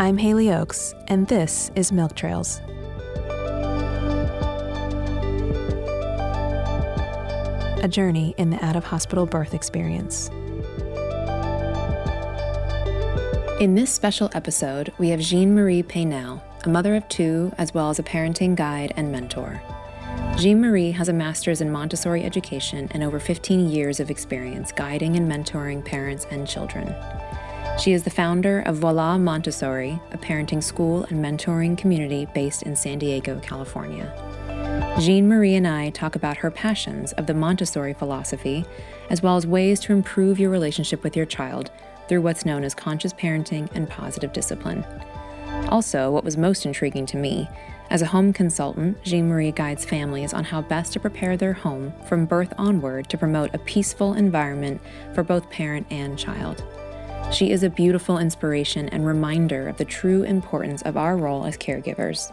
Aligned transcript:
I'm 0.00 0.16
Haley 0.16 0.50
Oaks, 0.50 0.94
and 1.08 1.28
this 1.28 1.70
is 1.74 1.92
Milk 1.92 2.16
Trails. 2.16 2.62
A 7.82 7.86
journey 7.86 8.34
in 8.38 8.48
the 8.48 8.64
out 8.64 8.76
of 8.76 8.84
hospital 8.84 9.26
birth 9.26 9.52
experience. 9.52 10.30
In 13.60 13.74
this 13.74 13.92
special 13.92 14.30
episode, 14.32 14.90
we 14.96 15.10
have 15.10 15.20
Jean 15.20 15.54
Marie 15.54 15.82
Paynel, 15.82 16.40
a 16.64 16.68
mother 16.70 16.96
of 16.96 17.06
two, 17.10 17.52
as 17.58 17.74
well 17.74 17.90
as 17.90 17.98
a 17.98 18.02
parenting 18.02 18.56
guide 18.56 18.94
and 18.96 19.12
mentor. 19.12 19.60
Jean 20.38 20.62
Marie 20.62 20.92
has 20.92 21.10
a 21.10 21.12
master's 21.12 21.60
in 21.60 21.70
Montessori 21.70 22.24
education 22.24 22.88
and 22.92 23.02
over 23.02 23.20
15 23.20 23.68
years 23.68 24.00
of 24.00 24.10
experience 24.10 24.72
guiding 24.72 25.16
and 25.16 25.30
mentoring 25.30 25.84
parents 25.84 26.26
and 26.30 26.48
children. 26.48 26.94
She 27.80 27.92
is 27.92 28.02
the 28.02 28.10
founder 28.10 28.60
of 28.60 28.76
Voila 28.76 29.16
Montessori, 29.16 29.98
a 30.12 30.18
parenting 30.18 30.62
school 30.62 31.04
and 31.04 31.24
mentoring 31.24 31.78
community 31.78 32.26
based 32.34 32.64
in 32.64 32.76
San 32.76 32.98
Diego, 32.98 33.40
California. 33.40 34.12
Jean 35.00 35.26
Marie 35.26 35.54
and 35.54 35.66
I 35.66 35.88
talk 35.88 36.14
about 36.14 36.36
her 36.36 36.50
passions 36.50 37.12
of 37.12 37.26
the 37.26 37.32
Montessori 37.32 37.94
philosophy, 37.94 38.66
as 39.08 39.22
well 39.22 39.38
as 39.38 39.46
ways 39.46 39.80
to 39.80 39.94
improve 39.94 40.38
your 40.38 40.50
relationship 40.50 41.02
with 41.02 41.16
your 41.16 41.24
child 41.24 41.70
through 42.06 42.20
what's 42.20 42.44
known 42.44 42.64
as 42.64 42.74
conscious 42.74 43.14
parenting 43.14 43.66
and 43.74 43.88
positive 43.88 44.34
discipline. 44.34 44.84
Also, 45.70 46.10
what 46.10 46.24
was 46.24 46.36
most 46.36 46.66
intriguing 46.66 47.06
to 47.06 47.16
me, 47.16 47.48
as 47.88 48.02
a 48.02 48.06
home 48.06 48.34
consultant, 48.34 49.02
Jean 49.04 49.26
Marie 49.26 49.52
guides 49.52 49.86
families 49.86 50.34
on 50.34 50.44
how 50.44 50.60
best 50.60 50.92
to 50.92 51.00
prepare 51.00 51.38
their 51.38 51.54
home 51.54 51.94
from 52.06 52.26
birth 52.26 52.52
onward 52.58 53.08
to 53.08 53.16
promote 53.16 53.54
a 53.54 53.58
peaceful 53.58 54.12
environment 54.12 54.82
for 55.14 55.22
both 55.22 55.48
parent 55.48 55.86
and 55.90 56.18
child. 56.18 56.62
She 57.32 57.52
is 57.52 57.62
a 57.62 57.70
beautiful 57.70 58.18
inspiration 58.18 58.88
and 58.88 59.06
reminder 59.06 59.68
of 59.68 59.76
the 59.76 59.84
true 59.84 60.22
importance 60.24 60.82
of 60.82 60.96
our 60.96 61.16
role 61.16 61.44
as 61.44 61.56
caregivers, 61.56 62.32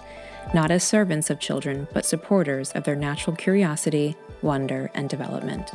not 0.53 0.71
as 0.71 0.83
servants 0.83 1.29
of 1.29 1.39
children, 1.39 1.87
but 1.93 2.05
supporters 2.05 2.71
of 2.71 2.83
their 2.83 2.95
natural 2.95 3.35
curiosity, 3.35 4.15
wonder, 4.41 4.89
and 4.93 5.09
development. 5.09 5.71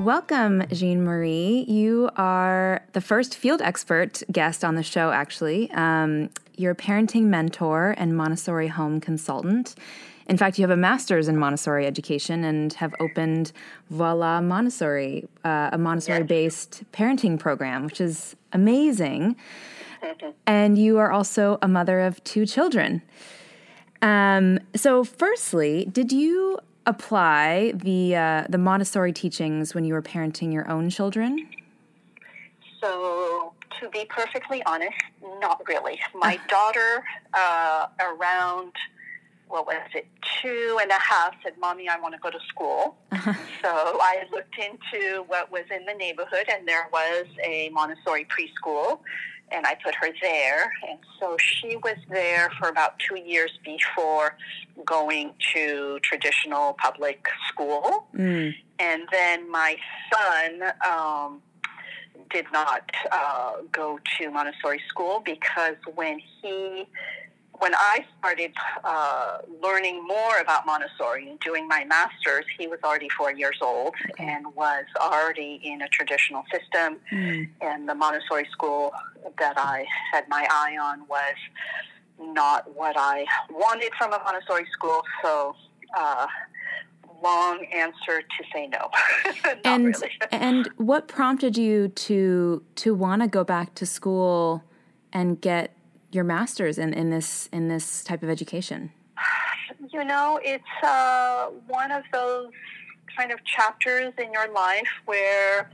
Welcome, 0.00 0.64
Jean 0.72 1.04
Marie. 1.04 1.64
You 1.68 2.10
are 2.16 2.82
the 2.92 3.00
first 3.00 3.36
field 3.36 3.62
expert 3.62 4.22
guest 4.32 4.64
on 4.64 4.74
the 4.74 4.82
show, 4.82 5.10
actually. 5.10 5.70
Um, 5.70 6.30
you're 6.56 6.72
a 6.72 6.76
parenting 6.76 7.24
mentor 7.24 7.94
and 7.96 8.16
Montessori 8.16 8.68
home 8.68 9.00
consultant. 9.00 9.74
In 10.26 10.38
fact, 10.38 10.58
you 10.58 10.62
have 10.62 10.70
a 10.70 10.76
master's 10.76 11.28
in 11.28 11.36
Montessori 11.36 11.86
education 11.86 12.44
and 12.44 12.72
have 12.74 12.94
opened 12.98 13.52
Voila 13.90 14.40
Montessori, 14.40 15.28
uh, 15.44 15.70
a 15.72 15.78
Montessori 15.78 16.22
based 16.22 16.82
yes. 16.82 16.84
parenting 16.92 17.38
program, 17.38 17.84
which 17.84 18.00
is 18.00 18.34
amazing. 18.52 19.36
and 20.46 20.78
you 20.78 20.98
are 20.98 21.10
also 21.10 21.58
a 21.60 21.68
mother 21.68 22.00
of 22.00 22.22
two 22.24 22.46
children. 22.46 23.02
Um, 24.00 24.60
so, 24.74 25.04
firstly, 25.04 25.88
did 25.90 26.12
you 26.12 26.58
apply 26.86 27.72
the 27.74 28.16
uh, 28.16 28.46
the 28.48 28.58
Montessori 28.58 29.12
teachings 29.12 29.74
when 29.74 29.84
you 29.84 29.94
were 29.94 30.02
parenting 30.02 30.52
your 30.52 30.70
own 30.70 30.90
children? 30.90 31.48
So, 32.80 33.54
to 33.80 33.88
be 33.88 34.04
perfectly 34.08 34.62
honest, 34.66 34.96
not 35.40 35.62
really. 35.66 35.98
My 36.14 36.38
daughter, 36.48 37.02
uh, 37.32 37.86
around 38.00 38.72
what 39.54 39.68
was 39.68 39.76
it, 39.94 40.08
two 40.42 40.80
and 40.82 40.90
a 40.90 40.98
half, 41.00 41.32
said, 41.44 41.52
Mommy, 41.60 41.88
I 41.88 41.96
want 42.00 42.12
to 42.12 42.20
go 42.20 42.28
to 42.28 42.40
school. 42.48 42.96
Uh-huh. 43.12 43.32
So 43.62 43.70
I 43.70 44.24
looked 44.30 44.56
into 44.58 45.22
what 45.22 45.50
was 45.50 45.62
in 45.74 45.86
the 45.86 45.94
neighborhood, 45.94 46.44
and 46.52 46.68
there 46.68 46.86
was 46.92 47.24
a 47.42 47.70
Montessori 47.70 48.26
preschool, 48.26 48.98
and 49.50 49.64
I 49.64 49.74
put 49.82 49.94
her 49.94 50.08
there. 50.20 50.70
And 50.86 50.98
so 51.18 51.38
she 51.38 51.76
was 51.76 51.96
there 52.10 52.50
for 52.58 52.68
about 52.68 52.98
two 52.98 53.18
years 53.18 53.52
before 53.64 54.36
going 54.84 55.32
to 55.54 55.98
traditional 56.02 56.74
public 56.74 57.24
school. 57.48 58.06
Mm. 58.14 58.54
And 58.80 59.02
then 59.10 59.50
my 59.50 59.76
son, 60.12 60.72
um, 60.86 61.40
did 62.30 62.46
not 62.52 62.90
uh, 63.12 63.52
go 63.72 63.98
to 64.18 64.30
Montessori 64.30 64.80
school 64.88 65.22
because 65.24 65.76
when 65.94 66.18
he 66.42 66.86
when 67.64 67.74
I 67.74 68.04
started 68.18 68.52
uh, 68.84 69.38
learning 69.62 70.06
more 70.06 70.36
about 70.38 70.66
Montessori 70.66 71.30
and 71.30 71.40
doing 71.40 71.66
my 71.66 71.82
master's, 71.86 72.44
he 72.58 72.66
was 72.66 72.78
already 72.84 73.08
four 73.08 73.32
years 73.32 73.56
old 73.62 73.94
okay. 74.10 74.22
and 74.22 74.54
was 74.54 74.84
already 75.00 75.62
in 75.64 75.80
a 75.80 75.88
traditional 75.88 76.42
system. 76.52 76.98
Mm. 77.10 77.48
And 77.62 77.88
the 77.88 77.94
Montessori 77.94 78.46
school 78.52 78.92
that 79.38 79.54
I 79.56 79.86
had 80.12 80.28
my 80.28 80.46
eye 80.50 80.76
on 80.76 81.08
was 81.08 81.36
not 82.20 82.76
what 82.76 82.96
I 82.98 83.24
wanted 83.48 83.92
from 83.96 84.12
a 84.12 84.18
Montessori 84.18 84.66
school. 84.70 85.02
So 85.22 85.56
uh, 85.96 86.26
long 87.22 87.64
answer 87.72 88.20
to 88.20 88.44
say 88.52 88.66
no. 88.66 88.90
and 89.64 89.96
and 90.30 90.68
what 90.76 91.08
prompted 91.08 91.56
you 91.56 91.88
to 91.88 92.62
to 92.74 92.94
want 92.94 93.22
to 93.22 93.28
go 93.28 93.42
back 93.42 93.74
to 93.76 93.86
school 93.86 94.64
and 95.14 95.40
get 95.40 95.73
your 96.14 96.24
master's 96.24 96.78
in, 96.78 96.92
in 96.94 97.10
this 97.10 97.48
in 97.52 97.68
this 97.68 98.04
type 98.04 98.22
of 98.22 98.30
education? 98.30 98.92
You 99.92 100.04
know, 100.04 100.40
it's 100.42 100.64
uh, 100.82 101.46
one 101.66 101.90
of 101.90 102.02
those 102.12 102.50
kind 103.16 103.30
of 103.30 103.44
chapters 103.44 104.12
in 104.18 104.32
your 104.32 104.52
life 104.52 104.88
where 105.04 105.70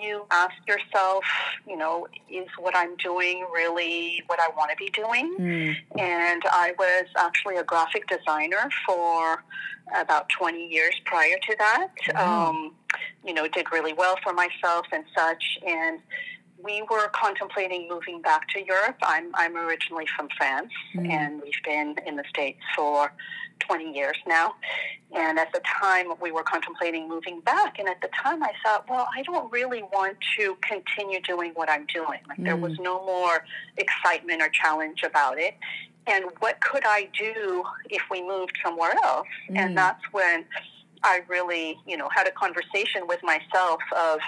you 0.00 0.24
ask 0.30 0.54
yourself, 0.66 1.24
you 1.66 1.76
know, 1.76 2.06
is 2.30 2.48
what 2.58 2.74
I'm 2.74 2.96
doing 2.96 3.46
really 3.52 4.22
what 4.26 4.40
I 4.40 4.48
want 4.56 4.70
to 4.70 4.76
be 4.76 4.90
doing? 4.90 5.36
Mm. 5.38 5.76
And 5.98 6.42
I 6.50 6.72
was 6.78 7.06
actually 7.18 7.56
a 7.56 7.64
graphic 7.64 8.06
designer 8.08 8.70
for 8.86 9.44
about 9.96 10.28
20 10.28 10.68
years 10.68 10.94
prior 11.04 11.36
to 11.36 11.56
that. 11.58 12.16
Um, 12.16 12.74
you 13.24 13.34
know, 13.34 13.46
did 13.48 13.66
really 13.72 13.92
well 13.92 14.16
for 14.22 14.32
myself 14.32 14.86
and 14.92 15.04
such. 15.14 15.58
And 15.66 16.00
we 16.62 16.82
were 16.90 17.08
contemplating 17.08 17.88
moving 17.88 18.20
back 18.22 18.48
to 18.48 18.64
Europe. 18.64 18.96
I'm, 19.02 19.30
I'm 19.34 19.56
originally 19.56 20.06
from 20.16 20.28
France, 20.36 20.72
mm. 20.94 21.08
and 21.08 21.40
we've 21.42 21.62
been 21.64 21.96
in 22.06 22.16
the 22.16 22.24
States 22.28 22.60
for 22.76 23.12
20 23.60 23.92
years 23.92 24.16
now. 24.26 24.54
And 25.12 25.38
at 25.38 25.52
the 25.52 25.60
time, 25.80 26.12
we 26.20 26.30
were 26.30 26.42
contemplating 26.42 27.08
moving 27.08 27.40
back. 27.40 27.78
And 27.78 27.88
at 27.88 28.00
the 28.00 28.08
time, 28.22 28.42
I 28.42 28.52
thought, 28.64 28.88
well, 28.88 29.08
I 29.14 29.22
don't 29.22 29.50
really 29.52 29.82
want 29.82 30.16
to 30.38 30.56
continue 30.62 31.20
doing 31.20 31.52
what 31.54 31.70
I'm 31.70 31.86
doing. 31.86 32.20
Like, 32.28 32.38
mm. 32.38 32.44
there 32.44 32.56
was 32.56 32.72
mm. 32.72 32.84
no 32.84 33.04
more 33.04 33.44
excitement 33.76 34.40
or 34.42 34.48
challenge 34.48 35.02
about 35.02 35.38
it. 35.38 35.54
And 36.06 36.24
what 36.38 36.60
could 36.60 36.84
I 36.86 37.08
do 37.16 37.62
if 37.90 38.02
we 38.10 38.26
moved 38.26 38.56
somewhere 38.64 38.94
else? 39.04 39.26
Mm. 39.50 39.58
And 39.58 39.76
that's 39.76 40.02
when 40.12 40.44
I 41.02 41.20
really, 41.28 41.78
you 41.86 41.96
know, 41.96 42.08
had 42.14 42.26
a 42.26 42.32
conversation 42.32 43.06
with 43.06 43.20
myself 43.22 43.80
of, 43.96 44.20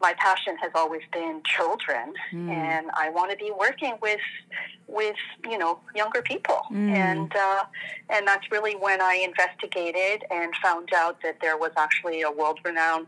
my 0.00 0.14
passion 0.14 0.56
has 0.58 0.70
always 0.74 1.02
been 1.12 1.40
children, 1.44 2.12
mm. 2.32 2.50
and 2.50 2.90
I 2.94 3.10
want 3.10 3.30
to 3.30 3.36
be 3.36 3.50
working 3.50 3.94
with 4.02 4.20
with 4.86 5.16
you 5.48 5.58
know 5.58 5.80
younger 5.94 6.22
people, 6.22 6.60
mm. 6.70 6.90
and 6.90 7.32
uh, 7.34 7.64
and 8.10 8.26
that's 8.26 8.50
really 8.50 8.76
when 8.76 9.00
I 9.00 9.14
investigated 9.24 10.24
and 10.30 10.54
found 10.62 10.90
out 10.94 11.22
that 11.22 11.38
there 11.40 11.56
was 11.56 11.70
actually 11.76 12.22
a 12.22 12.30
world 12.30 12.60
renowned 12.64 13.06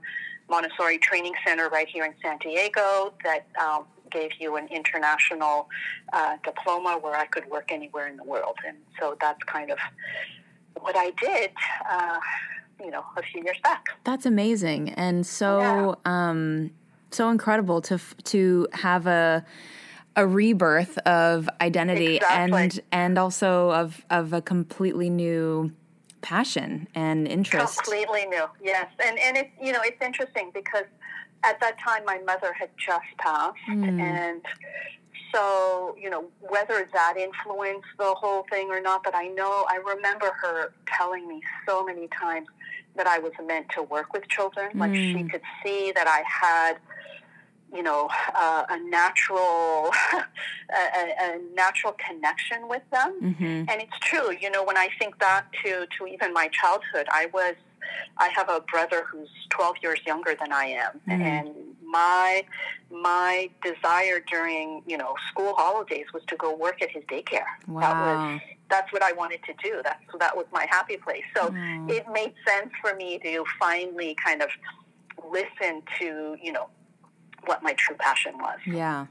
Montessori 0.49 0.99
training 0.99 1.35
center 1.47 1.69
right 1.69 1.89
here 1.89 2.05
in 2.05 2.15
San 2.23 2.39
Diego 2.39 3.13
that 3.25 3.47
um, 3.61 3.85
gave 4.11 4.31
you 4.39 4.57
an 4.57 4.69
international 4.69 5.69
uh, 6.13 6.37
diploma 6.45 6.99
where 7.01 7.17
I 7.17 7.27
could 7.27 7.49
work 7.51 7.73
anywhere 7.73 8.07
in 8.07 8.17
the 8.17 8.25
world, 8.25 8.57
and 8.67 8.77
so 8.99 9.17
that's 9.21 9.43
kind 9.45 9.71
of 9.71 9.79
what 10.81 10.97
I 10.97 11.11
did. 11.21 11.51
Uh, 11.91 12.19
you 12.81 12.91
know, 12.91 13.05
a 13.17 13.23
few 13.23 13.43
years 13.43 13.59
back. 13.63 13.85
That's 14.05 14.27
amazing, 14.27 14.91
and 14.91 15.27
so 15.27 15.61
yeah. 15.61 16.29
um, 16.29 16.71
so 17.11 17.31
incredible 17.31 17.81
to 17.83 17.99
to 18.25 18.69
have 18.73 19.07
a 19.07 19.45
a 20.17 20.27
rebirth 20.27 20.97
of 20.99 21.49
identity 21.61 22.17
exactly. 22.17 22.63
and 22.63 22.81
and 22.93 23.19
also 23.19 23.71
of 23.71 24.05
of 24.11 24.33
a 24.33 24.41
completely 24.41 25.11
new 25.11 25.73
passion 26.23 26.89
and 26.95 27.29
interest. 27.29 27.83
Completely 27.83 28.27
new, 28.27 28.47
yes. 28.63 28.89
And 29.05 29.19
and 29.19 29.37
it's 29.37 29.51
you 29.61 29.73
know 29.73 29.81
it's 29.83 30.03
interesting 30.03 30.51
because 30.55 30.87
at 31.45 31.61
that 31.61 31.79
time 31.79 32.05
my 32.05 32.19
mother 32.27 32.53
had 32.53 32.71
just 32.77 33.05
passed 33.19 33.57
mm. 33.69 34.01
and 34.01 34.43
so 35.33 35.95
you 36.01 36.11
know 36.11 36.25
whether 36.41 36.89
that 36.93 37.15
influenced 37.17 37.89
the 37.99 38.15
whole 38.15 38.45
thing 38.51 38.69
or 38.71 38.81
not 38.81 39.03
but 39.05 39.15
i 39.15 39.29
know 39.29 39.65
i 39.69 39.77
remember 39.95 40.33
her 40.43 40.73
telling 40.87 41.29
me 41.29 41.41
so 41.69 41.85
many 41.85 42.09
times 42.09 42.47
that 42.97 43.07
i 43.07 43.19
was 43.19 43.33
meant 43.45 43.67
to 43.69 43.83
work 43.83 44.13
with 44.13 44.27
children 44.29 44.71
mm. 44.75 44.81
like 44.81 44.95
she 44.95 45.15
mm. 45.15 45.31
could 45.31 45.43
see 45.63 45.93
that 45.93 46.07
i 46.07 46.23
had 46.27 46.79
you 47.75 47.83
know, 47.83 48.09
uh, 48.35 48.65
a 48.69 48.79
natural, 48.89 49.91
a, 50.15 51.25
a, 51.25 51.41
natural 51.55 51.95
connection 51.95 52.69
with 52.69 52.83
them. 52.91 53.21
Mm-hmm. 53.23 53.45
And 53.45 53.83
it's 53.83 53.99
true, 54.01 54.31
you 54.41 54.51
know, 54.51 54.65
when 54.65 54.77
I 54.77 54.89
think 54.99 55.19
back 55.19 55.53
to, 55.65 55.87
to 55.99 56.07
even 56.07 56.33
my 56.33 56.49
childhood, 56.49 57.07
I 57.11 57.27
was 57.33 57.55
I 58.19 58.29
have 58.29 58.49
a 58.49 58.61
brother 58.61 59.05
who's 59.11 59.29
12 59.51 59.77
years 59.83 60.01
younger 60.07 60.35
than 60.39 60.53
I 60.53 60.65
am, 60.67 61.01
mm. 61.09 61.21
and 61.21 61.55
my 61.85 62.45
my 62.91 63.49
desire 63.63 64.23
during 64.31 64.83
you 64.87 64.97
know 64.97 65.15
school 65.31 65.55
holidays 65.57 66.07
was 66.13 66.23
to 66.29 66.37
go 66.37 66.55
work 66.55 66.83
at 66.83 66.91
his 66.91 67.05
daycare. 67.05 67.47
Wow. 67.67 67.81
That 67.81 67.95
was 68.01 68.41
that's 68.69 68.93
what 68.93 69.03
I 69.03 69.13
wanted 69.13 69.41
to 69.45 69.55
do. 69.63 69.81
That's 69.83 70.03
that 70.19 70.37
was 70.37 70.47
my 70.53 70.67
happy 70.69 70.97
place. 70.97 71.25
So 71.37 71.49
mm. 71.49 71.91
it 71.91 72.07
made 72.13 72.35
sense 72.47 72.71
for 72.81 72.95
me 72.95 73.19
to 73.21 73.45
finally 73.59 74.17
kind 74.23 74.43
of 74.43 74.49
listen 75.31 75.83
to 75.99 76.37
you 76.43 76.53
know 76.53 76.69
what 77.47 77.63
my 77.63 77.75
true 77.75 77.97
passion 77.97 78.37
was. 78.39 78.59
Yeah. 78.67 79.07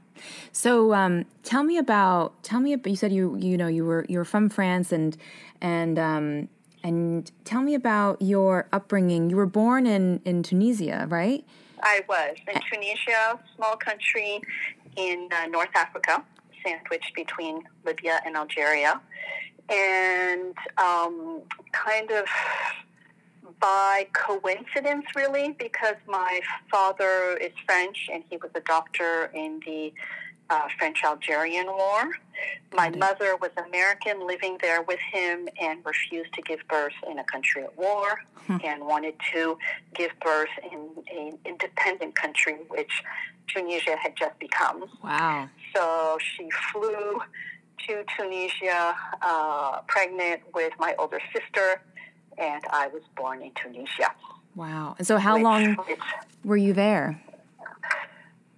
So 0.52 0.94
um, 0.94 1.24
tell 1.42 1.62
me 1.62 1.78
about 1.78 2.42
tell 2.42 2.60
me 2.60 2.72
about 2.72 2.90
you 2.90 2.96
said 2.96 3.12
you 3.12 3.36
you 3.36 3.56
know 3.56 3.68
you 3.68 3.84
were 3.84 4.06
you 4.08 4.18
were 4.18 4.24
from 4.24 4.48
France 4.48 4.92
and 4.92 5.16
and 5.60 5.98
um, 5.98 6.48
and 6.82 7.30
tell 7.44 7.62
me 7.62 7.74
about 7.74 8.20
your 8.22 8.68
upbringing. 8.72 9.30
You 9.30 9.36
were 9.36 9.46
born 9.46 9.86
in 9.86 10.20
in 10.24 10.42
Tunisia, 10.42 11.06
right? 11.08 11.44
I 11.82 12.02
was 12.08 12.36
in 12.52 12.60
Tunisia, 12.72 13.38
small 13.54 13.76
country 13.76 14.40
in 14.96 15.28
uh, 15.30 15.46
North 15.46 15.74
Africa, 15.74 16.24
sandwiched 16.64 17.14
between 17.14 17.62
Libya 17.84 18.20
and 18.24 18.36
Algeria, 18.36 19.00
and 19.68 20.54
um, 20.78 21.42
kind 21.72 22.10
of 22.10 22.26
by 23.60 24.06
coincidence, 24.12 25.06
really, 25.14 25.54
because 25.58 25.96
my 26.06 26.40
father 26.70 27.36
is 27.40 27.52
French 27.64 28.08
and 28.12 28.22
he 28.28 28.36
was 28.36 28.50
a 28.54 28.60
doctor 28.60 29.30
in 29.34 29.60
the 29.64 29.92
uh, 30.50 30.68
French 30.78 31.02
Algerian 31.04 31.66
War. 31.66 32.10
My 32.74 32.90
mother 32.90 33.36
was 33.36 33.50
American, 33.66 34.26
living 34.26 34.58
there 34.60 34.82
with 34.82 35.00
him, 35.12 35.48
and 35.60 35.84
refused 35.84 36.32
to 36.34 36.42
give 36.42 36.60
birth 36.68 36.92
in 37.10 37.18
a 37.18 37.24
country 37.24 37.62
at 37.62 37.76
war, 37.76 38.20
hmm. 38.46 38.58
and 38.64 38.84
wanted 38.84 39.14
to 39.32 39.58
give 39.94 40.10
birth 40.20 40.50
in 40.70 40.90
an 41.10 41.38
independent 41.44 42.14
country, 42.14 42.56
which 42.68 43.02
Tunisia 43.48 43.96
had 43.96 44.16
just 44.16 44.38
become. 44.38 44.84
Wow! 45.02 45.48
So 45.74 46.18
she 46.20 46.48
flew 46.72 47.20
to 47.86 48.04
Tunisia, 48.16 48.94
uh, 49.22 49.80
pregnant 49.86 50.42
with 50.54 50.72
my 50.78 50.94
older 50.98 51.20
sister, 51.32 51.80
and 52.38 52.62
I 52.70 52.88
was 52.88 53.02
born 53.16 53.42
in 53.42 53.52
Tunisia. 53.54 54.10
Wow! 54.54 54.96
And 54.98 55.06
so, 55.06 55.18
how 55.18 55.34
which, 55.34 55.44
long 55.44 55.76
were 56.44 56.56
you 56.56 56.72
there? 56.72 57.22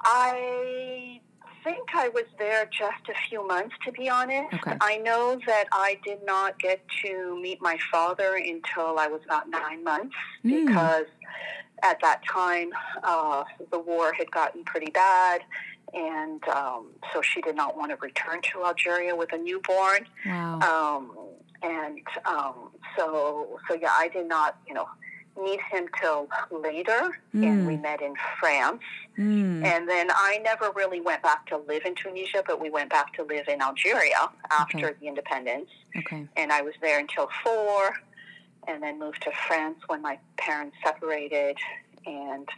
I 0.00 1.20
think 1.68 1.88
I 1.94 2.08
was 2.08 2.24
there 2.38 2.64
just 2.66 3.08
a 3.08 3.28
few 3.28 3.46
months, 3.46 3.74
to 3.84 3.92
be 3.92 4.08
honest. 4.08 4.54
Okay. 4.54 4.76
I 4.80 4.96
know 4.98 5.38
that 5.46 5.66
I 5.72 5.98
did 6.04 6.24
not 6.24 6.58
get 6.58 6.80
to 7.04 7.38
meet 7.40 7.60
my 7.60 7.78
father 7.92 8.36
until 8.36 8.98
I 8.98 9.06
was 9.06 9.20
about 9.24 9.48
nine 9.48 9.84
months 9.84 10.14
mm. 10.44 10.66
because 10.66 11.06
at 11.82 12.00
that 12.00 12.22
time 12.26 12.70
uh, 13.02 13.44
the 13.70 13.78
war 13.78 14.12
had 14.12 14.30
gotten 14.30 14.64
pretty 14.64 14.90
bad. 14.90 15.42
And 15.94 16.46
um, 16.48 16.88
so 17.12 17.22
she 17.22 17.40
did 17.40 17.56
not 17.56 17.76
want 17.76 17.90
to 17.90 17.96
return 17.96 18.40
to 18.52 18.64
Algeria 18.64 19.14
with 19.14 19.32
a 19.32 19.38
newborn. 19.38 20.06
Wow. 20.26 20.60
Um, 20.60 21.16
and 21.62 22.00
um, 22.24 22.70
so, 22.96 23.58
so 23.68 23.74
yeah, 23.74 23.92
I 23.92 24.08
did 24.08 24.28
not, 24.28 24.58
you 24.66 24.74
know, 24.74 24.86
meet 25.42 25.60
him 25.70 25.88
till 26.00 26.28
later, 26.50 27.18
mm. 27.34 27.46
and 27.46 27.66
we 27.66 27.76
met 27.76 28.02
in 28.02 28.14
France. 28.38 28.82
Mm. 29.18 29.64
And 29.64 29.88
then 29.88 30.10
I 30.10 30.40
never 30.42 30.70
really 30.74 31.00
went 31.00 31.22
back 31.22 31.46
to 31.46 31.58
live 31.58 31.84
in 31.84 31.94
Tunisia, 31.94 32.42
but 32.46 32.60
we 32.60 32.70
went 32.70 32.90
back 32.90 33.12
to 33.14 33.24
live 33.24 33.48
in 33.48 33.62
Algeria 33.62 34.30
after 34.50 34.88
okay. 34.88 34.94
the 35.00 35.06
independence. 35.06 35.70
Okay. 35.96 36.26
And 36.36 36.52
I 36.52 36.62
was 36.62 36.74
there 36.80 36.98
until 36.98 37.28
four, 37.42 37.94
and 38.66 38.82
then 38.82 38.98
moved 38.98 39.22
to 39.22 39.32
France 39.46 39.78
when 39.86 40.02
my 40.02 40.18
parents 40.36 40.76
separated, 40.84 41.56
and 42.06 42.48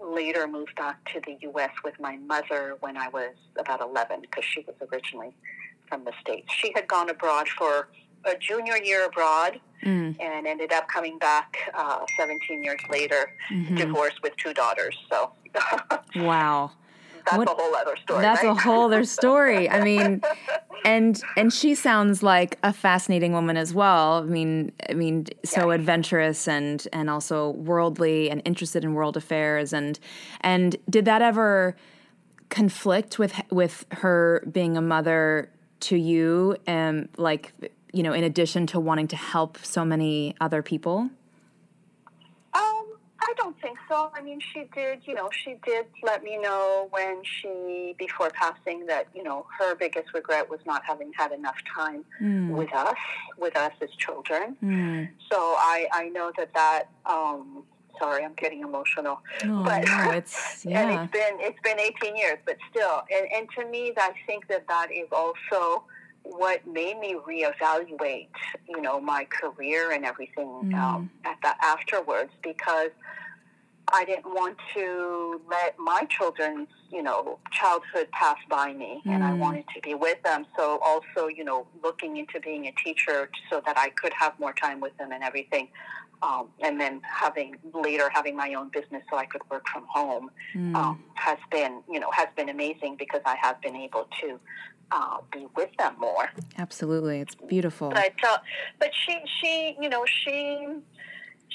later 0.00 0.46
moved 0.46 0.74
back 0.76 1.04
to 1.12 1.20
the 1.26 1.36
U.S. 1.42 1.70
with 1.84 1.98
my 2.00 2.16
mother 2.16 2.76
when 2.80 2.96
I 2.96 3.08
was 3.08 3.34
about 3.58 3.80
11, 3.80 4.22
because 4.22 4.44
she 4.44 4.64
was 4.66 4.74
originally 4.90 5.34
from 5.88 6.04
the 6.04 6.12
States. 6.20 6.52
She 6.52 6.72
had 6.74 6.88
gone 6.88 7.10
abroad 7.10 7.48
for 7.48 7.88
a 8.24 8.36
junior 8.38 8.76
year 8.76 9.06
abroad 9.06 9.60
mm. 9.84 10.16
and 10.20 10.46
ended 10.46 10.72
up 10.72 10.88
coming 10.88 11.18
back 11.18 11.56
uh, 11.74 12.04
17 12.16 12.62
years 12.62 12.80
later, 12.90 13.32
mm-hmm. 13.50 13.76
divorced 13.76 14.22
with 14.22 14.36
two 14.36 14.54
daughters. 14.54 14.96
So, 15.10 15.32
wow. 16.16 16.72
That's 17.24 17.36
what, 17.36 17.48
a 17.50 17.54
whole 17.54 17.74
other 17.74 17.96
story. 17.96 18.22
That's 18.22 18.42
right? 18.42 18.50
a 18.50 18.54
whole 18.54 18.86
other 18.86 19.04
story. 19.04 19.68
I 19.68 19.84
mean, 19.84 20.22
and 20.84 21.20
and 21.36 21.52
she 21.52 21.74
sounds 21.74 22.22
like 22.22 22.58
a 22.62 22.72
fascinating 22.72 23.32
woman 23.32 23.56
as 23.56 23.74
well. 23.74 24.18
I 24.18 24.22
mean, 24.22 24.72
I 24.88 24.94
mean, 24.94 25.26
so 25.44 25.70
yes. 25.70 25.80
adventurous 25.80 26.48
and 26.48 26.86
and 26.92 27.10
also 27.10 27.50
worldly 27.50 28.30
and 28.30 28.40
interested 28.44 28.84
in 28.84 28.94
world 28.94 29.16
affairs. 29.16 29.72
And 29.72 29.98
and 30.40 30.76
did 30.88 31.04
that 31.04 31.20
ever 31.22 31.76
conflict 32.48 33.18
with 33.18 33.34
with 33.50 33.84
her 33.92 34.42
being 34.50 34.76
a 34.76 34.82
mother 34.82 35.50
to 35.80 35.96
you? 35.96 36.56
And 36.66 37.08
like 37.16 37.52
you 37.92 38.02
know, 38.02 38.12
in 38.12 38.24
addition 38.24 38.66
to 38.68 38.80
wanting 38.80 39.08
to 39.08 39.16
help 39.16 39.58
so 39.62 39.84
many 39.84 40.34
other 40.40 40.62
people? 40.62 41.10
Um, 42.52 42.86
I 43.22 43.32
don't 43.36 43.60
think 43.60 43.78
so. 43.88 44.10
I 44.14 44.20
mean, 44.22 44.40
she 44.52 44.64
did, 44.74 45.00
you 45.04 45.14
know, 45.14 45.28
she 45.44 45.56
did 45.64 45.86
let 46.02 46.22
me 46.22 46.38
know 46.38 46.88
when 46.90 47.22
she, 47.22 47.94
before 47.98 48.30
passing, 48.30 48.86
that, 48.86 49.08
you 49.14 49.22
know, 49.22 49.46
her 49.58 49.74
biggest 49.74 50.14
regret 50.14 50.48
was 50.48 50.60
not 50.66 50.82
having 50.84 51.12
had 51.16 51.32
enough 51.32 51.56
time 51.74 52.04
mm. 52.20 52.50
with 52.50 52.72
us, 52.74 52.96
with 53.38 53.56
us 53.56 53.72
as 53.80 53.90
children. 53.98 54.56
Mm. 54.62 55.08
So 55.30 55.36
I, 55.38 55.86
I 55.92 56.08
know 56.08 56.32
that 56.36 56.52
that, 56.54 56.84
um, 57.06 57.64
sorry, 57.98 58.24
I'm 58.24 58.34
getting 58.34 58.60
emotional. 58.60 59.20
Oh, 59.44 59.62
but 59.64 59.84
no, 59.84 60.10
it's, 60.12 60.64
yeah. 60.64 60.82
and 60.82 61.00
it's 61.00 61.12
been, 61.12 61.36
it's 61.40 61.60
been 61.62 61.78
18 61.78 62.16
years, 62.16 62.38
but 62.46 62.56
still, 62.70 63.02
and, 63.10 63.26
and 63.32 63.48
to 63.58 63.70
me, 63.70 63.92
I 63.96 64.12
think 64.26 64.48
that 64.48 64.66
that 64.68 64.88
is 64.92 65.08
also, 65.12 65.84
what 66.22 66.66
made 66.66 66.98
me 66.98 67.14
reevaluate, 67.26 68.28
you 68.68 68.80
know, 68.80 69.00
my 69.00 69.26
career 69.30 69.92
and 69.92 70.04
everything 70.04 70.46
mm. 70.64 70.74
um, 70.74 71.10
at 71.24 71.36
the 71.42 71.52
afterwards 71.64 72.30
because 72.42 72.90
I 73.92 74.04
didn't 74.04 74.26
want 74.26 74.56
to 74.74 75.40
let 75.50 75.78
my 75.78 76.06
children's, 76.08 76.68
you 76.90 77.02
know, 77.02 77.38
childhood 77.50 78.08
pass 78.12 78.36
by 78.48 78.72
me, 78.72 79.02
mm. 79.04 79.12
and 79.12 79.24
I 79.24 79.30
mm. 79.30 79.38
wanted 79.38 79.64
to 79.74 79.80
be 79.80 79.94
with 79.94 80.22
them. 80.22 80.46
So 80.56 80.78
also, 80.84 81.28
you 81.28 81.44
know, 81.44 81.66
looking 81.82 82.16
into 82.16 82.40
being 82.40 82.66
a 82.66 82.72
teacher 82.84 83.30
so 83.50 83.60
that 83.66 83.76
I 83.76 83.90
could 83.90 84.12
have 84.12 84.38
more 84.38 84.52
time 84.52 84.80
with 84.80 84.96
them 84.98 85.12
and 85.12 85.22
everything. 85.22 85.68
Um, 86.22 86.48
and 86.60 86.78
then 86.78 87.00
having 87.02 87.56
later 87.72 88.10
having 88.12 88.36
my 88.36 88.52
own 88.52 88.68
business 88.68 89.02
so 89.10 89.16
I 89.16 89.24
could 89.24 89.40
work 89.50 89.66
from 89.72 89.86
home 89.90 90.30
mm. 90.54 90.74
um, 90.74 91.02
has 91.14 91.38
been, 91.50 91.82
you 91.90 91.98
know, 91.98 92.10
has 92.12 92.28
been 92.36 92.50
amazing 92.50 92.96
because 92.98 93.22
I 93.24 93.36
have 93.40 93.58
been 93.62 93.74
able 93.74 94.06
to 94.20 94.38
uh, 94.92 95.18
be 95.32 95.46
with 95.56 95.70
them 95.78 95.94
more. 95.98 96.30
Absolutely, 96.58 97.20
it's 97.20 97.34
beautiful. 97.34 97.90
But 97.90 98.14
uh, 98.26 98.38
but 98.78 98.90
she 98.94 99.20
she 99.40 99.76
you 99.80 99.88
know 99.88 100.04
she 100.06 100.66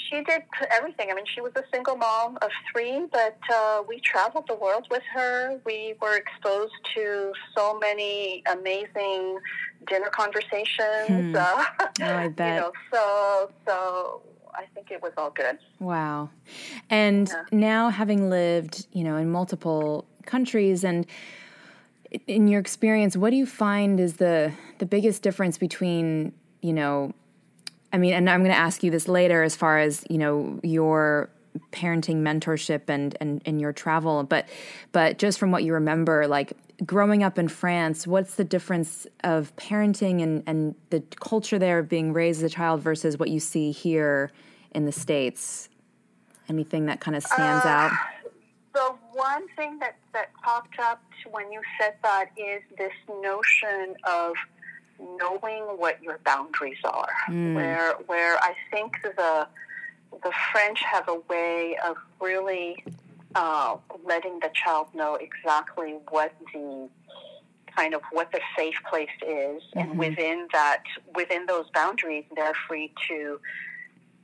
she 0.09 0.23
did 0.23 0.43
everything. 0.71 1.09
I 1.11 1.15
mean, 1.15 1.25
she 1.25 1.41
was 1.41 1.51
a 1.55 1.63
single 1.73 1.95
mom 1.95 2.37
of 2.41 2.51
three, 2.71 3.05
but 3.11 3.37
uh, 3.53 3.83
we 3.87 3.99
traveled 3.99 4.45
the 4.47 4.55
world 4.55 4.87
with 4.91 5.03
her. 5.13 5.59
We 5.65 5.95
were 6.01 6.15
exposed 6.17 6.73
to 6.95 7.33
so 7.55 7.79
many 7.79 8.43
amazing 8.51 9.37
dinner 9.87 10.09
conversations. 10.09 11.07
Hmm. 11.07 11.35
Uh, 11.35 11.65
oh, 12.01 12.15
I 12.15 12.27
bet. 12.35 12.55
You 12.55 12.61
know, 12.61 12.71
so 12.91 13.51
so 13.67 14.21
I 14.53 14.65
think 14.73 14.91
it 14.91 15.01
was 15.01 15.11
all 15.17 15.31
good. 15.31 15.57
Wow. 15.79 16.29
And 16.89 17.27
yeah. 17.27 17.43
now 17.51 17.89
having 17.89 18.29
lived, 18.29 18.87
you 18.91 19.03
know, 19.03 19.17
in 19.17 19.29
multiple 19.29 20.05
countries 20.25 20.83
and 20.83 21.05
in 22.27 22.47
your 22.47 22.59
experience, 22.59 23.17
what 23.17 23.29
do 23.29 23.35
you 23.35 23.45
find 23.45 23.99
is 23.99 24.15
the 24.15 24.51
the 24.79 24.85
biggest 24.85 25.21
difference 25.21 25.57
between 25.57 26.33
you 26.61 26.73
know, 26.73 27.13
I 27.93 27.97
mean, 27.97 28.13
and 28.13 28.29
I'm 28.29 28.41
going 28.41 28.51
to 28.51 28.57
ask 28.57 28.81
you 28.83 28.89
this 28.89 29.07
later 29.07 29.43
as 29.43 29.55
far 29.55 29.79
as 29.79 30.03
you 30.09 30.17
know 30.17 30.59
your 30.63 31.29
parenting 31.71 32.17
mentorship 32.17 32.89
and 32.89 33.15
and 33.21 33.41
and 33.45 33.61
your 33.61 33.73
travel, 33.73 34.23
but 34.23 34.47
but 34.91 35.17
just 35.17 35.39
from 35.39 35.51
what 35.51 35.63
you 35.63 35.73
remember, 35.73 36.27
like 36.27 36.53
growing 36.85 37.23
up 37.23 37.37
in 37.37 37.47
France, 37.47 38.05
what's 38.05 38.35
the 38.35 38.43
difference 38.43 39.07
of 39.23 39.55
parenting 39.55 40.21
and 40.21 40.43
and 40.47 40.75
the 40.89 41.01
culture 41.19 41.59
there 41.59 41.79
of 41.79 41.89
being 41.89 42.13
raised 42.13 42.43
as 42.43 42.51
a 42.51 42.55
child 42.55 42.81
versus 42.81 43.17
what 43.17 43.29
you 43.29 43.39
see 43.39 43.71
here 43.71 44.31
in 44.71 44.85
the 44.85 44.91
states? 44.91 45.69
Anything 46.47 46.85
that 46.85 46.99
kind 46.99 47.17
of 47.17 47.23
stands 47.23 47.65
uh, 47.65 47.69
out? 47.69 47.91
One 49.15 49.47
thing 49.55 49.79
that, 49.79 49.95
that 50.13 50.33
popped 50.43 50.77
up 50.77 51.01
when 51.31 51.49
you 51.51 51.61
said 51.79 51.95
that 52.03 52.31
is 52.37 52.61
this 52.77 52.91
notion 53.21 53.95
of 54.03 54.33
knowing 54.99 55.63
what 55.77 56.03
your 56.03 56.19
boundaries 56.25 56.77
are. 56.83 57.09
Mm. 57.29 57.55
Where 57.55 57.93
where 58.07 58.37
I 58.37 58.55
think 58.71 58.97
the 59.03 59.47
the 60.23 60.31
French 60.51 60.81
have 60.81 61.07
a 61.07 61.19
way 61.29 61.77
of 61.85 61.95
really 62.19 62.83
uh, 63.35 63.77
letting 64.03 64.39
the 64.39 64.49
child 64.53 64.87
know 64.93 65.15
exactly 65.15 65.95
what 66.09 66.33
the 66.53 66.89
kind 67.75 67.93
of 67.93 68.01
what 68.11 68.31
the 68.33 68.41
safe 68.57 68.75
place 68.89 69.09
is, 69.21 69.27
mm-hmm. 69.63 69.79
and 69.79 69.97
within 69.97 70.47
that 70.51 70.83
within 71.15 71.45
those 71.45 71.65
boundaries, 71.73 72.25
they're 72.35 72.53
free 72.67 72.91
to 73.07 73.39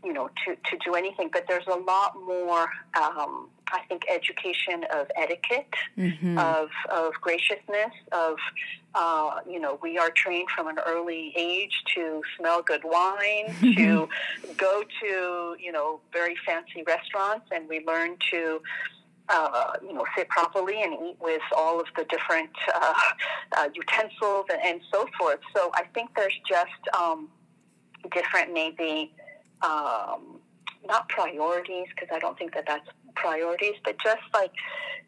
you 0.04 0.14
know, 0.14 0.30
to, 0.46 0.56
to 0.56 0.78
do 0.84 0.96
anything. 0.96 1.30
But 1.32 1.46
there's 1.48 1.68
a 1.68 1.78
lot 1.78 2.16
more, 2.26 2.68
um, 3.00 3.50
I 3.72 3.82
think, 3.88 4.04
education 4.10 4.86
of 4.94 5.08
etiquette, 5.16 5.74
mm-hmm. 5.98 6.38
of, 6.38 6.70
of 6.90 7.14
graciousness, 7.22 7.94
of, 8.12 8.38
uh, 8.96 9.40
you 9.50 9.60
know, 9.60 9.80
we 9.82 9.98
are 9.98 10.10
trained 10.10 10.50
from 10.50 10.68
an 10.68 10.78
early 10.86 11.34
age 11.36 11.84
to 11.96 12.22
smell 12.38 12.62
good 12.62 12.82
wine, 12.84 13.56
to 13.76 14.10
go 14.58 14.84
to, 15.02 15.56
you 15.60 15.72
know, 15.72 16.02
very 16.12 16.36
fancy 16.46 16.84
restaurants, 16.86 17.46
and 17.52 17.68
we 17.70 17.84
learn 17.86 18.18
to, 18.32 18.62
uh, 19.30 19.74
you 19.82 19.94
know, 19.94 20.06
sit 20.16 20.28
properly 20.30 20.82
and 20.82 20.94
eat 20.94 21.18
with 21.22 21.42
all 21.56 21.80
of 21.80 21.88
the 21.96 22.04
different 22.06 22.52
uh, 22.74 22.94
uh, 23.58 23.70
utensils 23.74 24.46
and, 24.52 24.62
and, 24.64 24.82
so 24.92 25.08
forth. 25.18 25.40
So 25.56 25.72
I 25.74 25.84
think 25.94 26.10
there's 26.16 26.38
just 26.48 26.96
um, 27.00 27.30
different, 28.12 28.54
maybe 28.54 29.14
um, 29.62 30.40
not 30.86 31.08
priorities, 31.08 31.88
because 31.96 32.10
I 32.14 32.20
don't 32.20 32.38
think 32.38 32.54
that 32.56 32.66
that's 32.68 32.88
priorities, 33.16 33.76
but 33.84 33.98
just 34.04 34.22
like 34.34 34.52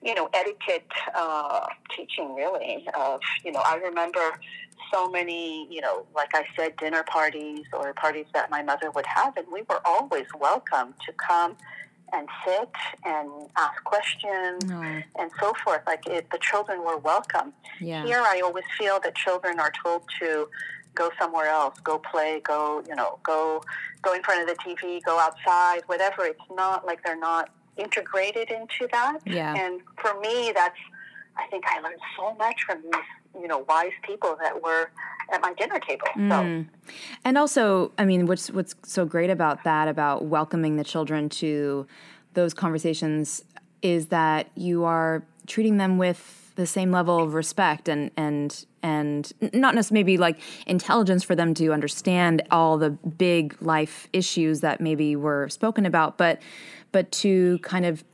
you 0.04 0.14
know, 0.14 0.30
etiquette 0.34 0.86
uh, 1.16 1.66
teaching, 1.96 2.36
really. 2.36 2.86
Of 2.94 3.22
you 3.44 3.52
know, 3.52 3.62
I 3.66 3.76
remember 3.76 4.40
so 4.94 5.10
many, 5.10 5.68
you 5.74 5.82
know, 5.82 6.06
like 6.16 6.30
I 6.34 6.46
said, 6.56 6.76
dinner 6.78 7.04
parties 7.04 7.66
or 7.74 7.94
parties 7.94 8.26
that 8.34 8.52
my 8.52 8.62
mother 8.62 8.92
would 8.92 9.06
have, 9.06 9.38
and 9.38 9.48
we 9.52 9.62
were 9.70 9.82
always 9.86 10.26
welcome 10.40 10.94
to 11.06 11.14
come 11.14 11.56
and 12.12 12.28
sit 12.46 12.70
and 13.06 13.30
ask 13.58 13.84
questions 13.86 14.64
oh. 14.70 15.02
and 15.20 15.32
so 15.40 15.54
forth. 15.64 15.82
Like 15.88 16.06
it, 16.06 16.30
the 16.32 16.38
children 16.40 16.84
were 16.84 16.98
welcome. 16.98 17.54
Yeah. 17.80 18.06
Here, 18.06 18.22
I 18.24 18.42
always 18.44 18.66
feel 18.78 19.00
that 19.04 19.16
children 19.16 19.60
are 19.60 19.72
told 19.84 20.04
to 20.20 20.48
go 20.94 21.10
somewhere 21.20 21.48
else, 21.48 21.80
go 21.80 21.98
play, 21.98 22.40
go, 22.44 22.84
you 22.88 22.96
know, 22.96 23.18
go, 23.24 23.64
go 24.04 24.14
in 24.14 24.22
front 24.22 24.48
of 24.48 24.56
the 24.56 24.64
TV, 24.64 25.02
go 25.04 25.18
outside, 25.18 25.82
whatever. 25.88 26.26
It's 26.26 26.40
not 26.52 26.86
like 26.86 27.04
they're 27.04 27.18
not 27.18 27.50
integrated 27.78 28.52
into 28.52 28.88
that. 28.92 29.20
Yeah. 29.26 29.56
And 29.56 29.82
for 30.02 30.20
me, 30.20 30.52
that's, 30.54 30.78
I 31.38 31.48
think 31.48 31.66
I 31.68 31.80
learned 31.80 32.00
so 32.18 32.36
much 32.36 32.64
from 32.66 32.82
these, 32.84 33.42
you 33.42 33.48
know, 33.48 33.66
wise 33.68 33.92
people 34.04 34.38
that 34.42 34.62
were 34.62 34.92
at 35.32 35.42
my 35.42 35.54
dinner 35.54 35.80
table. 35.80 36.08
Mm. 36.16 36.30
So. 36.30 36.92
And 37.26 37.38
also, 37.38 37.92
I 37.98 38.06
mean, 38.06 38.28
what's 38.28 38.52
what's 38.52 38.76
so 38.84 39.06
great 39.06 39.30
about 39.30 39.64
that, 39.64 39.88
about 39.88 40.26
welcoming 40.26 40.76
the 40.76 40.84
children 40.84 41.30
to 41.30 41.88
those 42.34 42.54
conversations, 42.54 43.44
is 43.82 44.08
that 44.08 44.50
you 44.56 44.84
are 44.84 45.24
treating 45.48 45.78
them 45.78 45.98
with 45.98 46.52
the 46.56 46.68
same 46.68 46.92
level 46.92 47.20
of 47.20 47.34
respect 47.34 47.90
and 47.90 48.12
and 48.16 48.66
and 48.84 49.34
not 49.54 49.74
necessarily 49.74 50.04
maybe 50.04 50.18
like 50.18 50.40
intelligence 50.68 51.24
for 51.24 51.36
them 51.36 51.54
to 51.56 51.74
understand 51.74 52.44
all 52.52 52.78
the 52.78 52.92
big 52.92 53.60
life 53.62 54.08
issues 54.14 54.62
that 54.62 54.80
maybe 54.80 55.16
were 55.16 55.50
spoken 55.50 55.86
about, 55.86 56.18
but 56.18 56.40
but 56.94 57.12
to 57.12 57.60
kind 57.60 57.86
of 57.86 58.06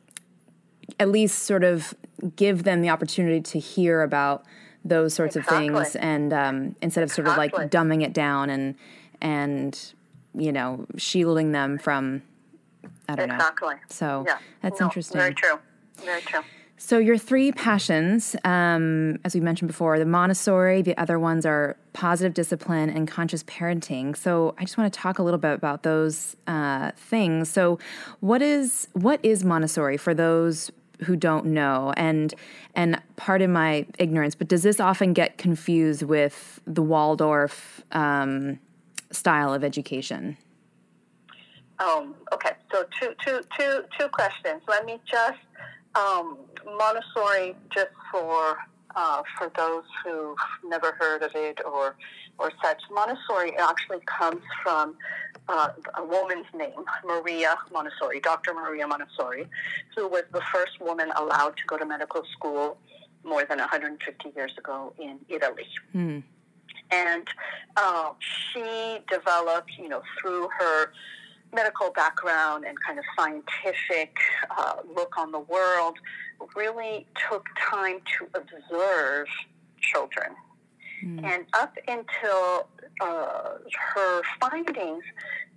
at 1.00 1.10
least 1.10 1.44
sort 1.44 1.64
of 1.64 1.94
give 2.36 2.64
them 2.64 2.82
the 2.82 2.90
opportunity 2.90 3.42
to 3.42 3.60
hear 3.60 4.02
about 4.02 4.44
those 4.84 5.14
sorts 5.14 5.36
exactly. 5.36 5.68
of 5.68 5.76
things 5.76 5.96
and 5.98 6.34
um, 6.34 6.76
instead 6.82 7.04
of 7.04 7.12
sort 7.12 7.28
exactly. 7.28 7.48
of 7.48 7.54
like 7.54 7.72
dumbing 7.72 8.04
it 8.04 8.14
down 8.14 8.50
and 8.50 8.74
and 9.22 9.94
you 10.34 10.52
know 10.52 10.88
shielding 10.98 11.52
them 11.52 11.78
from 11.78 12.24
I 13.08 13.16
don't 13.16 13.30
exactly. 13.32 13.76
know. 13.76 13.80
So 13.90 14.24
yeah. 14.28 14.38
that's 14.62 14.80
no, 14.80 14.88
interesting. 14.88 15.20
Very 15.20 15.34
true. 15.34 15.60
Very 16.04 16.22
true. 16.22 16.42
So 16.82 16.98
your 16.98 17.18
three 17.18 17.52
passions, 17.52 18.38
um, 18.46 19.20
as 19.26 19.36
we 19.36 19.42
mentioned 19.42 19.68
before, 19.68 20.00
the 20.00 20.06
Montessori, 20.06 20.82
the 20.82 20.98
other 20.98 21.20
ones 21.20 21.46
are 21.46 21.76
positive 21.92 22.34
discipline 22.34 22.90
and 22.90 23.06
conscious 23.06 23.44
parenting. 23.44 24.16
So 24.16 24.56
I 24.58 24.64
just 24.64 24.78
want 24.78 24.92
to 24.92 24.98
talk 24.98 25.20
a 25.20 25.22
little 25.22 25.38
bit 25.38 25.52
about 25.52 25.84
those 25.84 26.38
uh, 26.48 26.92
things. 26.96 27.50
So 27.50 27.80
what 28.22 28.42
is 28.42 28.88
what 28.94 29.20
is 29.24 29.44
Montessori 29.44 29.98
for 29.98 30.14
those 30.14 30.72
who 31.02 31.18
don't 31.18 31.48
know? 31.48 31.94
And 31.98 32.34
and 32.76 33.02
pardon 33.18 33.52
my 33.52 33.86
ignorance, 33.98 34.34
but 34.34 34.48
does 34.48 34.64
this 34.64 34.80
often 34.80 35.12
get 35.12 35.38
confused 35.38 36.04
with 36.04 36.62
the 36.66 36.82
Waldorf 36.82 37.84
um, 37.92 38.58
style 39.12 39.54
of 39.54 39.66
education? 39.66 40.38
Um, 41.80 42.16
okay, 42.34 42.52
so 42.72 42.86
two, 43.02 43.14
two, 43.26 43.42
two, 43.58 43.84
two 44.00 44.08
questions. 44.08 44.62
Let 44.68 44.86
me 44.86 45.02
just 45.06 45.40
um, 45.96 46.38
Montessori, 46.66 47.56
just 47.74 47.92
for 48.12 48.58
uh, 48.96 49.22
for 49.38 49.52
those 49.56 49.84
who've 50.04 50.38
never 50.66 50.94
heard 50.94 51.22
of 51.22 51.32
it 51.36 51.60
or 51.66 51.96
or 52.38 52.52
such, 52.64 52.82
Montessori 52.92 53.56
actually 53.58 54.00
comes 54.06 54.42
from 54.64 54.96
uh, 55.50 55.70
a 55.98 56.04
woman's 56.04 56.46
name, 56.56 56.86
Maria 57.06 57.56
Montessori, 57.72 58.20
Dr. 58.22 58.54
Maria 58.54 58.88
Montessori, 58.88 59.48
who 59.96 60.08
was 60.08 60.24
the 60.32 60.42
first 60.54 60.80
woman 60.80 61.12
allowed 61.18 61.58
to 61.58 61.64
go 61.68 61.78
to 61.78 61.86
medical 61.86 62.24
school 62.32 62.78
more 63.24 63.46
than 63.46 63.60
150 63.60 64.32
years 64.36 64.54
ago 64.58 64.94
in 65.00 65.20
Italy. 65.28 65.66
Hmm. 65.92 66.20
And 66.92 67.28
uh, 67.76 68.12
she 68.20 69.00
developed, 69.12 69.72
you 69.78 69.90
know, 69.90 70.02
through 70.20 70.50
her 70.58 70.92
medical 71.54 71.92
background 71.92 72.66
and 72.66 72.78
kind 72.86 73.00
of 73.00 73.06
scientific 73.18 74.16
uh, 74.58 74.76
look 74.96 75.18
on 75.18 75.32
the 75.32 75.40
world, 75.40 75.98
really 76.56 77.08
took 77.30 77.46
time 77.60 78.00
to 78.18 78.28
observe 78.36 79.28
children. 79.82 80.36
Mm. 81.04 81.24
And 81.24 81.46
up 81.54 81.78
until 81.88 82.68
uh, 83.00 83.58
her 83.94 84.22
findings, 84.40 85.04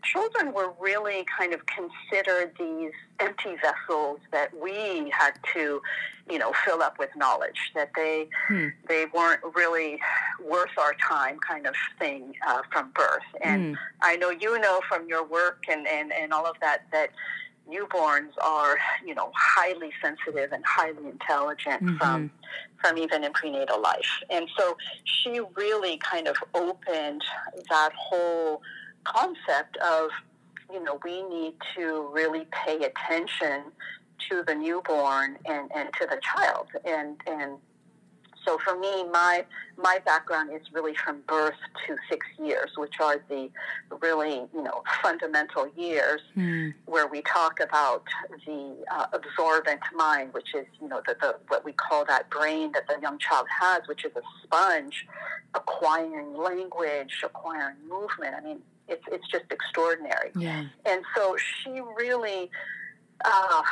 children 0.05 0.53
were 0.53 0.73
really 0.81 1.25
kind 1.39 1.53
of 1.53 1.61
considered 1.67 2.53
these 2.59 2.93
empty 3.21 3.57
vessels 3.63 4.19
that 4.33 4.51
we 4.61 5.13
had 5.17 5.33
to, 5.55 5.81
you 6.29 6.39
know, 6.39 6.53
fill 6.65 6.83
up 6.83 6.99
with 6.99 7.11
knowledge. 7.17 7.73
That 7.75 7.91
they 7.95 8.29
hmm. 8.49 8.69
they 8.89 9.07
weren't 9.15 9.41
really 9.55 10.01
worth 10.45 10.77
our 10.79 10.95
time, 11.09 11.39
kind 11.39 11.67
of 11.67 11.75
thing 11.99 12.35
uh, 12.47 12.63
from 12.73 12.91
birth. 12.95 13.23
And 13.43 13.77
hmm. 13.77 13.83
I 14.03 14.17
know 14.17 14.31
you 14.31 14.59
know 14.61 14.81
from 14.89 15.09
your 15.09 15.25
work 15.27 15.65
and, 15.69 15.87
and 15.87 16.13
and 16.13 16.33
all 16.33 16.47
of 16.47 16.57
that 16.61 16.87
that 16.93 17.11
newborns 17.71 18.31
are, 18.43 18.79
you 19.05 19.15
know, 19.15 19.31
highly 19.35 19.91
sensitive 20.03 20.53
and 20.53 20.65
highly 20.67 21.09
intelligent 21.09 21.83
mm-hmm. 21.83 21.97
from 21.97 22.31
from 22.81 22.99
even 22.99 23.25
in 23.25 23.33
prenatal 23.33 23.81
life. 23.81 24.23
And 24.29 24.49
so 24.59 24.77
she 25.05 25.41
really 25.55 25.99
kind 25.99 26.27
of 26.27 26.37
opened 26.55 27.23
that 27.71 27.91
whole 27.97 28.61
concept 29.05 29.77
of, 29.79 30.11
you 30.73 30.83
know, 30.83 30.99
we 31.05 31.23
need 31.23 31.55
to 31.77 32.09
really 32.13 32.47
pay 32.51 32.85
attention 32.85 33.65
to 34.29 34.43
the 34.47 34.55
newborn 34.55 35.39
and, 35.47 35.71
and 35.75 35.91
to 36.01 36.07
the 36.07 36.21
child. 36.23 36.69
And, 36.85 37.21
and 37.27 37.59
so 38.45 38.59
for 38.59 38.79
me, 38.79 39.05
my 39.05 39.45
my 39.77 39.99
background 40.05 40.51
is 40.53 40.63
really 40.73 40.95
from 40.95 41.23
birth 41.27 41.57
to 41.87 41.97
six 42.09 42.27
years, 42.39 42.71
which 42.77 43.01
are 43.01 43.23
the 43.29 43.51
really 44.01 44.47
you 44.55 44.63
know 44.63 44.83
fundamental 45.03 45.69
years 45.77 46.21
mm. 46.37 46.75
where 46.87 47.07
we 47.07 47.23
talk 47.23 47.61
about 47.61 48.05
the 48.47 48.77
uh, 48.91 49.07
absorbent 49.13 49.81
mind, 49.95 50.33
which 50.33 50.55
is 50.55 50.67
you 50.81 50.89
know 50.89 51.01
the, 51.07 51.17
the 51.21 51.37
what 51.49 51.65
we 51.65 51.73
call 51.73 52.05
that 52.07 52.29
brain 52.31 52.73
that 52.73 52.87
the 52.89 52.97
young 53.01 53.19
child 53.19 53.47
has, 53.61 53.83
which 53.87 54.05
is 54.05 54.13
a 54.17 54.23
sponge, 54.43 55.07
acquiring 55.55 56.37
language, 56.37 57.23
acquiring 57.25 57.77
movement. 57.89 58.35
I 58.37 58.41
mean, 58.41 58.61
it's 58.89 59.05
it's 59.11 59.29
just 59.29 59.45
extraordinary. 59.51 60.31
Yeah. 60.35 60.65
And 60.85 61.03
so 61.15 61.37
she 61.37 61.81
really 61.97 62.51
uh, 63.25 63.63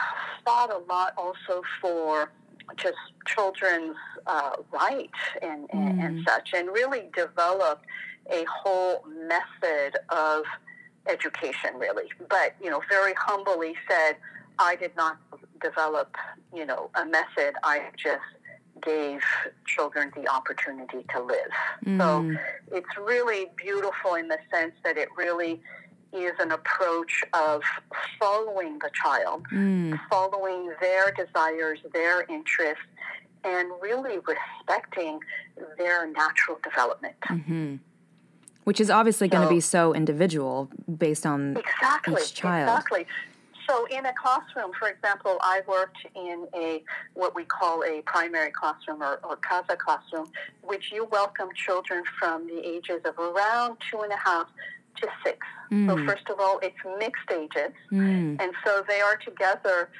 fought 0.44 0.72
a 0.72 0.78
lot 0.90 1.14
also 1.16 1.62
for 1.80 2.30
just 2.76 2.98
children's 3.26 3.96
uh, 4.26 4.52
rights 4.72 5.18
and, 5.42 5.66
and, 5.72 5.98
mm. 5.98 6.04
and 6.04 6.24
such, 6.26 6.50
and 6.54 6.68
really 6.68 7.10
developed 7.14 7.84
a 8.30 8.44
whole 8.44 9.04
method 9.06 9.98
of 10.08 10.44
education, 11.08 11.70
really. 11.76 12.10
But, 12.28 12.54
you 12.62 12.70
know, 12.70 12.82
very 12.88 13.14
humbly 13.14 13.74
said, 13.88 14.16
I 14.58 14.76
did 14.76 14.94
not 14.96 15.18
develop, 15.62 16.16
you 16.54 16.66
know, 16.66 16.90
a 16.94 17.04
method. 17.04 17.54
I 17.62 17.90
just 17.96 18.20
gave 18.82 19.20
children 19.66 20.12
the 20.14 20.28
opportunity 20.28 21.04
to 21.14 21.22
live. 21.22 21.52
Mm. 21.84 21.98
So 21.98 22.76
it's 22.76 22.96
really 22.98 23.46
beautiful 23.56 24.14
in 24.14 24.28
the 24.28 24.38
sense 24.50 24.72
that 24.84 24.96
it 24.96 25.08
really 25.16 25.60
is 26.12 26.32
an 26.40 26.50
approach 26.52 27.22
of 27.32 27.62
following 28.18 28.78
the 28.78 28.90
child, 29.02 29.44
mm. 29.52 29.98
following 30.08 30.72
their 30.80 31.12
desires, 31.12 31.78
their 31.92 32.22
interests, 32.22 32.84
and 33.44 33.70
really 33.80 34.18
respecting 34.18 35.20
their 35.78 36.06
natural 36.10 36.58
development. 36.62 37.14
Mm-hmm. 37.28 37.76
Which 38.64 38.80
is 38.80 38.90
obviously 38.90 39.28
so, 39.28 39.32
going 39.32 39.48
to 39.48 39.54
be 39.54 39.60
so 39.60 39.94
individual 39.94 40.68
based 40.98 41.24
on 41.26 41.56
exactly, 41.56 42.20
each 42.20 42.34
child. 42.34 42.68
Exactly. 42.68 43.06
So 43.68 43.86
in 43.86 44.04
a 44.04 44.12
classroom, 44.20 44.72
for 44.78 44.88
example, 44.88 45.38
I 45.40 45.62
worked 45.66 45.98
in 46.16 46.48
a 46.56 46.82
what 47.14 47.36
we 47.36 47.44
call 47.44 47.84
a 47.84 48.02
primary 48.02 48.50
classroom 48.50 49.00
or, 49.00 49.20
or 49.22 49.36
casa 49.36 49.76
classroom, 49.76 50.30
which 50.62 50.90
you 50.92 51.04
welcome 51.12 51.48
children 51.54 52.02
from 52.18 52.48
the 52.48 52.66
ages 52.66 53.00
of 53.04 53.16
around 53.18 53.76
two 53.90 54.00
and 54.00 54.12
a 54.12 54.16
half 54.16 54.48
to 54.96 55.08
6 55.24 55.38
So 55.70 55.76
mm. 55.76 56.06
first 56.06 56.28
of 56.28 56.40
all, 56.40 56.58
it's 56.62 56.76
mixed 56.98 57.30
ages, 57.30 57.72
mm. 57.92 58.40
and 58.40 58.52
so 58.64 58.82
they 58.88 59.00
are 59.00 59.16
together. 59.16 59.90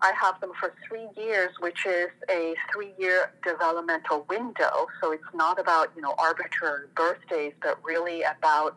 I 0.00 0.12
have 0.20 0.40
them 0.40 0.52
for 0.60 0.72
three 0.86 1.08
years, 1.16 1.50
which 1.58 1.84
is 1.84 2.08
a 2.30 2.54
three-year 2.72 3.32
developmental 3.44 4.24
window. 4.28 4.86
So 5.00 5.12
it's 5.12 5.32
not 5.34 5.58
about 5.58 5.92
you 5.96 6.02
know 6.02 6.14
arbitrary 6.18 6.86
birthdays, 6.94 7.52
but 7.60 7.78
really 7.84 8.22
about 8.22 8.76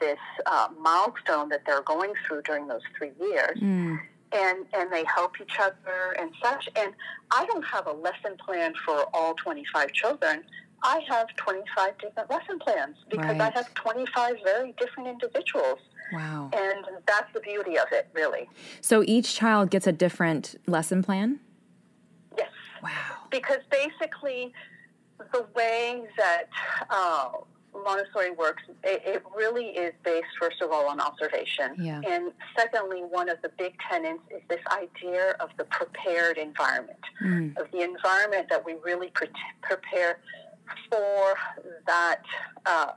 this 0.00 0.18
uh, 0.46 0.68
milestone 0.80 1.48
that 1.48 1.62
they're 1.66 1.82
going 1.82 2.12
through 2.26 2.42
during 2.42 2.66
those 2.66 2.82
three 2.96 3.12
years. 3.20 3.58
Mm. 3.60 3.98
And, 4.32 4.66
and 4.74 4.92
they 4.92 5.04
help 5.04 5.40
each 5.40 5.58
other 5.60 6.16
and 6.18 6.30
such. 6.42 6.68
And 6.76 6.92
I 7.30 7.46
don't 7.46 7.64
have 7.64 7.86
a 7.86 7.92
lesson 7.92 8.36
plan 8.44 8.74
for 8.84 9.06
all 9.14 9.34
25 9.34 9.92
children. 9.92 10.42
I 10.82 11.00
have 11.08 11.28
25 11.36 11.98
different 11.98 12.30
lesson 12.30 12.58
plans 12.58 12.96
because 13.08 13.36
Right. 13.38 13.40
I 13.40 13.50
have 13.58 13.72
25 13.74 14.36
very 14.44 14.72
different 14.78 15.08
individuals. 15.08 15.78
Wow. 16.12 16.50
And 16.52 16.84
that's 17.06 17.32
the 17.32 17.40
beauty 17.40 17.76
of 17.78 17.86
it, 17.92 18.08
really. 18.12 18.48
So 18.80 19.02
each 19.06 19.34
child 19.34 19.70
gets 19.70 19.86
a 19.86 19.92
different 19.92 20.54
lesson 20.66 21.02
plan? 21.02 21.40
Yes. 22.38 22.50
Wow. 22.82 22.90
Because 23.30 23.58
basically, 23.70 24.52
the 25.32 25.46
way 25.56 26.04
that 26.16 26.44
uh, 26.90 27.30
Montessori 27.84 28.30
works, 28.32 28.62
it, 28.84 29.02
it 29.04 29.22
really 29.34 29.66
is 29.68 29.92
based, 30.04 30.26
first 30.40 30.62
of 30.62 30.70
all, 30.70 30.86
on 30.88 31.00
observation. 31.00 31.74
Yeah. 31.78 32.00
And 32.06 32.32
secondly, 32.56 33.00
one 33.00 33.28
of 33.28 33.40
the 33.42 33.50
big 33.58 33.74
tenets 33.90 34.20
is 34.30 34.42
this 34.48 34.60
idea 34.70 35.30
of 35.40 35.50
the 35.56 35.64
prepared 35.64 36.38
environment, 36.38 37.00
Mm. 37.24 37.56
of 37.58 37.70
the 37.72 37.80
environment 37.82 38.46
that 38.50 38.64
we 38.64 38.74
really 38.84 39.08
pre- 39.08 39.28
prepare 39.62 40.18
for 40.90 41.34
that. 41.86 42.22
Uh, 42.64 42.92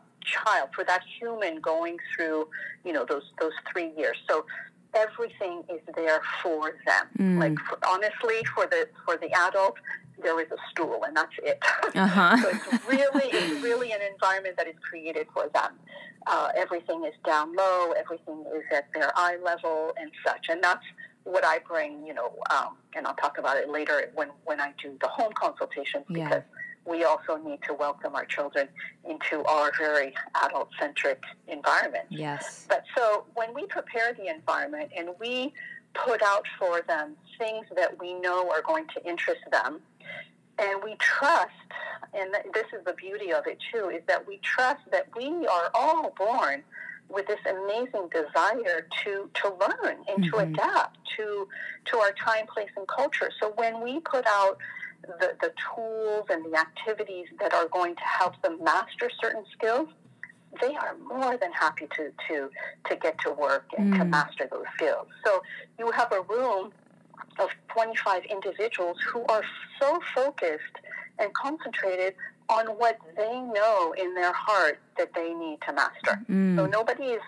child 0.46 0.70
for 0.76 0.84
that 0.84 1.02
human 1.18 1.60
going 1.62 1.98
through 2.14 2.46
you 2.84 2.92
know 2.92 3.04
those 3.08 3.24
those 3.40 3.54
three 3.72 3.90
years 3.98 4.18
so 4.30 4.46
everything 4.94 5.64
is 5.70 5.80
there 5.96 6.22
for 6.44 6.72
them 6.86 7.06
Mm. 7.18 7.40
like 7.40 7.58
for, 7.68 7.78
honestly 7.88 8.44
for 8.54 8.66
the 8.68 8.88
for 9.06 9.16
the 9.18 9.32
adult 9.48 9.76
there 10.22 10.40
is 10.42 10.48
a 10.52 10.58
stool 10.70 11.04
and 11.06 11.16
that's 11.16 11.34
it 11.42 11.58
Uh-huh. 11.96 12.38
so 12.42 12.50
it's 12.50 12.86
really 12.88 13.28
it's 13.34 13.64
really 13.64 13.92
an 13.94 14.02
environment 14.14 14.56
that 14.58 14.68
is 14.68 14.76
created 14.88 15.26
for 15.34 15.48
them 15.54 15.72
uh, 16.28 16.50
everything 16.56 17.06
is 17.06 17.14
down 17.26 17.56
low 17.56 17.94
everything 17.94 18.44
is 18.56 18.64
at 18.76 18.92
their 18.94 19.12
eye 19.16 19.38
level 19.44 19.94
and 20.00 20.12
such 20.26 20.48
and 20.50 20.62
that's 20.62 20.86
what 21.24 21.46
I 21.46 21.60
bring 21.60 22.06
you 22.06 22.14
know 22.14 22.36
um, 22.52 22.76
and 22.96 23.08
I'll 23.08 23.16
talk 23.16 23.38
about 23.38 23.58
it 23.58 23.70
later 23.70 24.12
when 24.16 24.30
when 24.44 24.60
I 24.60 24.74
do 24.84 24.96
the 25.02 25.08
home 25.08 25.32
consultations 25.34 26.06
Yeah. 26.10 26.26
because 26.28 26.44
we 26.86 27.04
also 27.04 27.38
need 27.38 27.60
to 27.64 27.74
welcome 27.74 28.16
our 28.16 28.26
children 28.26 28.68
into 29.08 29.44
our 29.46 29.72
very 29.78 30.14
adult 30.44 30.70
centric 30.80 31.22
environment 31.48 32.06
Yes. 32.10 32.66
but 32.70 32.84
so 32.96 33.26
when 33.36 33.54
we 33.54 33.66
prepare 33.68 34.14
the 34.14 34.28
environment 34.28 34.92
and 34.98 35.10
we 35.20 35.54
put 35.94 36.22
out 36.24 36.46
for 36.58 36.82
them 36.88 37.16
things 37.38 37.66
that 37.76 38.00
we 38.00 38.14
know 38.14 38.50
are 38.52 38.62
going 38.62 38.86
to 38.96 39.04
interest 39.10 39.42
them, 39.52 39.80
and 40.60 40.84
we 40.84 40.96
trust, 41.00 41.50
and 42.14 42.32
this 42.54 42.66
is 42.78 42.86
the 42.86 42.94
beauty 42.94 43.34
of 43.34 43.48
it 43.48 43.58
too, 43.74 43.90
is 43.90 44.02
that 44.08 44.28
we 44.28 44.38
trust 44.44 44.82
that 44.92 45.08
we 45.18 45.48
are 45.48 45.72
all 45.74 46.14
born 46.16 46.62
with 47.10 47.26
this 47.26 47.40
amazing 47.50 48.08
desire 48.10 48.88
to 49.04 49.30
to 49.34 49.50
learn 49.50 49.98
and 50.08 50.24
to 50.26 50.32
Mhm. 50.32 50.54
adapt 50.54 50.98
to 51.18 51.48
to 51.86 51.98
our 51.98 52.12
time, 52.12 52.46
place, 52.46 52.70
and 52.78 52.88
culture. 52.88 53.32
So 53.40 53.50
when 53.56 53.82
we 53.82 54.00
put 54.02 54.28
out 54.28 54.60
the, 55.08 55.32
the 55.42 55.52
tools 55.76 56.26
and 56.30 56.44
the 56.52 56.58
activities 56.58 57.28
that 57.40 57.54
are 57.54 57.68
going 57.72 57.96
to 57.96 58.04
help 58.20 58.34
them 58.44 58.58
master 58.64 59.10
certain 59.22 59.44
skills, 59.54 59.88
they 60.62 60.76
are 60.76 60.96
more 61.08 61.38
than 61.38 61.52
happy 61.54 61.88
to 61.96 62.12
to 62.28 62.50
to 62.90 62.96
get 62.96 63.18
to 63.20 63.32
work 63.32 63.66
and 63.78 63.94
to 63.94 64.06
Mm. 64.06 64.10
master 64.10 64.48
those 64.52 64.66
skills. 64.76 65.08
So 65.26 65.42
you 65.78 65.92
have 65.92 66.12
a 66.12 66.22
room 66.22 66.72
of 67.40 67.50
25 67.74 68.24
individuals 68.26 68.98
who 69.14 69.24
are 69.30 69.44
so 69.80 70.00
focused 70.16 70.76
and 71.20 71.34
concentrated 71.34 72.16
on 72.50 72.66
what 72.78 72.98
they 73.16 73.40
know 73.40 73.94
in 73.98 74.16
their 74.16 74.34
heart 74.34 74.80
that 74.98 75.14
they 75.14 75.34
need 75.34 75.60
to 75.68 75.74
master. 75.74 76.20
So 76.56 76.66
Mm. 76.66 76.72
nobody 76.72 77.06
is 77.12 77.22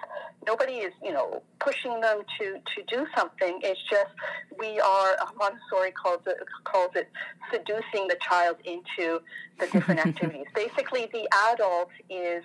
nobody 0.47 0.77
is 0.79 0.93
you 1.03 1.13
know 1.13 1.43
pushing 1.59 2.01
them 2.01 2.23
to 2.37 2.59
to 2.75 2.83
do 2.87 3.05
something. 3.15 3.59
It's 3.63 3.81
just 3.89 4.09
we 4.57 4.79
are 4.79 5.15
Montessori 5.37 5.91
calls 5.91 6.21
it 6.25 6.37
calls 6.63 6.91
it 6.95 7.07
seducing 7.51 8.07
the 8.07 8.17
child 8.27 8.57
into 8.65 9.21
the 9.59 9.67
different 9.67 9.99
activities. 10.07 10.47
Basically, 10.55 11.07
the 11.13 11.27
adult 11.51 11.89
is 12.09 12.43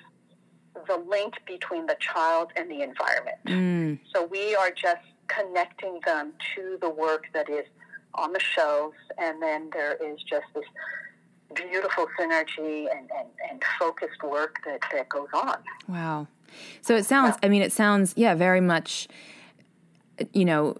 the 0.86 0.96
link 0.96 1.34
between 1.46 1.86
the 1.86 1.96
child 1.98 2.52
and 2.56 2.70
the 2.70 2.82
environment. 2.82 3.38
Mm. 3.46 3.98
So 4.14 4.26
we 4.26 4.54
are 4.54 4.70
just 4.70 5.06
connecting 5.28 6.00
them 6.04 6.34
to 6.54 6.78
the 6.82 6.90
work 6.90 7.24
that 7.32 7.48
is 7.48 7.64
on 8.14 8.32
the 8.32 8.40
shelves, 8.40 8.96
and 9.18 9.42
then 9.42 9.70
there 9.72 9.94
is 9.94 10.22
just 10.22 10.46
this 10.54 10.64
beautiful 11.54 12.06
synergy 12.18 12.86
and, 12.90 13.08
and, 13.18 13.28
and 13.50 13.62
focused 13.78 14.22
work 14.22 14.58
that, 14.64 14.80
that 14.92 15.08
goes 15.08 15.28
on. 15.34 15.56
Wow. 15.88 16.26
So 16.80 16.94
it 16.96 17.04
sounds, 17.04 17.36
I 17.42 17.48
mean, 17.48 17.62
it 17.62 17.72
sounds, 17.72 18.14
yeah, 18.16 18.34
very 18.34 18.60
much, 18.60 19.08
you 20.32 20.44
know, 20.44 20.76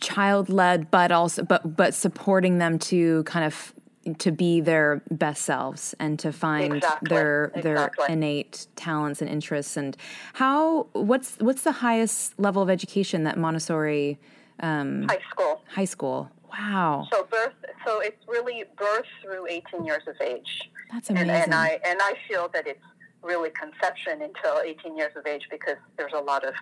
child 0.00 0.48
led, 0.48 0.90
but 0.90 1.12
also, 1.12 1.42
but, 1.42 1.76
but 1.76 1.94
supporting 1.94 2.58
them 2.58 2.78
to 2.80 3.22
kind 3.24 3.44
of, 3.44 3.72
to 4.18 4.30
be 4.30 4.60
their 4.60 5.02
best 5.10 5.42
selves 5.42 5.92
and 5.98 6.16
to 6.20 6.32
find 6.32 6.76
Exactly, 6.76 7.08
their 7.08 7.50
their 7.56 7.74
exactly. 7.86 8.06
innate 8.08 8.68
talents 8.76 9.20
and 9.20 9.28
interests 9.28 9.76
and 9.76 9.96
how 10.34 10.86
what's 10.92 11.34
what's 11.40 11.62
the 11.62 11.72
highest 11.72 12.38
level 12.38 12.62
of 12.62 12.70
education 12.70 13.24
that 13.24 13.36
Montessori 13.36 14.16
um, 14.60 15.08
High 15.08 15.18
school. 15.28 15.60
high 15.66 15.84
school 15.86 16.30
wow 16.48 17.08
So 17.12 17.24
birth. 17.24 17.52
So 17.86 18.00
it's 18.00 18.22
really 18.26 18.64
birth 18.76 19.06
through 19.22 19.46
18 19.48 19.86
years 19.86 20.02
of 20.08 20.16
age. 20.20 20.68
that's 20.92 21.08
and, 21.08 21.18
amazing 21.18 21.44
and 21.44 21.54
I 21.54 21.78
and 21.86 21.98
I 22.02 22.14
feel 22.28 22.48
that 22.52 22.66
it's 22.66 22.82
really 23.22 23.50
conception 23.50 24.22
until 24.22 24.60
18 24.60 24.96
years 24.96 25.12
of 25.16 25.26
age 25.26 25.46
because 25.50 25.76
there's 25.96 26.12
a 26.12 26.20
lot 26.20 26.44
of 26.44 26.54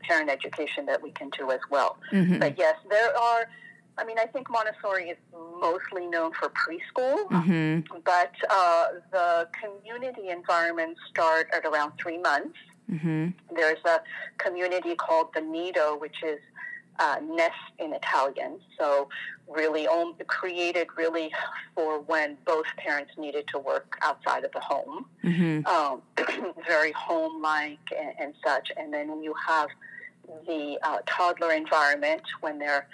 parent 0.00 0.30
education 0.30 0.86
that 0.86 1.02
we 1.02 1.10
can 1.10 1.30
do 1.30 1.50
as 1.50 1.60
well. 1.70 1.98
Mhm. 2.12 2.38
But 2.38 2.56
yes, 2.58 2.76
there 2.88 3.10
are. 3.18 3.48
I 4.00 4.04
mean, 4.04 4.18
I 4.20 4.26
think 4.26 4.48
Montessori 4.48 5.10
is 5.10 5.16
mostly 5.60 6.06
known 6.06 6.32
for 6.32 6.48
preschool, 6.50 7.16
Mhm. 7.30 7.84
but 8.04 8.32
uh, 8.48 8.86
the 9.10 9.48
community 9.60 10.28
environments 10.28 11.00
start 11.10 11.48
at 11.52 11.64
around 11.64 11.92
three 12.00 12.18
months. 12.18 12.56
Mhm. 12.88 13.34
There's 13.56 13.84
a 13.84 14.00
community 14.38 14.94
called 14.94 15.34
the 15.34 15.40
Nido, 15.40 15.96
which 15.96 16.22
is 16.22 16.38
uh, 16.98 17.16
nest 17.22 17.54
in 17.78 17.92
Italian. 17.92 18.58
So 18.78 19.08
really 19.48 19.86
on, 19.86 20.14
created 20.26 20.88
really 20.96 21.30
for 21.74 22.00
when 22.00 22.36
both 22.44 22.66
parents 22.76 23.12
needed 23.16 23.46
to 23.48 23.58
work 23.58 23.98
outside 24.02 24.44
of 24.44 24.52
the 24.52 24.60
home. 24.60 25.06
Mhm. 25.24 25.66
Um, 25.66 26.02
very 26.66 26.92
home-like 26.92 27.78
and, 27.96 28.12
and 28.18 28.34
such. 28.44 28.70
And 28.76 28.92
then 28.92 29.22
you 29.22 29.34
have 29.46 29.68
the 30.46 30.78
uh, 30.82 30.98
toddler 31.06 31.52
environment 31.52 32.22
when 32.40 32.58
they're 32.58 32.86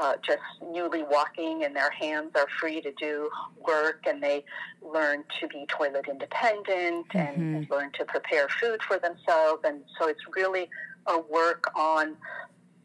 uh, 0.00 0.14
just 0.22 0.42
newly 0.70 1.02
walking 1.02 1.64
and 1.64 1.74
their 1.74 1.90
hands 1.90 2.30
are 2.34 2.46
free 2.60 2.80
to 2.80 2.92
do 2.92 3.30
work 3.66 4.04
and 4.06 4.22
they 4.22 4.44
learn 4.82 5.24
to 5.40 5.48
be 5.48 5.64
toilet 5.68 6.06
independent 6.08 7.06
and, 7.14 7.56
and 7.56 7.70
learn 7.70 7.90
to 7.92 8.04
prepare 8.04 8.48
food 8.60 8.82
for 8.82 8.98
themselves. 8.98 9.62
And 9.64 9.82
so 9.98 10.08
it's 10.08 10.20
really 10.36 10.68
a 11.06 11.18
work 11.18 11.70
on 11.74 12.16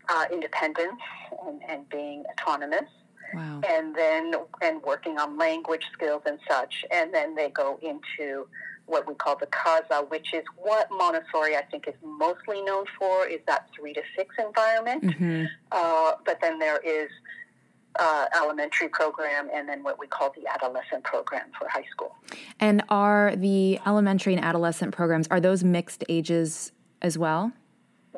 uh, 0.10 0.26
independence 0.32 1.00
and, 1.48 1.62
and 1.68 1.90
being 1.90 2.24
autonomous. 2.32 2.90
Wow. 3.34 3.62
And 3.68 3.96
then 3.96 4.34
and 4.62 4.82
working 4.84 5.18
on 5.18 5.38
language 5.38 5.84
skills 5.92 6.22
and 6.26 6.38
such. 6.48 6.86
And 6.92 7.14
then 7.14 7.36
they 7.36 7.50
go 7.50 7.80
into 7.82 8.48
what 8.86 9.08
we 9.08 9.14
call 9.16 9.38
the 9.38 9.48
casa 9.48 10.06
which 10.10 10.34
is 10.34 10.44
what 10.58 10.90
montessori 10.92 11.56
i 11.56 11.62
think 11.72 11.88
is 11.88 11.94
mostly 12.04 12.62
known 12.64 12.84
for 13.00 13.26
is 13.26 13.40
that 13.48 13.66
three 13.74 13.94
to 13.94 14.02
six 14.14 14.36
environment. 14.38 15.02
Mhm. 15.04 15.48
uh, 15.72 16.12
but 16.26 16.40
then 16.42 16.60
there 16.60 16.80
is 16.80 17.10
uh, 17.98 18.26
elementary 18.36 18.90
program 18.90 19.50
and 19.54 19.70
then 19.70 19.84
what 19.84 20.00
we 20.00 20.08
call 20.08 20.34
the 20.36 20.46
adolescent 20.52 21.04
program 21.04 21.46
for 21.58 21.68
high 21.70 21.86
school. 21.92 22.16
And 22.60 22.84
are 22.90 23.36
the 23.36 23.80
elementary 23.86 24.34
and 24.34 24.44
adolescent 24.44 24.94
programs 24.94 25.28
are 25.30 25.40
those 25.40 25.64
mixed 25.64 26.04
ages 26.10 26.72
as 27.04 27.18
well? 27.18 27.54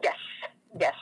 Yes. 0.02 0.16
Yes 0.80 0.96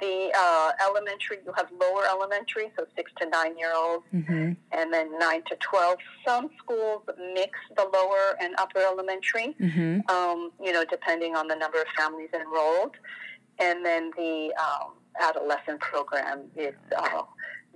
the 0.00 0.30
uh, 0.36 0.72
elementary 0.86 1.38
you 1.44 1.52
have 1.54 1.68
lower 1.80 2.04
elementary 2.08 2.70
so 2.78 2.86
six 2.96 3.10
to 3.20 3.28
nine 3.28 3.56
year 3.58 3.72
olds 3.74 4.04
Mhm. 4.14 4.56
and 4.72 4.92
then 4.92 5.18
9 5.18 5.42
to 5.50 5.56
12. 5.56 5.98
Some 6.26 6.50
schools 6.58 7.02
mix 7.34 7.58
the 7.76 7.84
lower 7.92 8.36
and 8.40 8.54
upper 8.58 8.80
elementary, 8.80 9.54
Mhm. 9.60 10.08
um, 10.10 10.52
you 10.62 10.72
know, 10.72 10.84
depending 10.84 11.34
on 11.36 11.48
the 11.48 11.56
number 11.56 11.80
of 11.80 11.88
families 11.96 12.30
enrolled. 12.32 12.96
And 13.58 13.84
then 13.84 14.10
the 14.16 14.52
um, 14.54 14.92
adolescent 15.20 15.80
program 15.80 16.50
is 16.56 16.74
uh, 16.96 17.22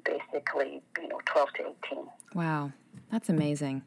basically, 0.05 0.83
you 1.01 1.09
know, 1.09 1.21
12 1.27 1.53
to 1.55 1.75
18. 1.87 2.07
Wow, 2.35 2.73
that's 3.11 3.29
amazing. 3.29 3.83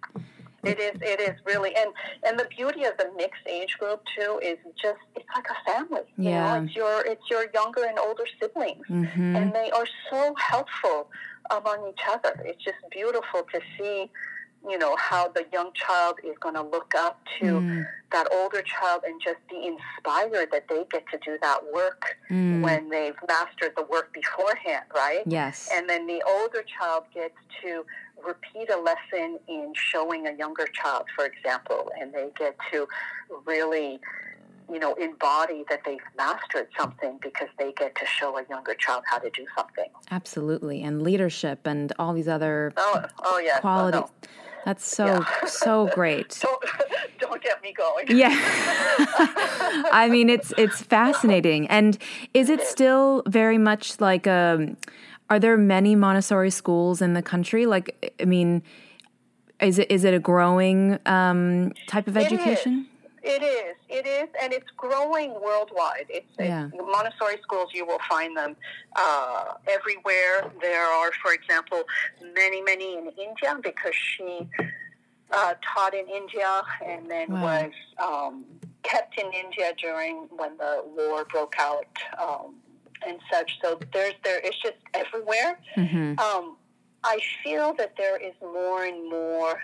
It 0.66 0.80
is. 0.80 0.96
It 1.02 1.20
is 1.20 1.36
really, 1.46 1.76
and 1.76 1.92
and 2.26 2.40
the 2.40 2.48
beauty 2.58 2.84
of 2.86 2.98
the 2.98 3.10
mixed 3.16 3.46
age 3.48 3.78
group 3.80 4.02
too 4.18 4.40
is 4.42 4.58
just 4.82 5.00
it's 5.16 5.26
like 5.36 5.46
a 5.50 5.72
family. 5.72 6.02
You 6.18 6.30
Yeah. 6.32 6.58
know, 6.60 6.64
it's 6.64 6.76
your 6.76 7.06
it's 7.06 7.30
your 7.30 7.46
younger 7.54 7.86
and 7.86 7.98
older 8.00 8.26
siblings, 8.40 8.86
hmm 8.88 9.36
and 9.36 9.54
they 9.54 9.70
are 9.72 9.88
so 10.10 10.34
helpful 10.52 11.10
among 11.52 11.88
each 11.90 12.02
other. 12.10 12.34
It's 12.46 12.64
just 12.64 12.78
beautiful 12.92 13.44
to 13.54 13.60
see, 13.78 14.10
you 14.68 14.78
know, 14.78 14.96
how 14.98 15.28
the 15.30 15.46
young 15.54 15.72
child 15.74 16.16
is 16.24 16.36
going 16.40 16.56
to 16.56 16.64
look 16.64 16.94
up 16.96 17.20
to 17.40 17.46
Mm. 17.46 17.86
that 18.12 18.28
older 18.32 18.62
child 18.64 19.02
and 19.06 19.22
just 19.22 19.38
be 19.50 19.60
inspired 19.74 20.50
that 20.52 20.68
they 20.70 20.86
get 20.92 21.04
to 21.12 21.18
do 21.24 21.38
that 21.42 21.60
work 21.74 22.18
Mm. 22.30 22.62
when 22.62 22.90
they've 22.90 23.20
mastered 23.28 23.74
the 23.76 23.84
work 23.84 24.12
beforehand, 24.14 24.86
right? 24.96 25.24
Yes. 25.28 25.70
And 25.74 25.88
then 25.90 26.08
the 26.08 26.22
older 26.24 26.64
child 26.80 27.04
gets 27.14 27.38
to 27.62 27.86
repeat 28.26 28.70
a 28.70 28.78
lesson 28.80 29.40
in 29.48 29.74
showing 29.76 30.28
a 30.28 30.34
younger 30.34 30.68
child, 30.74 31.06
for 31.16 31.26
example, 31.26 31.92
and 32.00 32.14
they 32.14 32.30
get 32.38 32.56
to 32.72 32.88
really, 33.46 34.00
you 34.72 34.80
know, 34.80 34.94
embody 34.96 35.64
that 35.70 35.82
they've 35.86 36.00
mastered 36.18 36.68
something 36.78 37.20
because 37.22 37.48
they 37.60 37.72
get 37.74 37.96
to 37.96 38.06
show 38.06 38.38
a 38.38 38.44
younger 38.50 38.74
child 38.76 39.04
how 39.10 39.18
to 39.20 39.30
do 39.32 39.46
something. 39.58 39.90
Absolutely. 40.12 40.82
And 40.84 41.02
leadership 41.02 41.60
and 41.66 41.92
all 42.00 42.14
these 42.14 42.28
other 42.28 42.74
Oh, 42.78 43.04
oh 43.24 43.40
yes. 43.40 43.58
Oh, 43.58 43.62
qualities. 43.62 44.02
no. 44.02 44.10
That's 44.66 44.84
so, 44.88 45.06
Yeah. 45.06 45.46
so 45.46 45.88
great. 45.94 46.40
Don't, 46.42 46.64
don't 47.20 47.42
get 47.44 47.62
me 47.62 47.72
going. 47.72 48.06
Yeah. 48.10 48.30
I 49.92 50.08
mean, 50.12 50.30
it's 50.30 50.54
it's 50.58 50.82
fascinating. 50.82 51.68
And 51.68 51.98
is 52.34 52.50
it 52.50 52.62
still 52.62 53.22
very 53.28 53.58
much 53.60 54.00
like 54.02 54.26
um 54.28 54.78
are 55.30 55.40
there 55.40 55.58
many 55.58 55.96
Montessori 55.96 56.50
schools 56.52 57.02
in 57.02 57.14
the 57.14 57.22
country? 57.22 57.66
Like 57.66 58.14
I 58.20 58.26
mean, 58.26 58.62
is 59.60 59.80
it 59.80 59.90
is 59.92 60.04
it 60.04 60.14
a 60.14 60.20
growing 60.20 61.00
um 61.06 61.72
type 61.88 62.08
of 62.08 62.18
It 62.18 62.32
is. 62.32 62.32
education? 62.34 62.88
It 63.28 63.42
is. 63.42 63.76
It 63.90 64.06
is, 64.06 64.30
and 64.40 64.54
it's 64.54 64.70
growing 64.78 65.32
worldwide. 65.42 66.06
It's, 66.10 66.28
Yeah. 66.38 66.68
it's 66.72 66.76
Montessori 66.76 67.38
schools. 67.42 67.70
You 67.74 67.84
will 67.88 68.02
find 68.08 68.38
them 68.38 68.56
uh, 68.96 69.54
everywhere. 69.68 70.52
There 70.62 70.86
are, 70.86 71.12
for 71.24 71.34
example, 71.34 71.82
many, 72.36 72.62
many 72.62 72.94
in 73.00 73.08
India 73.18 73.58
because 73.64 73.96
she 73.96 74.48
uh, 75.32 75.56
taught 75.74 75.96
in 75.96 76.08
India 76.08 76.62
and 76.86 77.10
then 77.10 77.32
Wow. 77.32 77.42
was 77.42 77.72
um, 77.98 78.46
kept 78.84 79.18
in 79.18 79.32
India 79.34 79.74
during 79.82 80.28
when 80.38 80.56
the 80.58 80.84
war 80.96 81.26
broke 81.26 81.56
out 81.58 81.88
um, 82.22 82.54
and 83.06 83.20
such. 83.32 83.60
So 83.62 83.80
there's 83.94 84.14
there. 84.24 84.40
It's 84.44 84.58
just 84.62 84.78
everywhere. 84.94 85.60
Mhm. 85.76 86.20
Um, 86.20 86.58
I 87.04 87.20
feel 87.44 87.74
that 87.74 87.96
there 87.98 88.18
is 88.18 88.34
more 88.42 88.86
and 88.86 89.10
more 89.10 89.64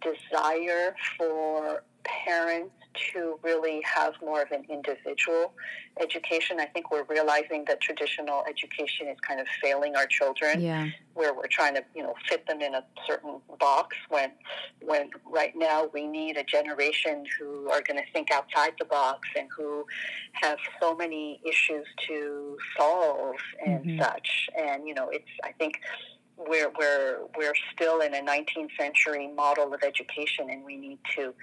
desire 0.00 0.94
for 1.16 1.84
parents 2.04 2.74
to 3.12 3.38
really 3.42 3.82
have 3.82 4.14
more 4.22 4.42
of 4.42 4.50
an 4.50 4.64
individual 4.68 5.52
education. 6.00 6.60
I 6.60 6.66
think 6.66 6.90
we're 6.90 7.04
realizing 7.04 7.64
that 7.68 7.80
traditional 7.80 8.44
education 8.48 9.08
is 9.08 9.18
kind 9.20 9.40
of 9.40 9.46
failing 9.62 9.96
our 9.96 10.06
children, 10.06 10.60
Yeah. 10.60 10.88
where 11.14 11.34
we're 11.34 11.48
trying 11.50 11.74
to, 11.74 11.84
you 11.94 12.02
know, 12.02 12.14
fit 12.28 12.46
them 12.46 12.60
in 12.60 12.74
a 12.74 12.84
certain 13.06 13.40
box. 13.58 13.96
When, 14.08 14.32
when 14.80 15.10
right 15.30 15.54
now 15.54 15.88
we 15.92 16.06
need 16.06 16.36
a 16.36 16.44
generation 16.44 17.24
who 17.38 17.68
are 17.70 17.82
going 17.82 17.98
to 18.02 18.12
think 18.12 18.30
outside 18.30 18.72
the 18.78 18.84
box 18.86 19.28
and 19.36 19.48
who 19.56 19.86
have 20.32 20.58
so 20.80 20.94
many 20.94 21.40
issues 21.44 21.86
to 22.08 22.56
solve 22.76 23.36
and 23.64 23.84
Mhm. 23.84 23.98
such. 24.02 24.48
And 24.56 24.86
you 24.88 24.94
know, 24.94 25.08
it's 25.08 25.28
I 25.44 25.52
think 25.52 25.80
we're 26.48 26.70
we're 26.78 27.20
we're 27.36 27.54
still 27.74 28.00
in 28.00 28.14
a 28.14 28.20
19th 28.20 28.70
century 28.78 29.28
model 29.28 29.72
of 29.72 29.82
education, 29.82 30.50
and 30.50 30.64
we 30.64 30.76
need 30.76 30.98
to 31.16 31.34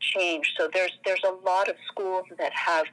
change. 0.00 0.54
So 0.56 0.68
there's 0.72 0.92
there's 1.04 1.22
a 1.26 1.32
lot 1.44 1.68
of 1.68 1.76
schools 1.90 2.24
that 2.38 2.52
have 2.52 2.86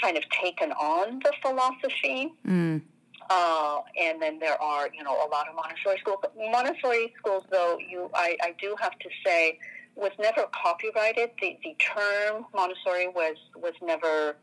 kind 0.00 0.16
of 0.16 0.24
taken 0.30 0.72
on 0.72 1.20
the 1.20 1.32
philosophy. 1.42 2.32
Mm. 2.46 2.82
Uh, 3.30 3.80
and 4.00 4.22
then 4.22 4.38
there 4.38 4.60
are, 4.62 4.88
you 4.96 5.04
know, 5.04 5.12
a 5.12 5.28
lot 5.28 5.46
of 5.48 5.54
Montessori 5.54 5.98
schools. 6.00 6.18
Montessori 6.50 7.12
schools, 7.18 7.44
though, 7.50 7.76
you, 7.78 8.10
I, 8.14 8.38
I 8.42 8.54
do 8.58 8.74
have 8.80 8.98
to 9.00 9.08
say, 9.24 9.58
was 9.96 10.12
never 10.18 10.44
copyrighted. 10.54 11.30
The, 11.40 11.58
the 11.62 11.76
term 11.78 12.46
Montessori 12.54 13.08
was 13.08 13.36
was 13.56 13.74
never 13.82 14.36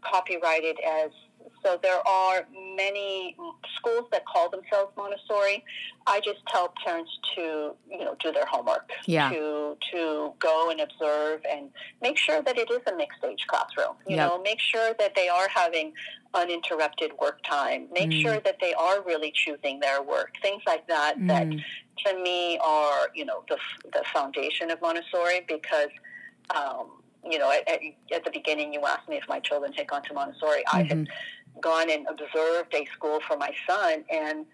copyrighted 0.00 0.78
as. 0.80 1.10
So 1.64 1.78
there 1.82 2.06
are 2.06 2.44
many 2.76 3.36
schools 3.76 4.06
that 4.10 4.24
call 4.26 4.50
themselves 4.50 4.92
Montessori. 4.96 5.64
I 6.06 6.20
just 6.20 6.40
tell 6.48 6.72
parents 6.84 7.10
to, 7.36 7.74
you 7.90 7.98
know, 8.04 8.16
do 8.20 8.32
their 8.32 8.46
homework, 8.46 8.90
Yeah. 9.06 9.30
to 9.30 9.76
to 9.92 10.32
go 10.40 10.70
and 10.70 10.80
observe 10.80 11.40
and 11.48 11.70
make 12.00 12.18
sure 12.18 12.42
that 12.42 12.58
it 12.58 12.70
is 12.70 12.80
a 12.86 12.96
mixed 12.96 13.22
age 13.24 13.46
classroom. 13.46 13.96
You 14.06 14.16
Yep. 14.16 14.28
know, 14.28 14.42
make 14.42 14.60
sure 14.60 14.92
that 14.98 15.14
they 15.14 15.28
are 15.28 15.48
having 15.48 15.92
uninterrupted 16.34 17.12
work 17.20 17.42
time. 17.44 17.88
Make 17.92 18.10
Mm. 18.10 18.22
sure 18.22 18.40
that 18.40 18.58
they 18.60 18.74
are 18.74 19.00
really 19.02 19.30
choosing 19.32 19.78
their 19.80 20.02
work. 20.02 20.32
Things 20.42 20.62
like 20.66 20.86
that 20.88 21.14
that 21.28 21.46
Mm. 21.46 21.60
to 22.04 22.14
me 22.18 22.58
are 22.58 23.08
you 23.14 23.24
know 23.24 23.44
the 23.48 23.58
the 23.92 24.02
foundation 24.12 24.70
of 24.70 24.80
Montessori 24.80 25.40
because 25.46 25.90
um, 26.54 27.02
you 27.24 27.38
know 27.38 27.50
at, 27.52 27.68
at, 27.68 27.80
at 28.12 28.24
the 28.24 28.30
beginning 28.30 28.72
you 28.74 28.84
asked 28.84 29.08
me 29.08 29.16
if 29.16 29.28
my 29.28 29.38
children 29.40 29.72
had 29.74 29.86
gone 29.86 30.02
to 30.04 30.14
Montessori. 30.14 30.64
I 30.66 30.82
had 30.82 30.98
Mhm. 30.98 31.08
Gone 31.60 31.90
and 31.90 32.06
observed 32.08 32.74
a 32.74 32.84
school 32.94 33.20
for 33.26 33.36
my 33.36 33.50
son 33.68 34.04
and. 34.10 34.46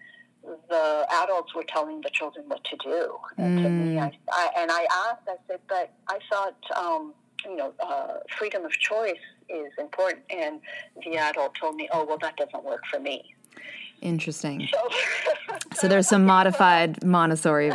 The 0.69 1.05
adults 1.11 1.53
were 1.53 1.65
telling 1.65 1.99
the 1.99 2.09
children 2.13 2.45
what 2.47 2.63
to 2.63 2.77
do, 2.77 3.17
and 3.37 3.57
to 3.57 3.69
me, 3.69 3.97
Mm. 3.97 3.99
I, 3.99 4.11
I 4.31 4.49
and 4.61 4.71
I 4.71 4.83
asked. 5.09 5.27
I 5.27 5.35
said, 5.47 5.59
"But 5.67 5.91
I 6.07 6.17
thought, 6.31 6.55
um, 6.77 7.13
you 7.43 7.57
know, 7.57 7.73
uh, 7.85 8.19
freedom 8.37 8.63
of 8.63 8.71
choice 8.71 9.19
is 9.49 9.71
important." 9.77 10.23
And 10.29 10.61
the 11.03 11.17
adult 11.17 11.55
told 11.55 11.75
me, 11.75 11.89
"Oh, 11.91 12.05
well, 12.05 12.17
that 12.19 12.37
doesn't 12.37 12.63
work 12.63 12.83
for 12.89 13.01
me." 13.01 13.35
Interesting. 14.01 14.65
So, 14.71 14.89
So 15.75 15.87
there's 15.89 16.07
some 16.07 16.25
modified 16.25 17.03
Montessori 17.03 17.71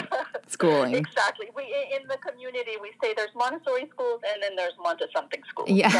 schooling. 0.55 0.95
Exactly. 0.95 1.49
We 1.55 1.65
in 2.01 2.09
the 2.09 2.17
community 2.17 2.73
we 2.81 2.93
say 3.03 3.13
there's 3.17 3.35
Montessori 3.37 3.89
schools 3.91 4.21
and 4.33 4.43
then 4.43 4.57
there's 4.57 4.73
Monte 4.83 5.05
something 5.15 5.41
schools. 5.49 5.69
Yeah. 5.69 5.91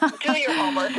So 0.00 0.32
do 0.32 0.38
your 0.38 0.54
homework. 0.54 0.92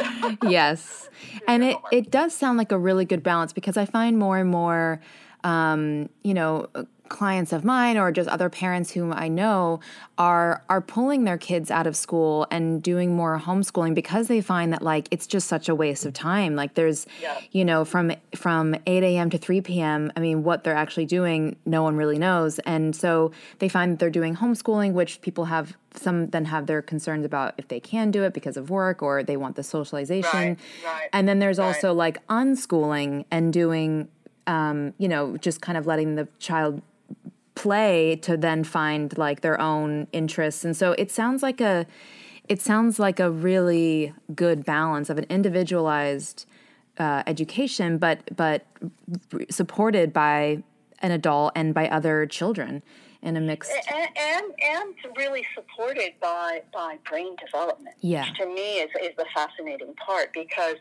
yes. 0.44 1.10
And 1.48 1.64
it, 1.64 1.74
homework. 1.74 1.94
it 1.94 2.12
does 2.12 2.34
sound 2.34 2.58
like 2.58 2.72
a 2.72 2.78
really 2.78 3.06
good 3.06 3.24
balance 3.24 3.54
because 3.54 3.78
I 3.78 3.86
find 3.86 4.18
more 4.18 4.38
and 4.38 4.50
more, 4.50 5.02
um, 5.44 6.10
you 6.24 6.34
know, 6.34 6.68
clients 7.10 7.52
of 7.52 7.64
mine 7.66 7.98
or 7.98 8.12
just 8.12 8.30
other 8.30 8.50
parents 8.50 8.92
whom 8.92 9.12
I 9.14 9.28
know 9.28 9.80
are 10.18 10.64
are 10.70 10.82
pulling 10.82 11.24
their 11.24 11.38
kids 11.38 11.72
out 11.72 11.88
of 11.88 11.96
school 11.96 12.46
and 12.52 12.82
doing 12.84 13.16
more 13.16 13.40
homeschooling 13.40 13.94
because 13.96 14.28
they 14.28 14.42
find 14.42 14.72
that 14.74 14.82
like 14.82 15.08
it's 15.12 15.28
just 15.28 15.48
such 15.48 15.68
a 15.70 15.76
waste 15.76 16.06
of 16.06 16.14
time. 16.14 16.56
Like 16.56 16.76
there's, 16.76 17.06
Yeah. 17.22 17.38
you 17.52 17.66
know, 17.66 17.86
from 17.86 18.12
from 18.36 18.76
8 18.86 19.04
a.m. 19.04 19.30
to 19.32 19.38
3 19.38 19.62
p.m. 19.62 20.12
I 20.16 20.20
mean, 20.20 20.44
what 20.44 20.64
they're 20.64 20.76
actually 20.76 21.06
doing, 21.06 21.56
no 21.66 21.84
one 21.84 21.96
really 21.98 22.18
knows. 22.20 22.60
And 22.60 22.96
so 22.96 23.32
they 23.60 23.70
find 23.70 23.92
that 23.94 24.00
they're 24.00 24.10
doing 24.10 24.36
homeschooling, 24.36 24.94
which 24.94 25.22
people 25.22 25.46
have 25.46 25.76
some 25.96 26.28
then 26.28 26.46
have 26.46 26.68
their 26.68 26.82
concerns 26.82 27.26
about 27.26 27.56
if 27.58 27.68
they 27.68 27.80
can 27.80 28.12
do 28.12 28.24
it 28.24 28.34
because 28.34 28.56
of 28.58 28.70
work 28.70 29.02
or 29.02 29.24
they 29.24 29.36
want 29.38 29.56
the 29.56 29.64
socialization. 29.64 30.30
Right, 30.40 30.58
right, 30.86 31.10
And 31.14 31.28
then 31.28 31.40
there's 31.40 31.58
right. 31.58 31.66
also 31.68 31.94
like 31.94 32.26
unschooling 32.28 33.26
and 33.32 33.52
doing, 33.52 34.08
um, 34.48 34.94
you 34.98 35.08
know, 35.08 35.36
just 35.38 35.62
kind 35.62 35.78
of 35.78 35.88
letting 35.88 36.16
the 36.16 36.28
child 36.40 36.82
play 37.60 38.16
to 38.16 38.38
then 38.38 38.64
find 38.64 39.18
like 39.18 39.42
their 39.42 39.60
own 39.60 40.08
interests. 40.14 40.64
And 40.64 40.78
so 40.78 40.94
it 40.94 41.12
sounds 41.12 41.44
like 41.44 41.60
a, 41.60 41.86
it 42.48 42.62
sounds 42.62 43.00
like 43.00 43.20
a 43.20 43.30
really 43.30 44.14
good 44.34 44.64
balance 44.64 45.10
of 45.10 45.18
an 45.18 45.26
individualized 45.30 46.46
uh, 46.98 47.24
education, 47.28 47.98
but 47.98 48.18
but 48.36 48.66
supported 49.50 50.14
by 50.14 50.64
an 51.00 51.12
adult 51.12 51.52
and 51.56 51.74
by 51.74 51.90
other 51.90 52.26
children 52.26 52.82
in 53.22 53.36
a 53.36 53.42
mixed. 53.42 53.72
and, 53.94 54.10
and 54.18 54.46
and 54.64 55.18
really 55.18 55.46
supported 55.54 56.14
by 56.22 56.62
by 56.74 56.98
brain 57.10 57.36
development. 57.46 57.96
Yeah. 58.00 58.30
Which 58.30 58.40
to 58.40 58.46
me 58.46 58.80
is 58.80 58.90
is 59.02 59.12
the 59.18 59.26
fascinating 59.36 59.94
part 59.96 60.32
because 60.34 60.76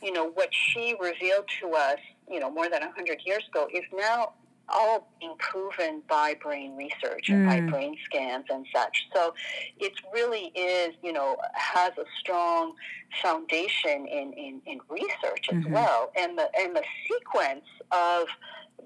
you 0.00 0.12
know 0.12 0.30
what 0.30 0.50
she 0.52 0.94
revealed 1.00 1.48
to 1.60 1.72
us, 1.74 1.98
you 2.30 2.38
know, 2.38 2.50
more 2.50 2.68
than 2.68 2.80
hundred 2.82 3.22
years 3.24 3.42
ago 3.48 3.66
is 3.74 3.84
now 3.92 4.34
all 4.68 5.08
being 5.20 5.34
proven 5.38 6.02
by 6.08 6.34
brain 6.42 6.76
research 6.76 7.28
and 7.28 7.44
by 7.44 7.60
Mm. 7.60 7.70
brain 7.70 7.96
scans 8.04 8.46
and 8.50 8.66
such. 8.74 9.08
So 9.14 9.34
it 9.78 9.92
really 10.12 10.46
is, 10.54 10.94
you 11.02 11.12
know, 11.12 11.36
has 11.54 11.92
a 11.98 12.04
strong 12.18 12.74
foundation 13.20 14.06
in, 14.06 14.32
in, 14.32 14.62
in 14.66 14.80
research 14.88 15.48
as 15.50 15.62
Mhm. 15.64 15.70
well. 15.72 16.10
And 16.16 16.38
the 16.38 16.50
and 16.58 16.74
the 16.76 16.84
sequence 17.06 17.66
of 17.90 18.28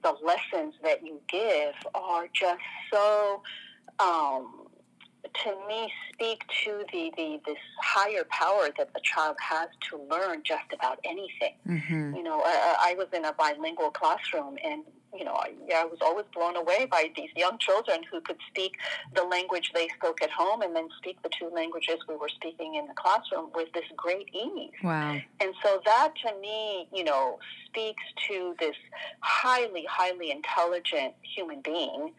the 0.02 0.12
lessons 0.22 0.74
that 0.82 1.04
you 1.06 1.20
give 1.28 1.74
are 1.94 2.28
just 2.28 2.62
so 2.92 3.42
um, 3.98 4.68
to 5.44 5.66
me 5.68 5.92
speak 6.12 6.42
to 6.64 6.84
the, 6.92 7.10
the 7.16 7.40
this 7.46 7.58
higher 7.82 8.24
power 8.30 8.68
that 8.78 8.92
the 8.94 9.00
child 9.02 9.36
has 9.40 9.68
to 9.90 9.96
learn 10.10 10.42
just 10.44 10.72
about 10.72 10.98
anything. 11.04 11.54
Mm-hmm. 11.66 12.14
You 12.16 12.22
know, 12.22 12.40
I, 12.44 12.90
I 12.90 12.94
was 12.94 13.08
in 13.12 13.24
a 13.24 13.32
bilingual 13.32 13.90
classroom, 13.90 14.56
and 14.64 14.84
you 15.16 15.24
know, 15.24 15.34
I, 15.34 15.52
I 15.74 15.84
was 15.84 15.98
always 16.02 16.26
blown 16.34 16.56
away 16.56 16.86
by 16.90 17.10
these 17.16 17.30
young 17.36 17.58
children 17.58 18.00
who 18.10 18.20
could 18.20 18.36
speak 18.48 18.76
the 19.14 19.24
language 19.24 19.70
they 19.74 19.88
spoke 19.96 20.22
at 20.22 20.30
home 20.30 20.62
and 20.62 20.74
then 20.74 20.88
speak 20.98 21.22
the 21.22 21.30
two 21.38 21.50
languages 21.54 21.96
we 22.08 22.16
were 22.16 22.28
speaking 22.28 22.74
in 22.74 22.86
the 22.86 22.94
classroom 22.94 23.50
with 23.54 23.72
this 23.72 23.84
great 23.96 24.28
ease. 24.34 24.70
Wow. 24.82 25.18
And 25.40 25.54
so 25.62 25.80
that 25.84 26.12
to 26.26 26.40
me, 26.40 26.88
you 26.92 27.04
know, 27.04 27.38
speaks 27.66 28.02
to 28.28 28.54
this 28.58 28.76
highly, 29.20 29.86
highly 29.88 30.30
intelligent 30.30 31.14
human 31.22 31.60
being 31.60 32.12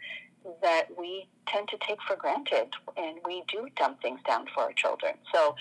that 0.61 0.87
we 0.97 1.27
tend 1.47 1.67
to 1.69 1.77
take 1.85 1.97
for 2.07 2.15
granted 2.15 2.69
and 2.95 3.17
we 3.25 3.43
do 3.47 3.67
dumb 3.75 3.95
things 4.01 4.19
down 4.25 4.45
for 4.53 4.63
our 4.63 4.73
children. 4.73 5.13
So, 5.33 5.55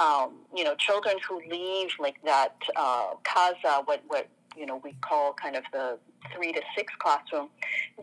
um, 0.00 0.36
you 0.54 0.64
know, 0.64 0.74
children 0.76 1.16
who 1.28 1.40
leave 1.50 1.90
like 1.98 2.16
that 2.24 2.56
uh, 2.76 3.14
casa, 3.24 3.82
what, 3.84 4.02
what, 4.08 4.28
you 4.56 4.66
know, 4.66 4.80
we 4.82 4.94
call 5.00 5.32
kind 5.32 5.56
of 5.56 5.64
the 5.72 5.98
three 6.34 6.52
to 6.52 6.60
six 6.76 6.92
classroom, 6.98 7.48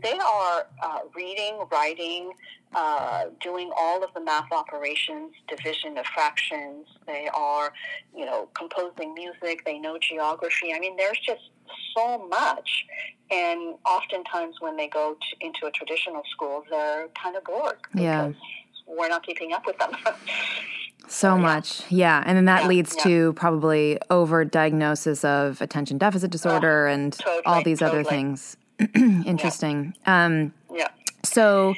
they 0.01 0.17
are 0.17 0.67
uh, 0.81 0.99
reading, 1.15 1.59
writing, 1.71 2.31
uh, 2.75 3.25
doing 3.41 3.71
all 3.77 4.03
of 4.03 4.13
the 4.13 4.21
math 4.21 4.51
operations, 4.51 5.33
division 5.47 5.97
of 5.97 6.05
fractions. 6.07 6.87
They 7.05 7.29
are, 7.33 7.73
you 8.15 8.25
know, 8.25 8.49
composing 8.57 9.13
music. 9.13 9.63
They 9.65 9.79
know 9.79 9.97
geography. 9.99 10.73
I 10.73 10.79
mean, 10.79 10.97
there's 10.97 11.19
just 11.19 11.49
so 11.95 12.27
much. 12.27 12.85
And 13.29 13.75
oftentimes 13.85 14.55
when 14.59 14.77
they 14.77 14.87
go 14.87 15.15
to, 15.15 15.45
into 15.45 15.65
a 15.65 15.71
traditional 15.71 16.23
school, 16.31 16.63
they're 16.69 17.07
kind 17.21 17.35
of 17.35 17.43
bored. 17.43 17.77
Yeah. 17.93 18.31
We're 18.87 19.09
not 19.09 19.23
keeping 19.23 19.53
up 19.53 19.65
with 19.65 19.77
them. 19.77 19.91
So 21.09 21.35
yeah. 21.35 21.41
much. 21.41 21.83
Yeah. 21.89 22.21
And 22.25 22.37
then 22.37 22.45
that 22.45 22.63
yeah, 22.63 22.67
leads 22.67 22.95
yeah. 22.97 23.03
to 23.03 23.33
probably 23.33 23.97
over 24.09 24.43
diagnosis 24.43 25.23
of 25.23 25.61
attention 25.61 25.97
deficit 25.97 26.31
disorder 26.31 26.87
oh, 26.87 26.93
and 26.93 27.13
totally, 27.13 27.41
all 27.45 27.63
these 27.63 27.79
totally. 27.79 28.01
other 28.01 28.09
things. 28.09 28.57
Interesting. 28.95 29.93
Um, 30.05 30.53
yeah. 30.73 30.89
So, 31.23 31.75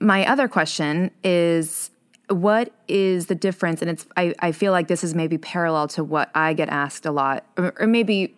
my 0.00 0.26
other 0.26 0.48
question 0.48 1.12
is 1.22 1.90
what 2.28 2.72
is 2.88 3.26
the 3.26 3.34
difference? 3.34 3.80
And 3.80 3.90
it's, 3.90 4.06
I, 4.16 4.34
I 4.40 4.52
feel 4.52 4.72
like 4.72 4.88
this 4.88 5.04
is 5.04 5.14
maybe 5.14 5.38
parallel 5.38 5.88
to 5.88 6.02
what 6.02 6.30
I 6.34 6.52
get 6.52 6.68
asked 6.68 7.06
a 7.06 7.12
lot, 7.12 7.44
or, 7.56 7.74
or 7.78 7.86
maybe 7.86 8.34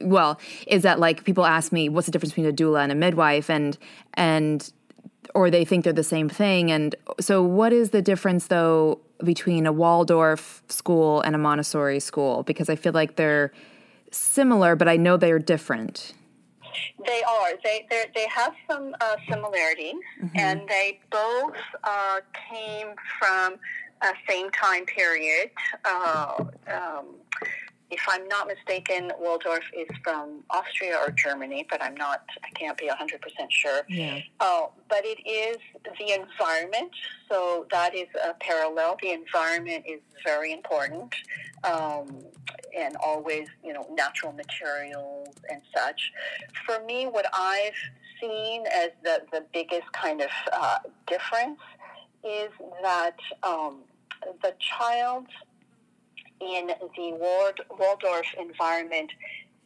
well, 0.00 0.38
is 0.66 0.82
that 0.82 1.00
like 1.00 1.24
people 1.24 1.44
ask 1.44 1.72
me 1.72 1.88
what's 1.88 2.06
the 2.06 2.12
difference 2.12 2.32
between 2.32 2.46
a 2.46 2.52
doula 2.52 2.82
and 2.82 2.92
a 2.92 2.94
midwife 2.94 3.50
and 3.50 3.76
and 4.14 4.72
or 5.34 5.50
they 5.50 5.64
think 5.64 5.84
they're 5.84 5.92
the 5.92 6.02
same 6.04 6.28
thing 6.28 6.70
and 6.70 6.94
so 7.20 7.42
what 7.42 7.72
is 7.72 7.90
the 7.90 8.02
difference 8.02 8.46
though 8.46 9.00
between 9.24 9.66
a 9.66 9.72
Waldorf 9.72 10.62
school 10.68 11.20
and 11.22 11.34
a 11.34 11.38
Montessori 11.38 12.00
school 12.00 12.42
because 12.44 12.68
I 12.68 12.76
feel 12.76 12.92
like 12.92 13.16
they're 13.16 13.52
similar, 14.10 14.76
but 14.76 14.88
I 14.88 14.96
know 14.96 15.16
they're 15.16 15.38
different. 15.38 16.14
They 17.04 17.22
are. 17.22 17.52
They 17.64 17.86
they 18.14 18.26
have 18.28 18.54
some 18.70 18.94
uh, 19.00 19.16
similarities, 19.28 19.94
mm-hmm. 20.22 20.38
and 20.38 20.68
they 20.68 21.00
both 21.10 21.56
uh, 21.82 22.20
came 22.50 22.94
from 23.18 23.56
a 24.02 24.12
same 24.28 24.50
time 24.50 24.84
period. 24.84 25.50
Uh, 25.84 26.44
um, 26.68 27.06
if 27.90 28.00
I'm 28.08 28.28
not 28.28 28.46
mistaken, 28.46 29.12
Waldorf 29.18 29.64
is 29.76 29.88
from 30.04 30.44
Austria 30.50 30.96
or 30.96 31.10
Germany, 31.10 31.66
but 31.70 31.82
I'm 31.82 31.94
not, 31.94 32.22
I 32.44 32.50
can't 32.50 32.76
be 32.76 32.88
100% 32.88 33.18
sure. 33.48 33.82
Yeah. 33.88 34.20
Uh, 34.40 34.66
but 34.88 35.04
it 35.04 35.26
is 35.26 35.56
the 35.98 36.12
environment, 36.12 36.90
so 37.30 37.66
that 37.70 37.94
is 37.94 38.08
a 38.22 38.34
parallel. 38.34 38.96
The 39.00 39.12
environment 39.12 39.84
is 39.88 40.00
very 40.24 40.52
important, 40.52 41.14
um, 41.64 42.24
and 42.76 42.96
always, 42.96 43.48
you 43.64 43.72
know, 43.72 43.86
natural 43.94 44.32
materials 44.32 45.28
and 45.50 45.62
such. 45.74 46.12
For 46.66 46.84
me, 46.84 47.06
what 47.06 47.26
I've 47.32 47.72
seen 48.20 48.64
as 48.66 48.90
the, 49.02 49.22
the 49.32 49.44
biggest 49.52 49.90
kind 49.92 50.20
of 50.20 50.30
uh, 50.52 50.78
difference 51.06 51.60
is 52.22 52.50
that 52.82 53.16
um, 53.42 53.78
the 54.42 54.52
child's 54.58 55.30
in 56.40 56.68
the 56.96 57.12
Waldorf 57.70 58.26
environment 58.38 59.10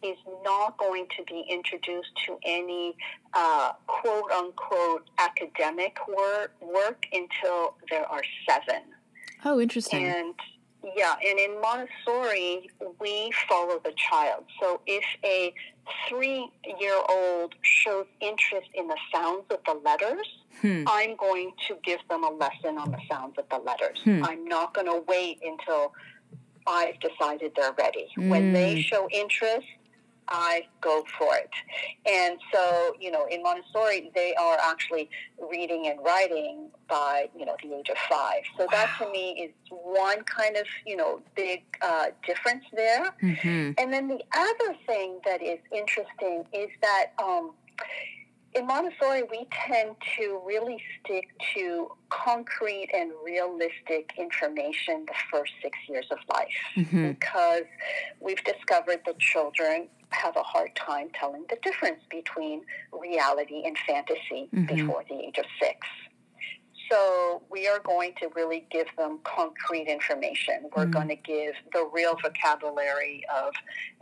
is 0.02 0.16
not 0.44 0.76
going 0.78 1.06
to 1.16 1.22
be 1.24 1.44
introduced 1.48 2.10
to 2.26 2.36
any 2.44 2.96
uh, 3.34 3.72
quote 3.86 4.30
unquote 4.32 5.08
academic 5.18 5.96
work, 6.08 6.52
work 6.60 7.04
until 7.12 7.74
there 7.90 8.06
are 8.06 8.22
seven. 8.48 8.82
Oh, 9.44 9.60
interesting. 9.60 10.04
And 10.04 10.34
yeah, 10.96 11.14
and 11.24 11.38
in 11.38 11.60
Montessori, 11.60 12.70
we 13.00 13.32
follow 13.48 13.80
the 13.84 13.92
child. 13.92 14.44
So 14.60 14.80
if 14.86 15.04
a 15.24 15.54
three 16.08 16.48
year 16.80 17.00
old 17.08 17.54
shows 17.62 18.06
interest 18.20 18.68
in 18.74 18.88
the 18.88 18.96
sounds 19.14 19.44
of 19.50 19.58
the 19.66 19.74
letters, 19.84 20.26
hmm. 20.60 20.84
I'm 20.86 21.16
going 21.16 21.52
to 21.68 21.76
give 21.84 22.00
them 22.08 22.24
a 22.24 22.30
lesson 22.30 22.78
on 22.78 22.90
the 22.90 22.98
sounds 23.08 23.36
of 23.38 23.48
the 23.48 23.58
letters. 23.58 24.00
Hmm. 24.02 24.24
I'm 24.24 24.44
not 24.44 24.74
going 24.74 24.88
to 24.88 25.02
wait 25.06 25.40
until 25.44 25.92
I've 26.66 26.98
decided 27.00 27.52
they're 27.56 27.74
ready. 27.78 28.08
Mm. 28.18 28.28
When 28.28 28.52
they 28.52 28.76
mm. 28.76 28.84
show 28.84 29.08
interest, 29.10 29.66
I 30.28 30.62
go 30.80 31.04
for 31.18 31.34
it. 31.36 31.50
And 32.06 32.38
so, 32.52 32.94
you 32.98 33.10
know, 33.10 33.26
in 33.26 33.42
Montessori, 33.42 34.10
they 34.14 34.34
are 34.36 34.56
actually 34.62 35.10
reading 35.50 35.88
and 35.88 35.98
writing 36.04 36.70
by, 36.88 37.28
you 37.36 37.44
know, 37.44 37.56
the 37.62 37.74
age 37.74 37.88
of 37.88 37.98
five. 38.08 38.42
So 38.56 38.64
wow. 38.64 38.68
that 38.70 38.90
to 38.98 39.10
me 39.10 39.32
is 39.42 39.50
one 39.70 40.22
kind 40.24 40.56
of, 40.56 40.66
you 40.86 40.96
know, 40.96 41.20
big 41.34 41.64
uh, 41.82 42.06
difference 42.24 42.64
there. 42.72 43.14
Mm-hmm. 43.22 43.72
And 43.78 43.92
then 43.92 44.08
the 44.08 44.22
other 44.34 44.76
thing 44.86 45.18
that 45.24 45.42
is 45.42 45.58
interesting 45.72 46.44
is 46.52 46.70
that, 46.80 47.06
um, 47.22 47.52
in 48.54 48.66
Montessori, 48.66 49.22
we 49.30 49.46
tend 49.66 49.96
to 50.18 50.40
really 50.44 50.82
stick 51.00 51.28
to 51.54 51.90
concrete 52.10 52.90
and 52.94 53.12
realistic 53.24 54.12
information 54.18 55.06
the 55.06 55.14
first 55.30 55.52
six 55.62 55.78
years 55.88 56.06
of 56.10 56.18
life 56.32 56.48
mm-hmm. 56.76 57.12
because 57.12 57.64
we've 58.20 58.42
discovered 58.44 59.00
that 59.06 59.18
children 59.18 59.88
have 60.10 60.36
a 60.36 60.42
hard 60.42 60.74
time 60.76 61.08
telling 61.18 61.44
the 61.48 61.56
difference 61.62 62.00
between 62.10 62.62
reality 62.92 63.62
and 63.64 63.76
fantasy 63.86 64.48
mm-hmm. 64.54 64.66
before 64.66 65.02
the 65.08 65.14
age 65.14 65.38
of 65.38 65.46
six. 65.60 65.78
So 66.92 67.40
we 67.50 67.66
are 67.68 67.78
going 67.78 68.12
to 68.20 68.28
really 68.36 68.66
give 68.70 68.86
them 68.98 69.20
concrete 69.24 69.88
information. 69.88 70.68
We're 70.76 70.84
mm 70.84 70.92
going 70.92 71.08
to 71.08 71.16
give 71.16 71.54
the 71.72 71.88
real 71.90 72.14
vocabulary 72.22 73.24
of 73.34 73.54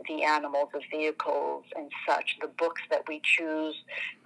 the 0.09 0.23
animals, 0.23 0.67
of 0.73 0.81
vehicles, 0.91 1.63
and 1.77 1.89
such. 2.05 2.35
The 2.41 2.49
books 2.49 2.81
that 2.89 3.07
we 3.07 3.21
choose, 3.23 3.75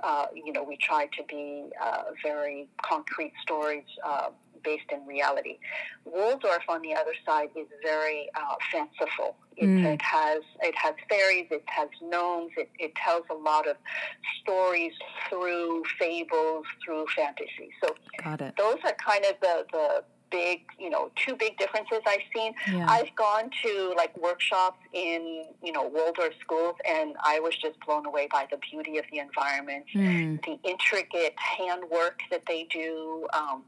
uh, 0.04 0.26
you 0.34 0.52
know, 0.52 0.64
we 0.64 0.78
try 0.78 1.06
to 1.06 1.24
be 1.30 1.66
uh, 1.80 2.06
very 2.24 2.68
concrete 2.82 3.34
stories. 3.44 3.86
Uh, 4.04 4.30
based 4.66 4.92
in 4.92 5.06
reality. 5.06 5.60
Waldorf, 6.04 6.64
on 6.68 6.82
the 6.82 6.94
other 6.94 7.14
side, 7.26 7.50
is 7.56 7.68
very 7.84 8.30
uh, 8.36 8.56
fanciful. 8.72 9.36
It, 9.58 9.68
mm. 9.68 9.86
it, 9.86 10.02
has 10.02 10.42
it 10.62 10.76
has 10.76 10.96
fairies, 11.08 11.48
it 11.50 11.64
has 11.68 11.88
gnomes, 12.02 12.52
it, 12.58 12.70
it 12.78 12.94
tells 12.96 13.24
a 13.30 13.34
lot 13.34 13.68
of 13.70 13.78
stories 14.42 14.92
through 15.30 15.84
fables, 15.98 16.66
through 16.84 17.06
fantasy. 17.16 17.70
So 17.82 17.96
those 18.58 18.78
are 18.84 18.96
kind 19.00 19.24
of 19.24 19.36
the, 19.42 19.66
the 19.72 20.04
big, 20.32 20.62
you 20.78 20.90
know, 20.90 21.12
two 21.16 21.36
big 21.36 21.58
differences 21.58 22.00
I've 22.06 22.20
seen. 22.36 22.54
Yeah. 22.72 22.86
I've 22.90 23.16
gone 23.16 23.50
to 23.64 23.94
like 23.96 24.16
workshops 24.18 24.80
in, 24.94 25.46
you 25.64 25.72
know, 25.72 25.88
Waldorf 25.88 26.34
schools 26.42 26.76
and 26.88 27.16
I 27.24 27.40
was 27.40 27.56
just 27.56 27.80
blown 27.86 28.06
away 28.06 28.28
by 28.32 28.48
the 28.52 28.58
beauty 28.58 28.98
of 28.98 29.06
the 29.12 29.20
environment, 29.20 29.86
mm. 29.94 30.44
the 30.44 30.60
intricate 30.70 31.36
handwork 31.38 32.20
that 32.32 32.44
they 32.48 32.68
do. 32.72 33.28
Um, 33.34 33.64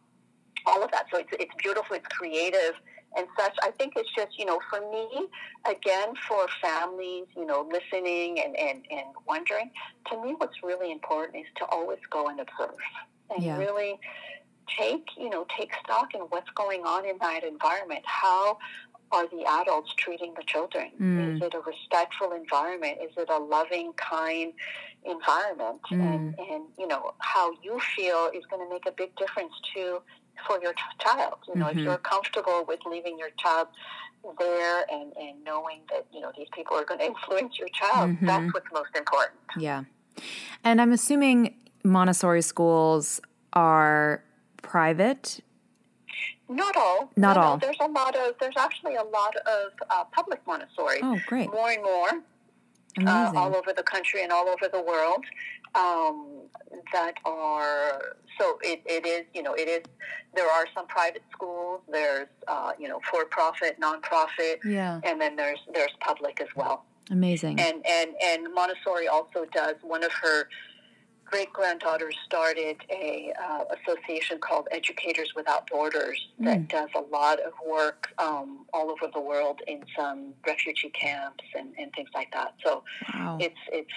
all 0.67 0.83
of 0.83 0.91
that. 0.91 1.05
So 1.11 1.19
it's, 1.19 1.29
it's 1.39 1.55
beautiful, 1.57 1.95
it's 1.95 2.07
creative 2.07 2.75
and 3.15 3.25
such. 3.39 3.55
I 3.63 3.71
think 3.71 3.93
it's 3.95 4.09
just, 4.15 4.37
you 4.37 4.45
know, 4.45 4.59
for 4.69 4.81
me, 4.91 5.27
again, 5.65 6.13
for 6.27 6.45
families, 6.61 7.25
you 7.35 7.45
know, 7.45 7.67
listening 7.71 8.39
and, 8.43 8.55
and, 8.55 8.85
and 8.91 9.07
wondering, 9.25 9.71
to 10.11 10.21
me, 10.21 10.35
what's 10.37 10.61
really 10.61 10.91
important 10.91 11.37
is 11.37 11.47
to 11.57 11.65
always 11.65 11.99
go 12.11 12.27
and 12.27 12.39
observe 12.39 12.77
and 13.33 13.43
yeah. 13.43 13.57
really 13.57 13.99
take, 14.77 15.05
you 15.17 15.29
know, 15.29 15.45
take 15.57 15.71
stock 15.83 16.13
in 16.13 16.21
what's 16.21 16.49
going 16.51 16.81
on 16.81 17.05
in 17.05 17.17
that 17.19 17.43
environment. 17.43 18.03
How 18.05 18.57
are 19.11 19.25
the 19.29 19.45
adults 19.61 19.93
treating 19.97 20.33
the 20.35 20.43
children? 20.45 20.91
Mm. 21.01 21.35
Is 21.37 21.41
it 21.41 21.53
a 21.53 21.59
respectful 21.59 22.33
environment? 22.33 22.97
Is 23.01 23.11
it 23.15 23.29
a 23.29 23.37
loving, 23.37 23.93
kind 23.93 24.51
environment? 25.05 25.79
Mm. 25.89 26.13
And, 26.13 26.39
and, 26.39 26.63
you 26.77 26.87
know, 26.87 27.13
how 27.19 27.53
you 27.63 27.79
feel 27.95 28.29
is 28.35 28.43
going 28.51 28.67
to 28.67 28.69
make 28.69 28.85
a 28.85 28.91
big 28.91 29.15
difference 29.15 29.53
to 29.75 30.01
for 30.45 30.59
your 30.61 30.73
child. 30.99 31.35
You 31.47 31.55
know, 31.55 31.65
mm-hmm. 31.67 31.79
if 31.79 31.85
you're 31.85 31.97
comfortable 31.97 32.65
with 32.67 32.79
leaving 32.85 33.17
your 33.17 33.29
child 33.37 33.67
there 34.39 34.83
and, 34.91 35.13
and 35.17 35.43
knowing 35.43 35.81
that, 35.89 36.05
you 36.13 36.19
know, 36.19 36.31
these 36.37 36.47
people 36.53 36.75
are 36.75 36.85
going 36.85 36.99
to 37.03 37.05
influence 37.05 37.57
your 37.57 37.69
child, 37.69 38.11
mm-hmm. 38.11 38.25
that's 38.25 38.53
what's 38.53 38.67
most 38.73 38.95
important. 38.95 39.39
Yeah. 39.57 39.83
And 40.63 40.81
I'm 40.81 40.91
assuming 40.91 41.55
Montessori 41.83 42.41
schools 42.41 43.21
are 43.53 44.23
private 44.61 45.39
Not 46.49 46.75
all. 46.75 47.11
Not 47.15 47.35
no, 47.35 47.41
all. 47.41 47.57
No, 47.57 47.59
there's 47.59 47.77
a 47.79 47.87
lot 47.87 48.15
of. 48.15 48.35
There's 48.39 48.57
actually 48.57 48.95
a 48.95 49.03
lot 49.03 49.35
of 49.35 49.71
uh, 49.89 50.03
public 50.11 50.41
Montessori. 50.47 50.99
Oh, 51.03 51.19
great. 51.27 51.51
More 51.51 51.69
and 51.69 51.83
more. 51.83 52.09
Uh, 53.05 53.31
all 53.35 53.55
over 53.55 53.73
the 53.73 53.83
country 53.83 54.23
and 54.23 54.31
all 54.31 54.47
over 54.47 54.67
the 54.71 54.81
world 54.81 55.23
um, 55.75 56.36
that 56.93 57.15
are 57.25 58.17
so 58.39 58.57
it, 58.61 58.81
it 58.85 59.05
is 59.05 59.25
you 59.33 59.43
know 59.43 59.53
it 59.53 59.67
is 59.67 59.83
there 60.35 60.49
are 60.49 60.65
some 60.73 60.87
private 60.87 61.23
schools 61.31 61.81
there's 61.91 62.27
uh, 62.47 62.71
you 62.79 62.87
know 62.87 62.99
for 63.09 63.25
profit 63.25 63.79
nonprofit 63.79 64.57
yeah 64.63 64.99
and 65.03 65.19
then 65.19 65.35
there's 65.35 65.59
there's 65.73 65.93
public 65.99 66.39
as 66.41 66.47
well 66.55 66.85
amazing 67.11 67.59
and 67.59 67.85
and 67.85 68.11
and 68.23 68.53
Montessori 68.53 69.07
also 69.07 69.45
does 69.53 69.75
one 69.81 70.03
of 70.03 70.11
her 70.11 70.47
great 71.29 71.51
granddaughters 71.51 72.15
started 72.25 72.77
a 72.89 73.33
uh, 73.41 73.63
association 73.75 74.39
called 74.39 74.67
Educators 74.71 75.33
Without 75.35 75.69
Borders 75.69 76.27
that 76.39 76.59
mm. 76.59 76.69
does 76.69 76.89
a 76.95 77.01
lot 77.11 77.39
of 77.39 77.51
work 77.67 78.09
um, 78.17 78.65
all 78.73 78.89
over 78.89 79.11
the 79.13 79.19
world 79.19 79.61
in 79.67 79.83
some 79.97 80.33
refugee 80.45 80.89
camps 80.89 81.43
and, 81.57 81.73
and 81.77 81.91
things 81.93 82.09
like 82.15 82.31
that. 82.31 82.53
So 82.63 82.83
wow. 83.13 83.37
it's 83.41 83.59
it's 83.71 83.91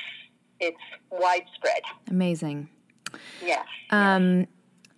it's 0.61 0.79
widespread. 1.11 1.83
Amazing. 2.11 2.69
Yes. 3.45 3.67
Um, 3.91 4.47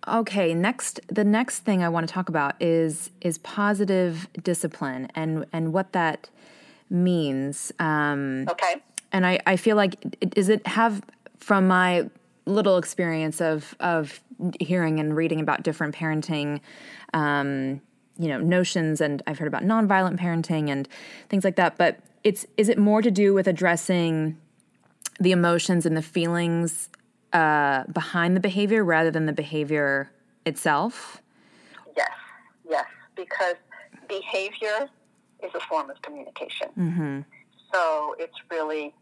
okay. 0.07 0.53
Next, 0.53 0.99
the 1.07 1.23
next 1.23 1.61
thing 1.61 1.83
I 1.83 1.89
want 1.89 2.07
to 2.07 2.13
talk 2.13 2.29
about 2.29 2.61
is 2.61 3.09
is 3.21 3.37
positive 3.39 4.27
discipline 4.43 5.07
and 5.15 5.45
and 5.51 5.73
what 5.73 5.93
that 5.93 6.29
means. 6.89 7.71
Um, 7.79 8.47
okay. 8.49 8.75
And 9.11 9.25
I, 9.25 9.39
I 9.45 9.57
feel 9.57 9.75
like 9.75 9.99
does 10.29 10.49
it 10.49 10.65
have 10.67 11.01
from 11.37 11.67
my 11.67 12.09
little 12.45 12.77
experience 12.77 13.41
of 13.41 13.75
of 13.79 14.21
hearing 14.59 14.99
and 14.99 15.15
reading 15.15 15.39
about 15.39 15.63
different 15.63 15.95
parenting 15.95 16.59
um, 17.13 17.81
you 18.17 18.27
know 18.27 18.39
notions 18.39 19.01
and 19.01 19.21
I've 19.27 19.39
heard 19.39 19.47
about 19.47 19.63
nonviolent 19.63 20.19
parenting 20.19 20.69
and 20.69 20.87
things 21.29 21.43
like 21.43 21.55
that 21.55 21.77
but 21.77 21.99
it's 22.23 22.45
is 22.57 22.69
it 22.69 22.77
more 22.77 23.01
to 23.01 23.11
do 23.11 23.33
with 23.33 23.47
addressing 23.47 24.37
the 25.19 25.31
emotions 25.31 25.85
and 25.85 25.95
the 25.95 26.01
feelings 26.01 26.89
uh, 27.31 27.83
behind 27.85 28.35
the 28.35 28.39
behavior 28.39 28.83
rather 28.83 29.11
than 29.11 29.25
the 29.25 29.33
behavior 29.33 30.11
itself 30.45 31.21
yes 31.95 32.11
yes 32.69 32.85
because 33.15 33.55
behavior 34.07 34.89
is 35.43 35.51
a 35.55 35.59
form 35.61 35.89
of 35.89 36.01
communication 36.01 36.67
mm-hmm. 36.77 37.19
so 37.71 38.15
it's 38.19 38.37
really 38.51 38.93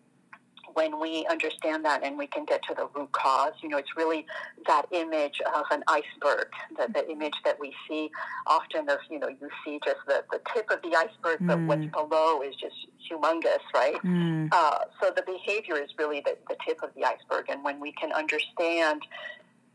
when 0.73 0.99
we 0.99 1.25
understand 1.29 1.85
that 1.85 2.03
and 2.03 2.17
we 2.17 2.27
can 2.27 2.45
get 2.45 2.61
to 2.63 2.73
the 2.73 2.87
root 2.93 3.11
cause, 3.11 3.53
you 3.61 3.69
know, 3.69 3.77
it's 3.77 3.95
really 3.95 4.25
that 4.67 4.85
image 4.91 5.41
of 5.55 5.65
an 5.71 5.83
iceberg, 5.87 6.47
the, 6.77 6.91
the 6.93 7.09
image 7.09 7.33
that 7.45 7.59
we 7.59 7.73
see 7.87 8.09
often 8.47 8.89
of, 8.89 8.99
you 9.09 9.19
know, 9.19 9.27
you 9.27 9.49
see 9.65 9.79
just 9.83 9.99
the, 10.07 10.23
the 10.31 10.39
tip 10.53 10.69
of 10.69 10.81
the 10.81 10.95
iceberg, 10.95 11.39
but 11.41 11.57
mm. 11.57 11.67
what's 11.67 11.85
below 11.85 12.41
is 12.41 12.55
just 12.55 12.75
humongous, 13.09 13.63
right? 13.73 13.95
Mm. 14.03 14.49
Uh, 14.51 14.79
so 15.01 15.11
the 15.15 15.23
behavior 15.23 15.77
is 15.77 15.89
really 15.97 16.21
the, 16.21 16.37
the 16.49 16.55
tip 16.65 16.81
of 16.83 16.89
the 16.95 17.05
iceberg. 17.05 17.45
And 17.49 17.63
when 17.63 17.79
we 17.79 17.91
can 17.93 18.11
understand 18.11 19.01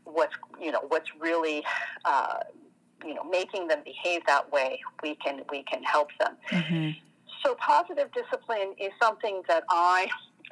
what's, 0.03 0.33
you 0.61 0.71
know, 0.71 0.81
what's 0.87 1.09
really, 1.19 1.63
uh, 2.05 2.39
you 3.05 3.13
know, 3.13 3.23
making 3.23 3.67
them 3.67 3.79
behave 3.83 4.21
that 4.25 4.51
way, 4.51 4.79
we 5.03 5.15
can, 5.15 5.41
we 5.51 5.63
can 5.63 5.83
help 5.83 6.09
them. 6.19 6.37
Mm-hmm. 6.49 6.89
So 7.45 7.55
positive 7.55 8.09
discipline 8.13 8.73
is 8.79 8.91
something 9.01 9.43
that 9.47 9.63
I 9.69 10.07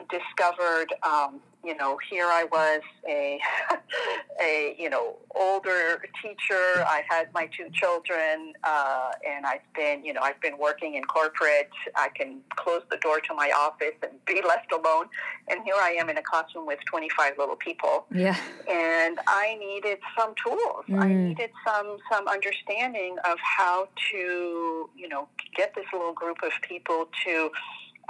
discovered, 0.10 0.94
um, 1.04 1.40
you 1.64 1.76
know, 1.76 1.98
here 2.10 2.28
I 2.28 2.44
was 2.44 2.82
a, 3.08 3.40
a, 4.42 4.76
you 4.78 4.90
know, 4.90 5.16
older 5.36 6.04
teacher. 6.22 6.84
I 6.86 7.02
had 7.10 7.34
my 7.34 7.48
two 7.48 7.70
children, 7.74 8.54
uh, 8.64 9.12
and 9.28 9.46
I've 9.46 9.62
been, 9.76 10.06
you 10.06 10.14
know, 10.14 10.22
I've 10.22 10.40
been 10.42 10.58
working 10.60 10.96
in 10.96 11.04
corporate. 11.06 11.72
I 11.96 12.10
can 12.16 12.42
close 12.56 12.84
the 12.92 12.98
door 12.98 13.20
to 13.22 13.34
my 13.34 13.52
office 13.58 13.96
and 14.04 14.12
be 14.26 14.42
left 14.48 14.72
alone. 14.72 15.08
And 15.48 15.64
here 15.64 15.76
I 15.80 15.92
am 15.92 16.10
in 16.10 16.18
a 16.18 16.24
classroom 16.24 16.68
with 16.68 16.80
25 16.86 17.34
little 17.38 17.56
people. 17.56 18.06
Yeah. 18.14 18.38
And 18.70 19.20
I 19.28 19.58
needed 19.60 19.98
some 20.18 20.34
tools. 20.44 20.86
Mm. 20.88 21.02
I 21.02 21.08
needed 21.14 21.50
some, 21.66 21.98
some 22.12 22.28
understanding 22.28 23.18
of 23.26 23.38
how 23.40 23.88
to, 24.12 24.90
you 24.96 25.10
know, 25.10 25.28
get 25.56 25.74
this 25.74 25.86
little 25.92 26.14
group 26.14 26.38
of 26.44 26.52
people 26.62 27.08
to, 27.26 27.50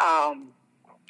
um, 0.03 0.49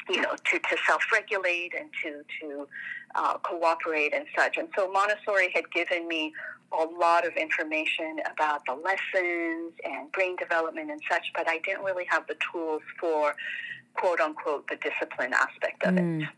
you 0.10 0.22
know, 0.22 0.36
to, 0.52 0.60
to 0.60 0.78
self-regulate 0.86 1.74
and 1.78 1.89
to, 2.04 2.22
to 2.39 2.68
uh, 3.15 3.38
cooperate 3.39 4.13
and 4.13 4.26
such. 4.38 4.58
And 4.58 4.70
so 4.76 4.91
Montessori 4.91 5.52
had 5.54 5.72
given 5.72 6.08
me 6.08 6.34
a 6.72 6.86
lot 6.86 7.26
of 7.26 7.34
information 7.34 8.20
about 8.32 8.62
the 8.65 8.74
lessons 8.74 9.74
and 9.84 10.12
brain 10.12 10.36
development 10.36 10.91
and 10.91 11.02
such, 11.10 11.32
but 11.36 11.48
I 11.48 11.60
didn't 11.60 11.84
really 11.84 12.06
have 12.10 12.28
the 12.28 12.36
tools 12.52 12.82
for 13.00 13.36
quote 13.94 14.20
unquote 14.20 14.68
the 14.68 14.76
discipline 14.76 15.34
aspect 15.34 15.84
of 15.84 15.96
mm. 15.96 16.24
it. 16.24 16.30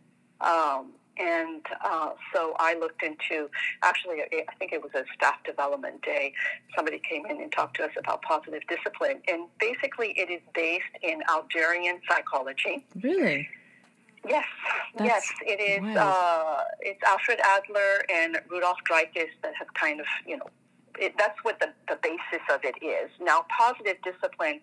Um, 0.46 0.92
and 1.20 1.66
uh, 1.84 2.12
so 2.34 2.56
I 2.60 2.76
looked 2.76 3.04
into, 3.04 3.50
actually, 3.84 4.22
I 4.22 4.56
think 4.60 4.74
it 4.74 4.82
was 4.82 4.92
a 4.96 5.04
staff 5.16 5.44
development 5.46 6.02
day. 6.02 6.34
Somebody 6.76 7.00
came 7.00 7.26
in 7.26 7.42
and 7.42 7.52
talked 7.52 7.78
to 7.78 7.84
us 7.84 7.92
about 7.98 8.22
positive 8.22 8.62
discipline. 8.68 9.22
And 9.28 9.48
basically, 9.60 10.10
it 10.18 10.30
is 10.30 10.42
based 10.54 10.84
in 11.02 11.22
Adlerian 11.30 12.00
psychology. 12.10 12.86
Really? 13.02 13.48
Yes, 14.28 14.46
That's 14.98 15.08
yes, 15.08 15.24
it 15.42 15.62
is. 15.62 15.98
Uh, 15.98 16.64
it's 16.82 17.02
Alfred 17.04 17.40
Adler 17.44 18.04
and 18.14 18.42
Rudolf 18.50 18.78
Dreikurs 18.90 19.30
that 19.42 19.54
have 19.58 19.74
kind 19.74 20.00
of, 20.00 20.06
you 20.26 20.38
know, 20.38 20.48
it, 21.00 21.14
that's 21.18 21.38
what 21.44 21.60
the, 21.60 21.74
the 21.88 21.98
basis 22.02 22.46
of 22.54 22.62
it 22.64 22.76
is. 22.84 23.10
Now, 23.22 23.46
positive 23.50 23.98
discipline 24.04 24.60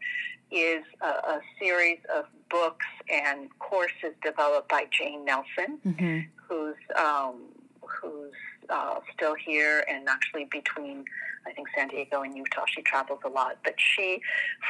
is 0.51 0.85
a, 1.01 1.07
a 1.07 1.41
series 1.59 1.99
of 2.15 2.27
books 2.51 2.87
and 3.11 3.49
courses 3.59 4.15
developed 4.23 4.69
by 4.69 4.87
Jane 4.91 5.25
Nelsen, 5.25 5.79
mm-hmm. 5.85 6.21
who's 6.49 6.77
um, 6.97 7.37
who's 7.83 8.33
uh, 8.71 9.01
still 9.15 9.35
here 9.35 9.85
and 9.89 10.09
actually 10.09 10.47
between 10.51 11.05
I 11.47 11.53
think 11.53 11.69
San 11.77 11.89
Diego 11.89 12.23
and 12.23 12.37
Utah. 12.37 12.65
She 12.67 12.83
travels 12.83 13.21
a 13.25 13.29
lot, 13.29 13.59
but 13.65 13.75
she, 13.77 14.21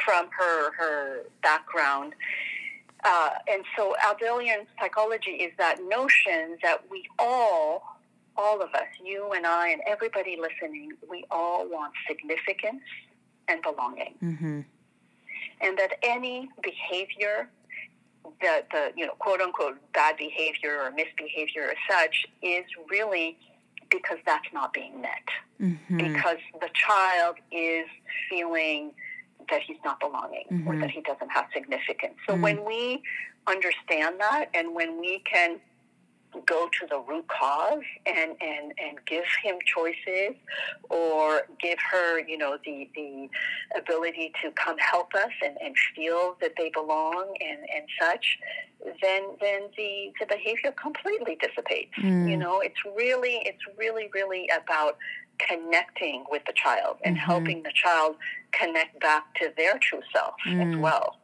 from 0.03 0.27
her 0.37 0.73
her 0.73 1.23
background 1.41 2.15
uh, 3.05 3.29
and 3.47 3.63
so 3.77 3.95
Adlerian 4.03 4.65
psychology 4.79 5.31
is 5.31 5.53
that 5.59 5.77
notion 5.87 6.57
that 6.63 6.79
we 6.89 7.03
all, 7.19 7.94
all 8.37 8.61
of 8.61 8.73
us, 8.73 8.87
you 9.03 9.31
and 9.31 9.45
I 9.45 9.69
and 9.69 9.81
everybody 9.87 10.37
listening, 10.39 10.91
we 11.09 11.25
all 11.31 11.67
want 11.69 11.93
significance 12.07 12.83
and 13.47 13.61
belonging. 13.61 14.15
Mm-hmm. 14.23 14.61
And 15.61 15.77
that 15.77 15.97
any 16.03 16.49
behavior 16.61 17.49
that 18.41 18.67
the, 18.71 18.91
you 18.95 19.05
know, 19.05 19.13
quote 19.19 19.41
unquote 19.41 19.77
bad 19.93 20.17
behavior 20.17 20.81
or 20.81 20.91
misbehavior 20.91 21.69
as 21.69 21.77
such 21.89 22.25
is 22.41 22.65
really 22.89 23.37
because 23.89 24.17
that's 24.25 24.47
not 24.53 24.73
being 24.73 25.01
met. 25.01 25.27
Mm-hmm. 25.61 25.97
Because 25.97 26.37
the 26.59 26.69
child 26.73 27.35
is 27.51 27.85
feeling 28.29 28.91
that 29.49 29.61
he's 29.61 29.77
not 29.85 29.99
belonging 29.99 30.45
mm-hmm. 30.51 30.67
or 30.67 30.79
that 30.79 30.89
he 30.89 31.01
doesn't 31.01 31.29
have 31.29 31.45
significance. 31.53 32.15
So 32.27 32.33
mm-hmm. 32.33 32.41
when 32.41 32.65
we 32.65 33.03
understand 33.47 34.19
that 34.19 34.49
and 34.53 34.73
when 34.73 34.99
we 34.99 35.19
can 35.19 35.59
go 36.45 36.69
to 36.79 36.87
the 36.87 36.99
root 36.99 37.27
cause 37.27 37.83
and, 38.05 38.31
and, 38.41 38.73
and 38.77 38.97
give 39.05 39.23
him 39.43 39.55
choices 39.65 40.35
or 40.89 41.43
give 41.59 41.77
her, 41.91 42.19
you 42.19 42.37
know, 42.37 42.57
the, 42.65 42.89
the 42.95 43.29
ability 43.77 44.31
to 44.41 44.51
come 44.51 44.77
help 44.77 45.13
us 45.13 45.31
and, 45.43 45.57
and 45.63 45.75
feel 45.95 46.35
that 46.41 46.53
they 46.57 46.69
belong 46.69 47.33
and, 47.41 47.59
and 47.59 47.87
such, 47.99 48.37
then 49.01 49.23
then 49.41 49.63
the, 49.77 50.11
the 50.19 50.25
behavior 50.27 50.71
completely 50.71 51.37
dissipates. 51.41 51.93
Mm. 51.99 52.29
You 52.29 52.37
know, 52.37 52.59
it's 52.59 52.79
really 52.95 53.41
it's 53.45 53.63
really, 53.77 54.09
really 54.13 54.49
about 54.61 54.97
connecting 55.39 56.23
with 56.29 56.43
the 56.45 56.53
child 56.53 56.97
and 57.03 57.15
mm-hmm. 57.15 57.25
helping 57.25 57.63
the 57.63 57.71
child 57.73 58.15
connect 58.51 58.99
back 59.01 59.33
to 59.35 59.51
their 59.57 59.77
true 59.79 60.01
self 60.13 60.35
mm. 60.47 60.73
as 60.73 60.77
well. 60.79 61.17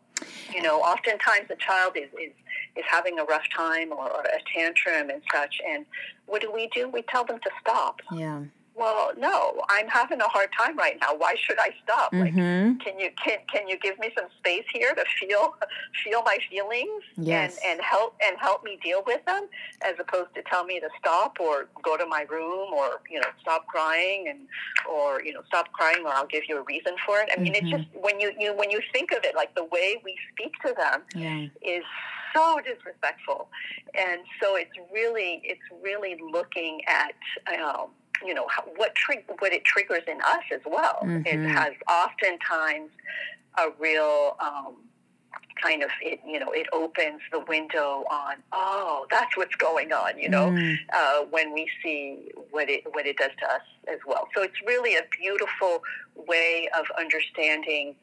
You 0.53 0.61
know, 0.61 0.79
oftentimes 0.81 1.47
the 1.47 1.55
child 1.55 1.93
is, 1.95 2.09
is, 2.21 2.33
is 2.75 2.85
having 2.87 3.19
a 3.19 3.23
rough 3.23 3.47
time 3.55 3.91
or, 3.91 4.09
or 4.09 4.21
a 4.21 4.39
tantrum 4.53 5.09
and 5.09 5.21
such, 5.31 5.61
and 5.67 5.85
what 6.25 6.41
do 6.41 6.51
we 6.51 6.67
do? 6.73 6.89
We 6.89 7.03
tell 7.03 7.25
them 7.25 7.39
to 7.39 7.49
stop. 7.61 8.01
Yeah 8.13 8.43
well, 8.81 9.11
no, 9.17 9.61
I'm 9.69 9.87
having 9.87 10.21
a 10.21 10.27
hard 10.27 10.49
time 10.57 10.77
right 10.77 10.97
now. 11.01 11.15
Why 11.15 11.35
should 11.37 11.59
I 11.59 11.69
stop? 11.83 12.11
Mm-hmm. 12.13 12.69
Like, 12.69 12.79
can 12.79 12.99
you 12.99 13.09
can 13.23 13.37
can 13.51 13.67
you 13.67 13.77
give 13.77 13.99
me 13.99 14.09
some 14.17 14.27
space 14.39 14.63
here 14.73 14.93
to 14.95 15.03
feel 15.19 15.55
feel 16.03 16.23
my 16.23 16.37
feelings 16.49 17.03
yes. 17.17 17.59
and 17.63 17.73
and 17.73 17.81
help 17.81 18.15
and 18.25 18.37
help 18.39 18.63
me 18.63 18.79
deal 18.83 19.03
with 19.05 19.23
them, 19.25 19.47
as 19.81 19.95
opposed 19.99 20.33
to 20.35 20.41
tell 20.43 20.63
me 20.63 20.79
to 20.79 20.89
stop 20.97 21.37
or 21.39 21.67
go 21.83 21.97
to 21.97 22.05
my 22.05 22.25
room 22.29 22.73
or 22.73 23.01
you 23.09 23.19
know 23.19 23.27
stop 23.41 23.67
crying 23.67 24.27
and 24.29 24.39
or 24.89 25.21
you 25.23 25.33
know 25.33 25.41
stop 25.47 25.71
crying 25.73 26.03
or 26.05 26.09
I'll 26.09 26.27
give 26.27 26.43
you 26.47 26.57
a 26.57 26.63
reason 26.63 26.95
for 27.05 27.19
it. 27.19 27.29
I 27.35 27.39
mean, 27.39 27.53
mm-hmm. 27.53 27.67
it's 27.67 27.77
just 27.77 28.03
when 28.03 28.19
you 28.19 28.31
you 28.39 28.55
when 28.55 28.71
you 28.71 28.79
think 28.93 29.11
of 29.11 29.19
it, 29.23 29.35
like 29.35 29.53
the 29.53 29.65
way 29.65 30.01
we 30.03 30.15
speak 30.31 30.53
to 30.65 30.73
them 30.75 31.03
yeah. 31.13 31.47
is 31.61 31.83
so 32.33 32.59
disrespectful, 32.65 33.49
and 33.97 34.21
so 34.41 34.55
it's 34.55 34.71
really 34.91 35.41
it's 35.43 35.61
really 35.83 36.17
looking 36.31 36.81
at. 36.87 37.13
Um, 37.59 37.87
you 38.23 38.35
know 38.35 38.45
what 38.75 38.93
trig- 38.93 39.25
what 39.39 39.51
it 39.51 39.63
triggers 39.65 40.03
in 40.07 40.21
us 40.21 40.43
as 40.53 40.61
well. 40.67 40.99
Mhm. 41.01 41.25
It 41.25 41.39
has 41.49 41.73
oftentimes 41.89 42.91
a 43.57 43.69
real 43.79 44.37
um, 44.39 44.75
kind 45.59 45.81
of 45.81 45.89
it 46.03 46.19
you 46.23 46.37
know 46.39 46.51
it 46.51 46.67
opens 46.71 47.19
the 47.31 47.39
window 47.39 48.05
on 48.11 48.35
oh 48.51 49.07
that's 49.09 49.35
what's 49.37 49.55
going 49.55 49.91
on 49.91 50.19
you 50.19 50.29
know 50.29 50.51
Mm. 50.51 50.75
uh, 50.93 51.21
when 51.31 51.51
we 51.51 51.67
see 51.81 52.29
what 52.51 52.69
it 52.69 52.83
what 52.93 53.07
it 53.07 53.17
does 53.17 53.31
to 53.39 53.45
us 53.51 53.61
as 53.87 53.97
well. 54.05 54.27
So 54.35 54.43
it's 54.43 54.61
really 54.67 54.95
a 54.95 55.03
beautiful 55.19 55.81
way 56.15 56.69
of 56.77 56.85
understanding 56.99 57.95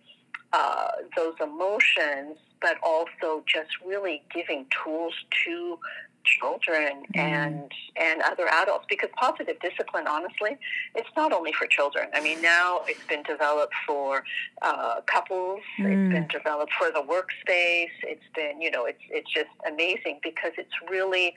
uh, 0.53 0.89
those 1.17 1.35
emotions, 1.43 2.39
but 2.61 2.77
also 2.83 3.45
just 3.47 3.71
really 3.85 4.23
giving 4.35 4.67
tools 4.85 5.15
to 5.45 5.79
children 6.25 7.05
and 7.15 7.73
and 7.97 8.21
other 8.23 8.47
adults 8.49 8.85
because 8.89 9.09
positive 9.17 9.57
discipline 9.61 10.07
honestly 10.07 10.59
it's 10.95 11.09
not 11.17 11.33
only 11.33 11.53
for 11.53 11.67
children 11.67 12.07
i 12.13 12.21
mean 12.21 12.43
now 12.43 12.83
it's 12.87 13.03
been 13.09 13.23
developed 13.23 13.73
for 13.87 14.23
uh, 14.61 15.01
couples 15.07 15.61
Mm. 15.79 15.87
it's 15.87 16.13
been 16.13 16.29
developed 16.29 16.73
for 16.79 16.91
the 16.91 17.01
workspace 17.01 17.97
it's 18.03 18.25
been 18.35 18.61
you 18.61 18.71
know 18.71 18.85
it's 18.85 19.01
it's 19.09 19.33
just 19.33 19.49
amazing 19.67 20.21
because 20.23 20.53
it's 20.59 20.75
really 20.91 21.35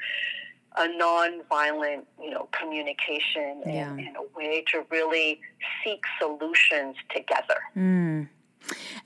a 0.78 0.88
non-violent, 0.98 2.08
you 2.22 2.30
know, 2.30 2.48
communication 2.54 3.62
and, 3.66 4.00
and 4.00 4.16
a 4.16 4.38
way 4.38 4.64
to 4.72 4.86
really 4.90 5.42
seek 5.84 6.02
solutions 6.20 6.96
together. 7.14 7.58
Mm. 7.76 8.30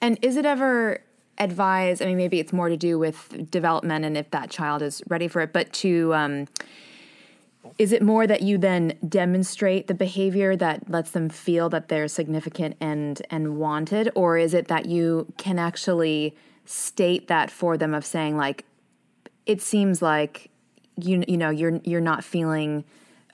And 0.01 0.17
is 0.21 0.37
it 0.37 0.45
ever 0.45 1.01
advised? 1.37 2.01
I 2.01 2.05
mean, 2.05 2.17
maybe 2.17 2.39
it's 2.39 2.53
more 2.53 2.69
to 2.69 2.77
do 2.77 2.97
with 2.97 3.49
development 3.49 4.05
and 4.05 4.17
if 4.17 4.31
that 4.31 4.49
child 4.49 4.81
is 4.81 5.01
ready 5.07 5.27
for 5.27 5.41
it, 5.41 5.53
but 5.53 5.71
to, 5.73 6.13
um, 6.13 6.47
is 7.77 7.91
it 7.91 8.01
more 8.01 8.27
that 8.27 8.41
you 8.41 8.57
then 8.57 8.93
demonstrate 9.07 9.87
the 9.87 9.93
behavior 9.93 10.55
that 10.55 10.89
lets 10.89 11.11
them 11.11 11.29
feel 11.29 11.67
that 11.69 11.89
they're 11.89 12.07
significant 12.07 12.77
and 12.79 13.21
and 13.29 13.57
wanted, 13.57 14.11
or 14.15 14.37
is 14.37 14.53
it 14.53 14.67
that 14.67 14.85
you 14.85 15.33
can 15.37 15.57
actually 15.57 16.35
state 16.65 17.27
that 17.27 17.49
for 17.51 17.77
them 17.77 17.93
of 17.93 18.05
saying 18.05 18.37
like, 18.37 18.65
it 19.45 19.61
seems 19.61 20.01
like 20.01 20.49
you 20.97 21.23
you 21.27 21.37
know 21.37 21.49
you're 21.49 21.79
you're 21.83 22.01
not 22.01 22.23
feeling 22.23 22.83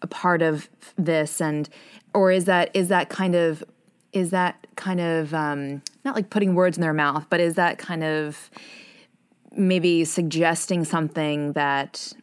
a 0.01 0.07
part 0.07 0.41
of 0.41 0.67
this 0.97 1.41
and 1.41 1.69
or 2.13 2.32
is 2.32 2.45
that 2.45 2.69
is 2.74 2.88
that 2.88 3.09
kind 3.09 3.36
of 3.36 3.63
is 4.13 4.32
that 4.32 4.67
kind 4.76 4.99
of 4.99 5.34
um, 5.34 5.82
not 6.03 6.15
like 6.15 6.29
putting 6.29 6.55
words 6.55 6.77
in 6.77 6.81
their 6.81 6.93
mouth 6.93 7.25
but 7.29 7.39
is 7.39 7.55
that 7.55 7.77
kind 7.77 8.03
of 8.03 8.49
maybe 9.55 10.05
suggesting 10.05 10.85
something 10.85 11.53
that 11.53 12.13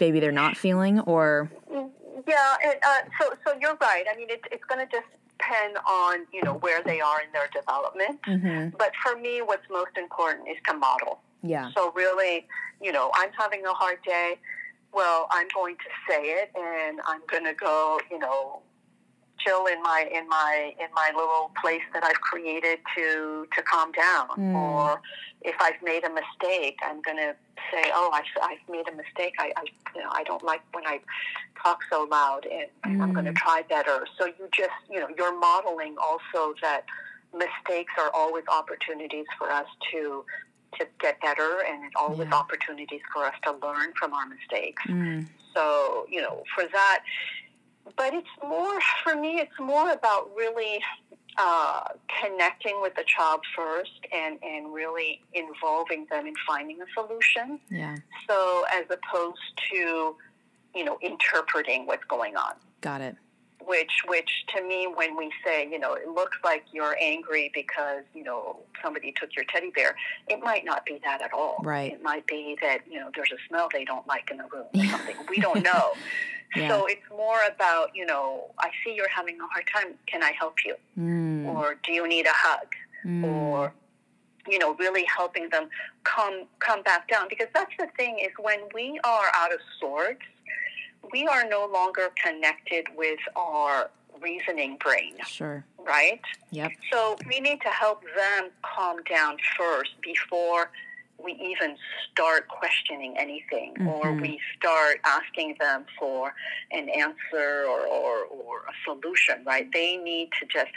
maybe 0.00 0.20
they're 0.20 0.32
not 0.32 0.56
feeling 0.56 1.00
or 1.00 1.50
Yeah, 2.26 2.56
and, 2.64 2.74
uh, 2.86 3.08
so 3.20 3.34
so 3.44 3.58
you're 3.60 3.76
right. 3.80 4.04
I 4.12 4.16
mean, 4.16 4.28
it, 4.30 4.42
it's 4.50 4.64
going 4.64 4.84
to 4.84 4.90
just 4.90 5.06
depend 5.38 5.78
on 5.88 6.26
you 6.32 6.42
know 6.42 6.54
where 6.54 6.82
they 6.82 7.00
are 7.00 7.20
in 7.22 7.32
their 7.32 7.48
development. 7.54 8.20
Mm-hmm. 8.26 8.76
But 8.76 8.92
for 9.02 9.16
me, 9.16 9.40
what's 9.42 9.68
most 9.70 9.96
important 9.96 10.48
is 10.48 10.56
to 10.68 10.74
model. 10.74 11.20
yeah 11.42 11.70
So 11.74 11.92
really, 11.92 12.46
you 12.82 12.92
know, 12.92 13.10
I'm 13.14 13.30
having 13.38 13.64
a 13.64 13.72
hard 13.72 13.98
day. 14.04 14.38
Well, 14.92 15.28
I'm 15.30 15.48
going 15.54 15.76
to 15.76 15.90
say 16.08 16.22
it, 16.22 16.50
and 16.56 17.00
I'm 17.06 17.20
going 17.30 17.44
to 17.44 17.52
go, 17.52 18.00
you 18.10 18.18
know, 18.18 18.62
chill 19.38 19.66
in 19.66 19.82
my 19.82 20.08
in 20.12 20.28
my 20.28 20.72
in 20.80 20.88
my 20.94 21.10
little 21.14 21.50
place 21.60 21.82
that 21.94 22.04
I've 22.04 22.20
created 22.20 22.78
to 22.96 23.46
to 23.54 23.62
calm 23.62 23.92
down. 23.92 24.28
Mm. 24.36 24.54
Or 24.54 25.00
if 25.42 25.54
I've 25.60 25.80
made 25.82 26.04
a 26.04 26.10
mistake, 26.10 26.78
I'm 26.82 27.00
going 27.02 27.16
to 27.18 27.34
say, 27.72 27.90
"Oh, 27.94 28.10
I, 28.12 28.22
I've 28.42 28.68
made 28.68 28.88
a 28.88 28.96
mistake. 28.96 29.34
I, 29.38 29.52
I 29.56 29.64
you 29.94 30.02
know 30.02 30.10
I 30.12 30.24
don't 30.24 30.42
like 30.42 30.62
when 30.72 30.86
I 30.86 31.00
talk 31.62 31.78
so 31.90 32.06
loud, 32.10 32.46
and, 32.46 32.66
and 32.84 33.02
I'm 33.02 33.12
going 33.12 33.26
to 33.26 33.32
Mm. 33.32 33.36
try 33.36 33.62
better." 33.68 34.06
So 34.18 34.26
you 34.26 34.48
just 34.56 34.70
you 34.90 35.00
know 35.00 35.08
you're 35.16 35.38
modeling 35.38 35.96
also 36.02 36.54
that 36.62 36.84
mistakes 37.32 37.92
are 37.98 38.10
always 38.14 38.44
opportunities 38.48 39.26
for 39.38 39.50
us 39.50 39.66
to 39.92 40.24
to 40.78 40.86
get 41.00 41.18
better 41.22 41.62
and 41.66 41.82
it's 41.84 41.94
always 41.98 42.28
Yeah. 42.30 42.36
opportunities 42.36 43.00
for 43.12 43.24
us 43.24 43.34
to 43.44 43.52
learn 43.52 43.92
from 43.98 44.12
our 44.12 44.26
mistakes. 44.26 44.82
Mm. 44.86 45.26
So, 45.54 46.06
you 46.10 46.20
know, 46.20 46.42
for 46.54 46.64
that, 46.64 47.02
but 47.96 48.14
it's 48.14 48.28
more, 48.42 48.78
for 49.02 49.14
me, 49.14 49.38
it's 49.38 49.58
more 49.58 49.90
about 49.90 50.30
really 50.36 50.80
uh, 51.38 51.84
connecting 52.20 52.80
with 52.82 52.94
the 52.96 53.04
child 53.04 53.40
first 53.54 54.06
and, 54.12 54.38
and 54.42 54.74
really 54.74 55.22
involving 55.34 56.06
them 56.10 56.26
in 56.26 56.34
finding 56.46 56.78
a 56.82 56.86
solution. 56.94 57.60
yeah. 57.70 57.96
So, 58.28 58.64
as 58.72 58.84
opposed 58.90 59.38
to, 59.72 60.16
you 60.74 60.84
know, 60.84 60.98
interpreting 61.00 61.86
what's 61.86 62.04
going 62.04 62.36
on. 62.36 62.54
Got 62.80 63.00
it. 63.00 63.16
Which 63.64 64.02
which 64.06 64.30
to 64.56 64.62
me 64.62 64.86
when 64.86 65.14
we 65.14 65.30
say 65.44 65.68
you 65.70 65.78
know 65.78 65.92
it 65.92 66.08
looks 66.08 66.38
like 66.42 66.64
you're 66.72 66.96
angry 67.02 67.50
because 67.52 68.02
you 68.14 68.24
know 68.24 68.60
somebody 68.82 69.12
took 69.20 69.36
your 69.36 69.44
teddy 69.52 69.70
bear 69.74 69.94
it 70.26 70.40
might 70.40 70.64
not 70.64 70.86
be 70.86 70.98
that 71.04 71.20
at 71.20 71.34
all. 71.34 71.60
Right. 71.62 71.92
it 71.92 72.02
might 72.02 72.26
be 72.26 72.56
that 72.62 72.78
you 72.90 72.98
know 72.98 73.10
there's 73.14 73.30
a 73.30 73.36
smell 73.46 73.68
they 73.70 73.84
don't 73.84 74.06
like 74.06 74.30
in 74.30 74.38
the 74.38 74.44
room 74.44 74.64
or 74.74 74.84
something. 74.90 75.16
We 75.28 75.40
don't 75.40 75.62
know 75.62 75.92
Yeah. 76.56 76.68
so 76.68 76.86
it's 76.86 77.02
more 77.10 77.40
about 77.54 77.90
you 77.94 78.06
know 78.06 78.52
i 78.58 78.70
see 78.82 78.94
you're 78.94 79.08
having 79.08 79.38
a 79.40 79.46
hard 79.52 79.66
time. 79.72 79.94
Can 80.06 80.22
i 80.22 80.32
help 80.32 80.56
you? 80.64 80.76
Mm. 80.98 81.46
or 81.46 81.76
do 81.84 81.92
you 81.92 82.08
need 82.08 82.26
a 82.26 82.34
hug? 82.34 82.68
Mm. 83.04 83.24
or 83.24 83.72
you 84.48 84.58
know 84.58 84.74
really 84.76 85.04
helping 85.04 85.48
them 85.50 85.68
come 86.04 86.46
come 86.58 86.82
back 86.82 87.08
down. 87.08 87.26
Because 87.28 87.48
that's 87.54 87.72
the 87.78 87.88
thing 87.96 88.18
is 88.18 88.32
when 88.40 88.60
we 88.74 88.98
are 89.04 89.26
out 89.34 89.52
of 89.52 89.60
sorts 89.80 90.22
we 91.12 91.26
are 91.26 91.48
no 91.48 91.66
longer 91.66 92.08
connected 92.22 92.86
with 92.96 93.20
our 93.36 93.90
reasoning 94.20 94.76
brain. 94.82 95.14
Sure. 95.26 95.64
Right? 95.78 96.20
Yep. 96.50 96.72
So 96.92 97.16
we 97.28 97.40
need 97.40 97.60
to 97.62 97.68
help 97.68 98.02
them 98.02 98.50
calm 98.62 99.02
down 99.04 99.36
first 99.56 99.90
before 100.02 100.70
we 101.22 101.32
even 101.32 101.76
start 102.10 102.48
questioning 102.48 103.16
anything 103.18 103.74
or 103.86 104.12
Mhm. 104.12 104.20
we 104.20 104.40
start 104.56 105.00
asking 105.04 105.56
them 105.58 105.84
for 105.98 106.34
an 106.70 106.88
answer 106.88 107.64
or, 107.66 107.80
or, 107.86 108.24
or 108.26 108.58
a 108.68 108.72
solution, 108.84 109.42
right? 109.44 109.70
They 109.72 109.96
need 109.96 110.30
to 110.38 110.46
just 110.46 110.70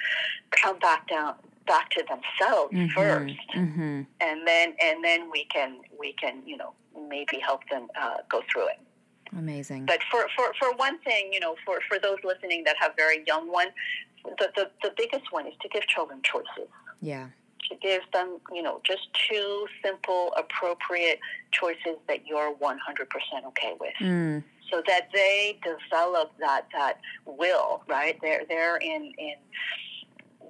come 0.52 0.80
back 0.80 1.08
down 1.08 1.36
back 1.68 1.90
to 1.92 2.04
themselves 2.04 2.74
Mhm. 2.74 2.92
first 2.92 3.50
Mhm. 3.56 4.08
and 4.20 4.48
then 4.48 4.76
and 4.82 5.04
then 5.04 5.30
we 5.30 5.46
can 5.46 5.80
we 6.00 6.14
can, 6.14 6.42
you 6.46 6.58
know, 6.58 6.74
maybe 7.08 7.38
help 7.40 7.68
them 7.70 7.90
uh, 7.96 8.18
go 8.30 8.42
through 8.52 8.68
it. 8.68 8.80
amazing 9.38 9.86
But 9.86 10.02
for, 10.12 10.28
for, 10.36 10.54
for 10.60 10.74
one 10.76 10.98
thing, 11.00 11.32
you 11.32 11.40
know, 11.40 11.56
for, 11.66 11.80
for 11.88 11.98
those 12.00 12.18
listening 12.24 12.64
that 12.66 12.76
have 12.78 12.94
very 12.98 13.24
young 13.26 13.50
ones, 13.52 13.72
the, 14.40 14.52
the, 14.58 14.70
the 14.84 14.92
biggest 14.98 15.32
one 15.32 15.48
is 15.48 15.54
to 15.62 15.70
give 15.70 15.86
children 15.88 16.20
choices. 16.24 16.70
yeah 17.00 17.28
To 17.72 17.78
give 17.78 18.02
them, 18.12 18.40
you 18.54 18.62
know, 18.62 18.82
just 18.84 19.08
two 19.30 19.66
simple, 19.82 20.34
appropriate 20.38 21.20
choices 21.54 21.96
that 22.10 22.28
you're 22.28 22.54
100% 22.54 22.76
okay 23.48 23.74
with. 23.80 23.94
mm. 24.02 24.44
So 24.70 24.82
that 24.88 25.08
they 25.14 25.58
develop 25.64 26.32
that, 26.40 26.68
that 26.74 27.00
will, 27.26 27.82
right? 27.88 28.18
They're, 28.22 28.42
they're 28.50 28.76
in, 28.78 29.14
in, 29.18 29.36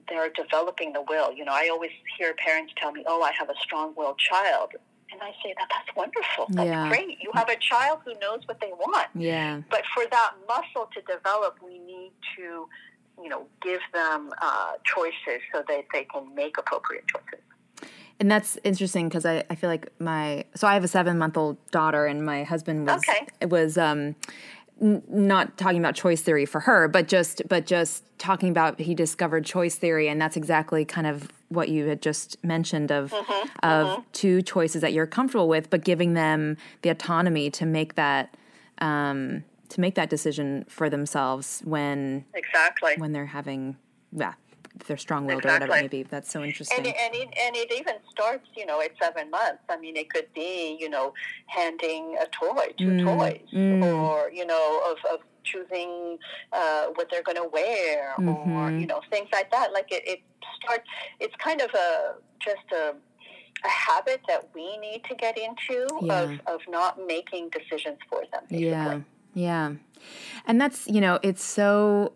they're 0.09 0.29
developing 0.31 0.93
the 0.93 1.03
will. 1.07 1.31
You 1.31 1.45
know, 1.45 1.53
I 1.53 1.69
always 1.71 1.91
hear 2.17 2.33
parents 2.43 2.73
tell 2.77 2.91
me, 2.91 3.03
oh, 3.07 3.21
I 3.21 3.31
have 3.37 3.49
a 3.49 3.55
strong-willed 3.61 4.17
child. 4.17 4.71
And 5.11 5.21
I 5.21 5.31
say 5.43 5.53
that 5.59 5.67
that's 5.69 5.95
wonderful. 5.95 6.47
That's 6.49 6.69
Yeah. 6.69 6.89
great. 6.89 7.17
You 7.21 7.31
have 7.35 7.49
a 7.49 7.57
child 7.57 7.99
who 8.05 8.13
knows 8.19 8.39
what 8.47 8.59
they 8.61 8.71
want. 8.71 9.09
yeah 9.13 9.61
But 9.69 9.83
for 9.93 10.05
that 10.09 10.31
muscle 10.47 10.89
to 10.95 11.01
develop, 11.01 11.57
we 11.63 11.77
need 11.79 12.13
to, 12.37 12.67
you 13.23 13.29
know, 13.29 13.45
give 13.61 13.81
them 13.93 14.31
uh, 14.41 14.73
choices 14.83 15.41
so 15.53 15.63
that 15.67 15.85
they 15.93 16.03
can 16.05 16.33
make 16.35 16.57
appropriate 16.57 17.05
choices. 17.07 17.39
And 18.19 18.29
that's 18.29 18.57
interesting 18.63 19.09
because 19.09 19.25
I, 19.25 19.43
I 19.49 19.55
feel 19.55 19.69
like 19.69 19.87
my 19.99 20.45
so 20.53 20.67
I 20.67 20.75
have 20.75 20.83
a 20.83 20.87
seven 20.87 21.17
month 21.17 21.37
old 21.37 21.57
daughter 21.71 22.05
and 22.05 22.23
my 22.23 22.43
husband 22.43 22.85
was 22.85 23.01
Okay. 23.07 23.25
it 23.39 23.49
was 23.49 23.79
um 23.79 24.15
n- 24.79 25.01
not 25.09 25.57
talking 25.57 25.79
about 25.79 25.95
choice 25.95 26.21
theory 26.21 26.45
for 26.45 26.59
her 26.61 26.87
but 26.87 27.07
just 27.07 27.41
but 27.49 27.65
just 27.65 28.03
talking 28.19 28.49
about 28.49 28.79
he 28.79 28.93
discovered 28.93 29.43
choice 29.43 29.73
theory 29.75 30.07
and 30.07 30.21
that's 30.21 30.37
exactly 30.37 30.85
kind 30.85 31.07
of 31.07 31.29
what 31.49 31.69
you 31.69 31.87
had 31.87 31.99
just 32.03 32.37
mentioned 32.43 32.91
of 32.91 33.11
of 33.63 34.03
two 34.11 34.43
choices 34.43 34.81
that 34.81 34.93
you're 34.93 35.07
comfortable 35.07 35.47
with 35.47 35.71
but 35.71 35.83
giving 35.83 36.13
them 36.13 36.57
the 36.83 36.89
autonomy 36.89 37.49
to 37.49 37.65
make 37.65 37.95
that 37.95 38.37
um 38.81 39.43
to 39.71 39.81
make 39.81 39.95
that 39.95 40.09
decision 40.09 40.65
for 40.67 40.89
themselves 40.89 41.61
when 41.63 42.25
Exactly. 42.33 42.93
when 42.97 43.11
they're 43.13 43.25
having 43.27 43.77
yeah 44.11 44.33
they're 44.87 44.97
strong 44.97 45.25
willed 45.25 45.45
or 45.45 45.51
whatever 45.51 45.73
it 45.75 45.81
may 45.81 45.87
be 45.87 46.03
that's 46.03 46.31
so 46.31 46.43
interesting 46.43 46.77
And 46.77 46.87
it, 46.87 46.95
and, 47.03 47.13
it, 47.13 47.27
and 47.43 47.55
it 47.57 47.71
even 47.77 47.95
starts, 48.09 48.47
you 48.55 48.65
know, 48.65 48.79
at 48.81 48.91
seven 49.01 49.29
months. 49.29 49.63
I 49.69 49.75
mean, 49.77 49.97
it 49.97 50.09
could 50.09 50.27
be, 50.33 50.77
you 50.79 50.89
know, 50.89 51.13
handing 51.47 52.15
a 52.21 52.25
toy, 52.27 52.67
to 52.77 52.85
Mm, 52.85 53.03
toys, 53.03 53.49
mm. 53.53 53.83
or, 53.83 54.31
you 54.31 54.45
know, 54.45 54.81
of, 54.89 54.97
of 55.13 55.19
choosing 55.43 56.17
uh, 56.53 56.85
what 56.95 57.09
they're 57.11 57.21
going 57.23 57.35
to 57.37 57.49
wear, 57.51 58.13
or, 58.17 58.23
Mhm. 58.69 58.79
you 58.81 58.87
know, 58.87 59.01
things 59.09 59.27
like 59.33 59.51
that. 59.51 59.73
Like 59.73 59.91
it, 59.91 60.03
it 60.07 60.19
starts, 60.63 60.87
it's 61.19 61.35
kind 61.35 61.59
of 61.59 61.69
a, 61.73 62.15
just 62.39 62.67
a, 62.71 62.95
a 63.65 63.69
habit 63.69 64.21
that 64.29 64.49
we 64.55 64.77
need 64.77 65.03
to 65.09 65.15
get 65.15 65.37
into 65.37 65.99
Yeah. 66.03 66.21
of, 66.23 66.29
of 66.47 66.61
not 66.69 66.97
making 67.05 67.49
decisions 67.49 67.99
for 68.09 68.21
them. 68.31 68.43
Basically. 68.49 68.69
Yeah, 68.69 69.01
Yeah. 69.33 69.73
And 70.45 70.59
that's, 70.59 70.87
you 70.87 71.01
know, 71.01 71.19
it's 71.23 71.43
so 71.43 72.13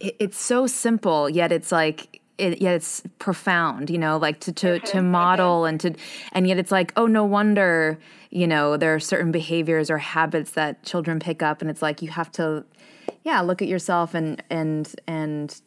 it, 0.00 0.16
it's 0.18 0.38
so 0.38 0.66
simple, 0.66 1.28
yet 1.28 1.52
it's 1.52 1.72
like 1.72 2.20
it, 2.38 2.60
yet 2.60 2.74
it's 2.74 3.02
profound, 3.18 3.88
you 3.88 3.98
know, 3.98 4.18
like 4.18 4.40
to 4.40 4.52
to, 4.52 4.78
to 4.80 5.02
model 5.20 5.64
and 5.64 5.80
to 5.80 5.94
and 6.32 6.46
yet 6.46 6.58
it's 6.58 6.72
like, 6.72 6.92
oh 6.96 7.06
no 7.06 7.24
wonder, 7.24 7.98
you 8.30 8.46
know, 8.46 8.76
there 8.76 8.94
are 8.94 9.00
certain 9.00 9.32
behaviors 9.32 9.90
or 9.90 9.98
habits 9.98 10.52
that 10.52 10.82
children 10.82 11.18
pick 11.18 11.42
up 11.42 11.60
and 11.60 11.70
it's 11.70 11.82
like 11.82 12.02
you 12.02 12.10
have 12.10 12.30
to 12.32 12.64
yeah, 13.24 13.40
look 13.40 13.60
at 13.62 13.68
yourself 13.68 14.14
and 14.14 14.42
and 14.50 14.94
and 15.06 15.60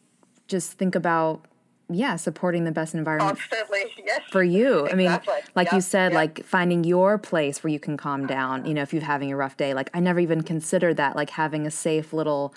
just 0.47 0.73
think 0.73 0.95
about 0.95 1.45
yeah, 1.89 2.15
supporting 2.15 2.65
the 2.65 2.71
best 2.71 2.93
environment 2.93 3.39
Constantly, 3.39 3.85
yes. 4.05 4.21
for 4.31 4.43
you. 4.43 4.85
Exactly. 4.85 5.33
I 5.33 5.35
mean, 5.35 5.43
like 5.55 5.67
yep. 5.67 5.73
you 5.73 5.81
said, 5.81 6.11
yep. 6.11 6.15
like 6.15 6.45
finding 6.45 6.83
your 6.83 7.17
place 7.17 7.63
where 7.63 7.71
you 7.71 7.79
can 7.79 7.97
calm 7.97 8.27
down, 8.27 8.65
you 8.65 8.73
know, 8.73 8.83
if 8.83 8.93
you're 8.93 9.03
having 9.03 9.31
a 9.31 9.35
rough 9.35 9.57
day. 9.57 9.73
Like 9.73 9.89
I 9.93 9.99
never 9.99 10.19
even 10.19 10.43
considered 10.43 10.97
that, 10.97 11.15
like 11.15 11.31
having 11.31 11.65
a 11.65 11.71
safe 11.71 12.13
little 12.13 12.53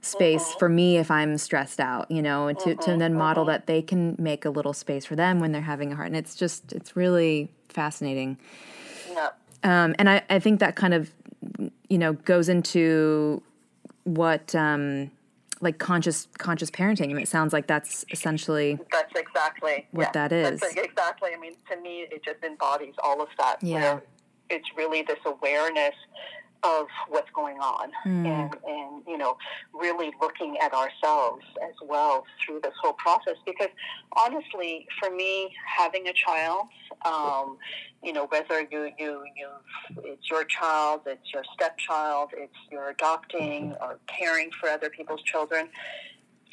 space 0.00 0.42
mm-hmm. 0.42 0.58
for 0.58 0.68
me 0.68 0.96
if 0.96 1.10
I'm 1.10 1.36
stressed 1.36 1.78
out, 1.78 2.10
you 2.10 2.22
know, 2.22 2.48
and 2.48 2.58
to, 2.60 2.70
mm-hmm. 2.70 2.90
to 2.92 2.96
then 2.96 3.14
model 3.14 3.44
mm-hmm. 3.44 3.52
that 3.52 3.66
they 3.66 3.82
can 3.82 4.16
make 4.18 4.44
a 4.44 4.50
little 4.50 4.72
space 4.72 5.04
for 5.04 5.14
them 5.14 5.40
when 5.40 5.52
they're 5.52 5.60
having 5.60 5.92
a 5.92 5.96
heart. 5.96 6.08
And 6.08 6.16
it's 6.16 6.34
just, 6.34 6.72
it's 6.72 6.96
really 6.96 7.50
fascinating. 7.68 8.38
Yep. 9.10 9.38
Um, 9.62 9.94
and 9.98 10.08
I, 10.08 10.22
I 10.30 10.38
think 10.38 10.60
that 10.60 10.74
kind 10.74 10.94
of, 10.94 11.10
you 11.88 11.98
know, 11.98 12.14
goes 12.14 12.48
into 12.48 13.42
what, 14.04 14.54
um, 14.54 15.10
like 15.60 15.78
conscious 15.78 16.28
conscious 16.38 16.70
parenting. 16.70 17.04
I 17.04 17.08
mean, 17.08 17.18
it 17.18 17.28
sounds 17.28 17.52
like 17.52 17.66
that's 17.66 18.04
essentially 18.10 18.78
that's 18.90 19.12
exactly 19.14 19.86
what 19.92 20.04
yeah, 20.08 20.12
that 20.12 20.32
is. 20.32 20.60
That's 20.60 20.74
exactly. 20.76 21.30
I 21.34 21.38
mean, 21.38 21.54
to 21.70 21.80
me, 21.80 22.06
it 22.10 22.24
just 22.24 22.42
embodies 22.42 22.94
all 23.02 23.20
of 23.20 23.28
that. 23.38 23.62
Yeah, 23.62 24.00
it's 24.48 24.68
really 24.76 25.02
this 25.02 25.18
awareness 25.24 25.94
of 26.62 26.86
what's 27.08 27.30
going 27.34 27.58
on 27.58 27.90
mm. 28.06 28.26
and, 28.26 28.54
and 28.66 29.02
you 29.06 29.16
know 29.16 29.36
really 29.72 30.12
looking 30.20 30.56
at 30.58 30.72
ourselves 30.72 31.44
as 31.62 31.74
well 31.86 32.24
through 32.44 32.60
this 32.62 32.72
whole 32.82 32.92
process 32.94 33.36
because 33.46 33.68
honestly 34.16 34.86
for 34.98 35.10
me 35.14 35.54
having 35.64 36.06
a 36.08 36.12
child 36.12 36.66
um, 37.06 37.56
you 38.02 38.12
know 38.12 38.26
whether 38.26 38.66
you 38.70 38.90
you 38.98 39.24
you 39.36 39.48
it's 40.04 40.28
your 40.30 40.44
child 40.44 41.00
it's 41.06 41.32
your 41.32 41.44
stepchild 41.54 42.30
it's 42.36 42.52
your 42.70 42.90
adopting 42.90 43.74
or 43.80 43.98
caring 44.06 44.50
for 44.60 44.68
other 44.68 44.90
people's 44.90 45.22
children 45.22 45.68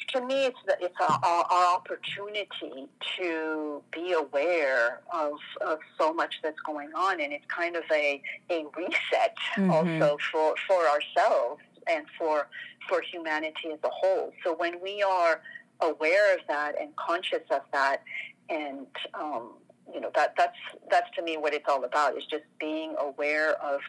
to 0.08 0.24
me, 0.24 0.46
it's 0.46 0.58
the, 0.66 0.76
it's 0.80 0.94
our, 1.00 1.20
our, 1.22 1.76
opportunity 1.76 2.88
to 3.18 3.82
be 3.92 4.12
aware 4.12 5.00
of, 5.12 5.34
of 5.60 5.78
so 5.98 6.12
much 6.12 6.34
that's 6.42 6.58
going 6.60 6.90
on, 6.94 7.20
and 7.20 7.32
it's 7.32 7.44
kind 7.46 7.76
of 7.76 7.84
a, 7.92 8.22
a 8.50 8.64
reset 8.76 9.36
mm-hmm. 9.56 9.70
also 9.70 10.16
for 10.32 10.54
for 10.66 10.82
ourselves 10.88 11.60
and 11.86 12.06
for 12.18 12.48
for 12.88 13.02
humanity 13.02 13.70
as 13.72 13.78
a 13.84 13.90
whole. 13.90 14.32
So 14.44 14.54
when 14.54 14.80
we 14.82 15.02
are 15.02 15.40
aware 15.80 16.34
of 16.34 16.40
that 16.48 16.74
and 16.80 16.94
conscious 16.96 17.42
of 17.50 17.62
that, 17.72 18.02
and 18.48 18.86
um, 19.14 19.52
you 19.92 20.00
know 20.00 20.10
that 20.14 20.34
that's 20.36 20.58
that's 20.90 21.10
to 21.16 21.22
me 21.22 21.36
what 21.36 21.54
it's 21.54 21.68
all 21.68 21.84
about 21.84 22.16
is 22.16 22.24
just 22.24 22.44
being 22.58 22.94
aware 22.98 23.52
of 23.62 23.80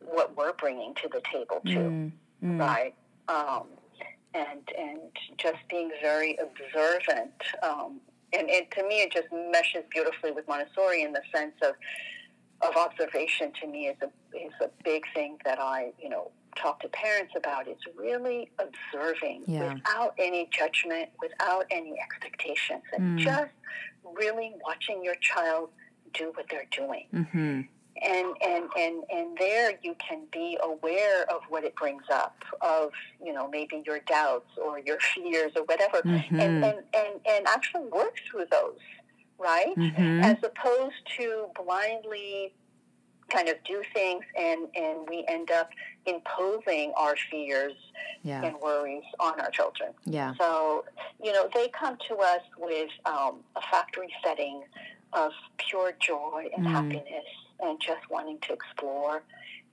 what 0.00 0.36
we're 0.36 0.52
bringing 0.54 0.94
to 0.94 1.08
the 1.12 1.22
table 1.32 1.60
too, 1.64 2.12
mm-hmm. 2.42 2.58
right? 2.58 2.94
Um, 3.28 3.64
and 4.34 4.68
and 4.78 5.00
just 5.36 5.58
being 5.68 5.90
very 6.00 6.36
observant. 6.36 7.32
Um, 7.62 8.00
and, 8.32 8.48
and 8.48 8.66
to 8.76 8.86
me, 8.86 9.02
it 9.02 9.12
just 9.12 9.26
meshes 9.32 9.82
beautifully 9.90 10.30
with 10.30 10.46
Montessori 10.46 11.02
in 11.02 11.12
the 11.12 11.22
sense 11.34 11.54
of 11.62 11.74
of 12.62 12.76
observation. 12.76 13.52
To 13.60 13.66
me, 13.66 13.88
is 13.88 13.96
a 14.02 14.36
is 14.36 14.52
a 14.60 14.70
big 14.84 15.04
thing 15.14 15.38
that 15.44 15.58
I 15.58 15.92
you 16.00 16.08
know 16.08 16.30
talk 16.56 16.80
to 16.80 16.88
parents 16.88 17.32
about. 17.36 17.66
It's 17.66 17.82
really 17.96 18.50
observing 18.58 19.44
yeah. 19.46 19.74
without 19.74 20.14
any 20.18 20.48
judgment, 20.52 21.10
without 21.20 21.66
any 21.70 21.94
expectations, 22.00 22.82
and 22.92 23.18
mm. 23.18 23.22
just 23.22 23.50
really 24.04 24.54
watching 24.64 25.02
your 25.02 25.16
child 25.16 25.70
do 26.12 26.32
what 26.34 26.46
they're 26.50 26.68
doing. 26.70 27.06
Mm-hmm 27.14 27.60
and 28.02 28.34
and 28.46 28.68
and 28.78 29.04
and 29.10 29.36
there 29.38 29.78
you 29.82 29.94
can 29.96 30.22
be 30.32 30.58
aware 30.62 31.22
of 31.30 31.42
what 31.48 31.64
it 31.64 31.74
brings 31.76 32.02
up 32.12 32.44
of 32.60 32.90
you 33.24 33.32
know 33.32 33.48
maybe 33.48 33.82
your 33.86 34.00
doubts 34.00 34.50
or 34.62 34.78
your 34.78 34.98
fears 35.14 35.52
or 35.56 35.64
whatever 35.64 36.00
mm-hmm. 36.02 36.40
and, 36.40 36.64
and 36.64 36.78
and 36.94 37.20
and 37.28 37.46
actually 37.48 37.86
work 37.86 38.16
through 38.30 38.44
those 38.50 38.78
right 39.38 39.74
mm-hmm. 39.76 40.20
as 40.20 40.36
opposed 40.42 40.94
to 41.18 41.46
blindly 41.62 42.52
kind 43.30 43.48
of 43.48 43.56
do 43.64 43.82
things 43.94 44.24
and 44.36 44.68
and 44.74 45.08
we 45.08 45.24
end 45.28 45.50
up 45.50 45.70
imposing 46.06 46.92
our 46.96 47.14
fears 47.30 47.74
yeah. 48.22 48.42
and 48.42 48.56
worries 48.60 49.04
on 49.20 49.38
our 49.40 49.50
children 49.50 49.90
yeah 50.04 50.34
so 50.38 50.84
you 51.22 51.32
know 51.32 51.48
they 51.54 51.68
come 51.68 51.96
to 52.08 52.16
us 52.16 52.40
with 52.58 52.90
um, 53.06 53.36
a 53.56 53.60
factory 53.70 54.08
setting 54.24 54.62
of 55.12 55.32
pure 55.58 55.92
joy 56.00 56.48
and 56.56 56.66
mm. 56.66 56.70
happiness 56.70 57.24
and 57.62 57.80
just 57.80 58.08
wanting 58.10 58.38
to 58.46 58.52
explore. 58.52 59.22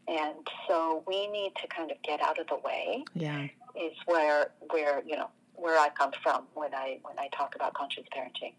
And 0.07 0.35
so 0.67 1.03
we 1.05 1.27
need 1.27 1.53
to 1.61 1.67
kind 1.67 1.91
of 1.91 2.01
get 2.01 2.21
out 2.21 2.39
of 2.39 2.47
the 2.47 2.57
way. 2.57 3.03
Yeah. 3.13 3.47
Is 3.75 3.93
where 4.05 4.51
where, 4.71 5.03
you 5.05 5.17
know, 5.17 5.29
where 5.55 5.77
I 5.77 5.89
come 5.89 6.11
from 6.23 6.43
when 6.53 6.73
I 6.73 6.99
when 7.03 7.19
I 7.19 7.27
talk 7.35 7.55
about 7.55 7.73
conscious 7.73 8.05
parenting. 8.15 8.53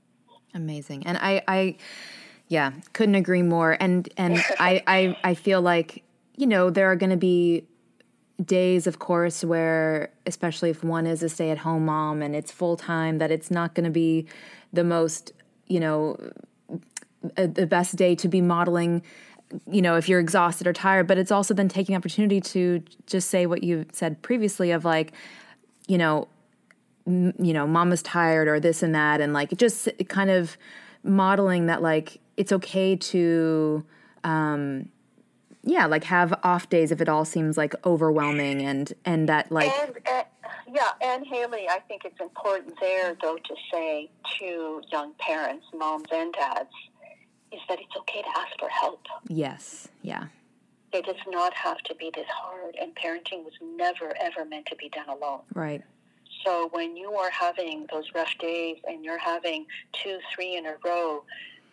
Amazing. 0.55 1.07
And 1.07 1.16
I 1.18 1.43
I 1.49 1.76
yeah, 2.49 2.72
couldn't 2.93 3.14
agree 3.14 3.43
more. 3.43 3.76
And 3.81 4.09
and 4.16 4.37
I, 4.59 4.83
I 4.87 5.16
I 5.24 5.35
feel 5.35 5.62
like, 5.62 6.03
you 6.37 6.47
know, 6.47 6.70
there 6.70 6.91
are 6.91 6.97
gonna 6.97 7.16
be 7.16 7.64
days 8.45 8.87
of 8.87 9.01
course 9.01 9.43
where 9.43 10.11
especially 10.24 10.70
if 10.70 10.85
one 10.85 11.07
is 11.07 11.24
a 11.24 11.29
stay-at-home 11.29 11.85
mom 11.85 12.22
and 12.22 12.37
it's 12.37 12.53
full-time 12.53 13.18
that 13.18 13.33
it's 13.33 13.51
not 13.51 13.74
going 13.74 13.85
to 13.85 13.91
be 13.91 14.26
the 14.72 14.85
most 14.85 15.33
you 15.66 15.81
know 15.81 16.16
a, 17.37 17.47
the 17.47 17.66
best 17.66 17.97
day 17.97 18.14
to 18.14 18.29
be 18.29 18.41
modeling 18.41 19.03
you 19.71 19.81
know 19.81 19.97
if 19.97 20.09
you're 20.09 20.21
exhausted 20.21 20.66
or 20.66 20.73
tired 20.73 21.07
but 21.07 21.19
it's 21.19 21.33
also 21.33 21.55
then 21.55 21.69
taking 21.69 21.97
opportunity 21.97 22.41
to 22.41 22.83
just 23.07 23.31
say 23.31 23.47
what 23.47 23.62
you 23.62 23.87
said 23.93 24.21
previously 24.23 24.71
of 24.71 24.85
like 24.85 25.12
you 25.87 25.99
know 25.99 26.29
m- 27.07 27.33
you 27.39 27.53
know 27.53 27.66
mama's 27.66 28.03
tired 28.03 28.47
or 28.47 28.61
this 28.61 28.83
and 28.83 28.95
that 28.95 29.21
and 29.21 29.33
like 29.33 29.57
just 29.57 29.89
kind 30.09 30.31
of 30.31 30.57
modeling 31.03 31.66
that 31.66 31.83
like 31.83 32.21
it's 32.37 32.53
okay 32.53 32.95
to 32.95 33.85
um 34.25 34.89
yeah 35.62 35.87
like 35.87 36.05
have 36.05 36.39
off 36.43 36.69
days 36.69 36.93
if 36.93 37.01
it 37.01 37.09
all 37.09 37.25
seems 37.25 37.57
like 37.57 37.75
overwhelming 37.87 38.62
and 38.62 38.93
and 39.05 39.29
that 39.29 39.51
like 39.51 39.71
and, 39.81 39.97
uh, 40.11 40.23
yeah 40.73 40.93
and 41.01 41.27
haley 41.27 41.66
i 41.71 41.79
think 41.89 42.05
it's 42.05 42.21
important 42.21 42.75
there 42.81 43.16
though 43.23 43.37
to 43.37 43.55
say 43.73 44.11
to 44.39 44.83
young 44.93 45.12
parents 45.19 45.64
moms 45.75 46.07
and 46.12 46.33
dads 46.35 46.71
is 47.53 47.61
that 47.69 47.79
it's 47.81 47.97
okay 47.97 48.23
to 48.23 48.29
ask 48.29 48.59
for 48.59 48.69
help. 48.69 49.07
Yes, 49.29 49.89
yeah. 50.03 50.27
It 50.93 51.05
does 51.05 51.17
not 51.29 51.53
have 51.55 51.79
to 51.83 51.95
be 51.95 52.11
this 52.15 52.27
hard, 52.29 52.77
and 52.81 52.95
parenting 52.95 53.45
was 53.45 53.53
never, 53.61 54.15
ever 54.21 54.45
meant 54.45 54.67
to 54.67 54.77
be 54.77 54.89
done 54.89 55.09
alone. 55.09 55.41
Right. 55.55 55.83
So 56.45 56.69
when 56.73 56.97
you 56.97 57.13
are 57.13 57.31
having 57.31 57.87
those 57.93 58.05
rough 58.15 58.37
days 58.39 58.79
and 58.87 59.05
you're 59.05 59.19
having 59.19 59.67
two, 59.93 60.19
three 60.35 60.57
in 60.57 60.67
a 60.67 60.77
row, 60.85 61.25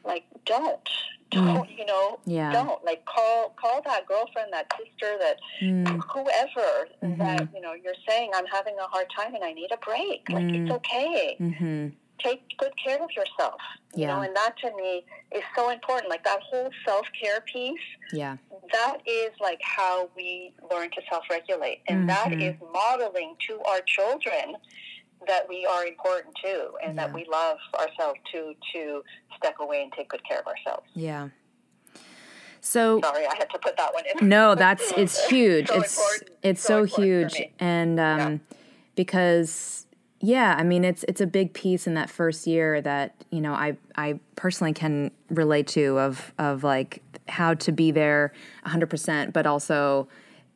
like 0.03 0.23
don't, 0.45 0.89
mm. 1.31 1.45
don't, 1.45 1.69
mm. 1.69 1.77
you 1.77 1.85
know, 1.85 2.19
yeah. 2.25 2.51
don't 2.51 2.83
like 2.83 3.05
call 3.05 3.53
call 3.55 3.81
that 3.83 4.05
girlfriend, 4.05 4.51
that 4.51 4.71
sister, 4.77 5.17
that 5.19 5.37
mm. 5.61 6.01
whoever 6.11 6.87
mm-hmm. 7.03 7.17
that 7.19 7.47
you 7.53 7.61
know 7.61 7.73
you're 7.73 7.93
saying 8.07 8.31
I'm 8.33 8.45
having 8.47 8.75
a 8.79 8.87
hard 8.87 9.07
time 9.15 9.35
and 9.35 9.43
I 9.43 9.53
need 9.53 9.71
a 9.71 9.77
break. 9.77 10.27
Like 10.29 10.45
mm. 10.45 10.63
it's 10.63 10.71
okay. 10.71 11.37
Mm-hmm 11.39 11.87
take 12.19 12.57
good 12.57 12.71
care 12.83 13.01
of 13.01 13.09
yourself. 13.11 13.59
You 13.93 14.01
yeah. 14.01 14.15
know, 14.15 14.21
and 14.21 14.35
that 14.35 14.55
to 14.61 14.75
me 14.75 15.05
is 15.33 15.43
so 15.55 15.69
important. 15.69 16.09
Like 16.09 16.23
that 16.23 16.39
whole 16.49 16.69
self 16.85 17.05
care 17.21 17.41
piece. 17.41 17.79
Yeah. 18.11 18.37
That 18.73 18.97
is 19.05 19.31
like 19.39 19.59
how 19.61 20.09
we 20.15 20.53
learn 20.71 20.89
to 20.91 21.01
self 21.09 21.23
regulate. 21.29 21.81
And 21.87 22.09
mm-hmm. 22.09 22.31
that 22.31 22.41
is 22.41 22.55
modeling 22.73 23.35
to 23.47 23.59
our 23.61 23.79
children 23.85 24.55
that 25.27 25.47
we 25.47 25.65
are 25.65 25.85
important 25.85 26.35
too 26.43 26.71
and 26.83 26.95
yeah. 26.95 27.05
that 27.07 27.13
we 27.15 27.25
love 27.31 27.57
ourselves 27.79 28.19
too 28.31 28.53
to 28.73 29.01
step 29.37 29.55
away 29.59 29.81
and 29.83 29.91
take 29.93 30.09
good 30.09 30.23
care 30.27 30.39
of 30.39 30.47
ourselves. 30.47 30.87
Yeah. 30.93 31.29
So 32.61 32.99
sorry, 33.03 33.27
I 33.27 33.35
had 33.37 33.49
to 33.51 33.59
put 33.59 33.77
that 33.77 33.93
one 33.93 34.03
in. 34.19 34.27
No, 34.27 34.55
that's 34.55 34.91
it's 34.97 35.23
huge. 35.29 35.67
so 35.67 35.81
it's 35.81 35.97
important. 35.97 36.37
it's 36.41 36.61
so, 36.61 36.85
so 36.85 37.01
huge, 37.01 37.43
and 37.59 37.99
um, 37.99 38.19
yeah. 38.19 38.37
because 38.95 39.84
yeah, 40.25 40.55
I 40.57 40.63
mean 40.63 40.83
it's 40.83 41.03
it's 41.07 41.21
a 41.21 41.27
big 41.27 41.53
piece 41.53 41.85
in 41.85 41.93
that 41.93 42.09
first 42.09 42.47
year 42.47 42.81
that 42.81 43.13
you 43.29 43.41
know 43.41 43.53
I 43.53 43.77
I 43.95 44.19
personally 44.35 44.73
can 44.73 45.11
relate 45.29 45.67
to 45.67 45.99
of 45.99 46.33
of 46.39 46.63
like 46.63 47.03
how 47.27 47.53
to 47.55 47.71
be 47.71 47.91
there 47.91 48.33
100%, 48.65 49.33
but 49.33 49.47
also 49.47 50.07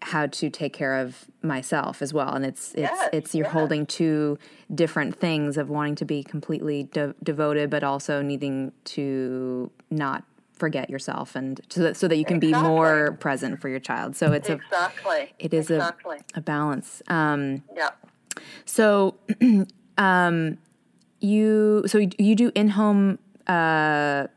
how 0.01 0.27
to 0.27 0.49
take 0.49 0.71
care 0.71 0.95
of 0.95 1.25
myself 1.41 2.01
as 2.01 2.13
well. 2.13 2.33
And 2.33 2.45
it's 2.45 2.71
it's 2.71 2.81
yes, 2.81 3.09
it's 3.13 3.35
you're 3.35 3.45
yes. 3.45 3.53
holding 3.53 3.85
two 3.85 4.39
different 4.73 5.19
things 5.19 5.57
of 5.57 5.69
wanting 5.69 5.95
to 5.95 6.05
be 6.05 6.23
completely 6.23 6.83
de- 6.83 7.13
devoted, 7.21 7.69
but 7.69 7.83
also 7.83 8.21
needing 8.21 8.71
to 8.85 9.69
not 9.91 10.23
forget 10.53 10.89
yourself 10.89 11.37
and 11.37 11.61
so 11.69 11.81
that, 11.83 11.95
so 11.95 12.05
that 12.07 12.17
you 12.17 12.25
can 12.25 12.35
Exactly. 12.35 12.61
be 12.61 12.67
more 12.67 13.13
present 13.13 13.61
for 13.61 13.69
your 13.69 13.79
child. 13.79 14.15
So 14.15 14.33
it's 14.33 14.49
a 14.49 14.53
exactly. 14.53 15.33
it 15.37 15.53
is 15.53 15.69
exactly. 15.69 16.17
a, 16.35 16.39
a 16.39 16.41
balance. 16.41 17.01
Um, 17.07 17.63
yeah. 17.75 17.89
So 18.65 19.15
um, 19.97 20.57
you 21.19 21.83
so 21.87 21.97
you 22.17 22.35
do 22.35 22.51
in 22.55 22.69
home 22.69 23.19
uh, 23.47 24.27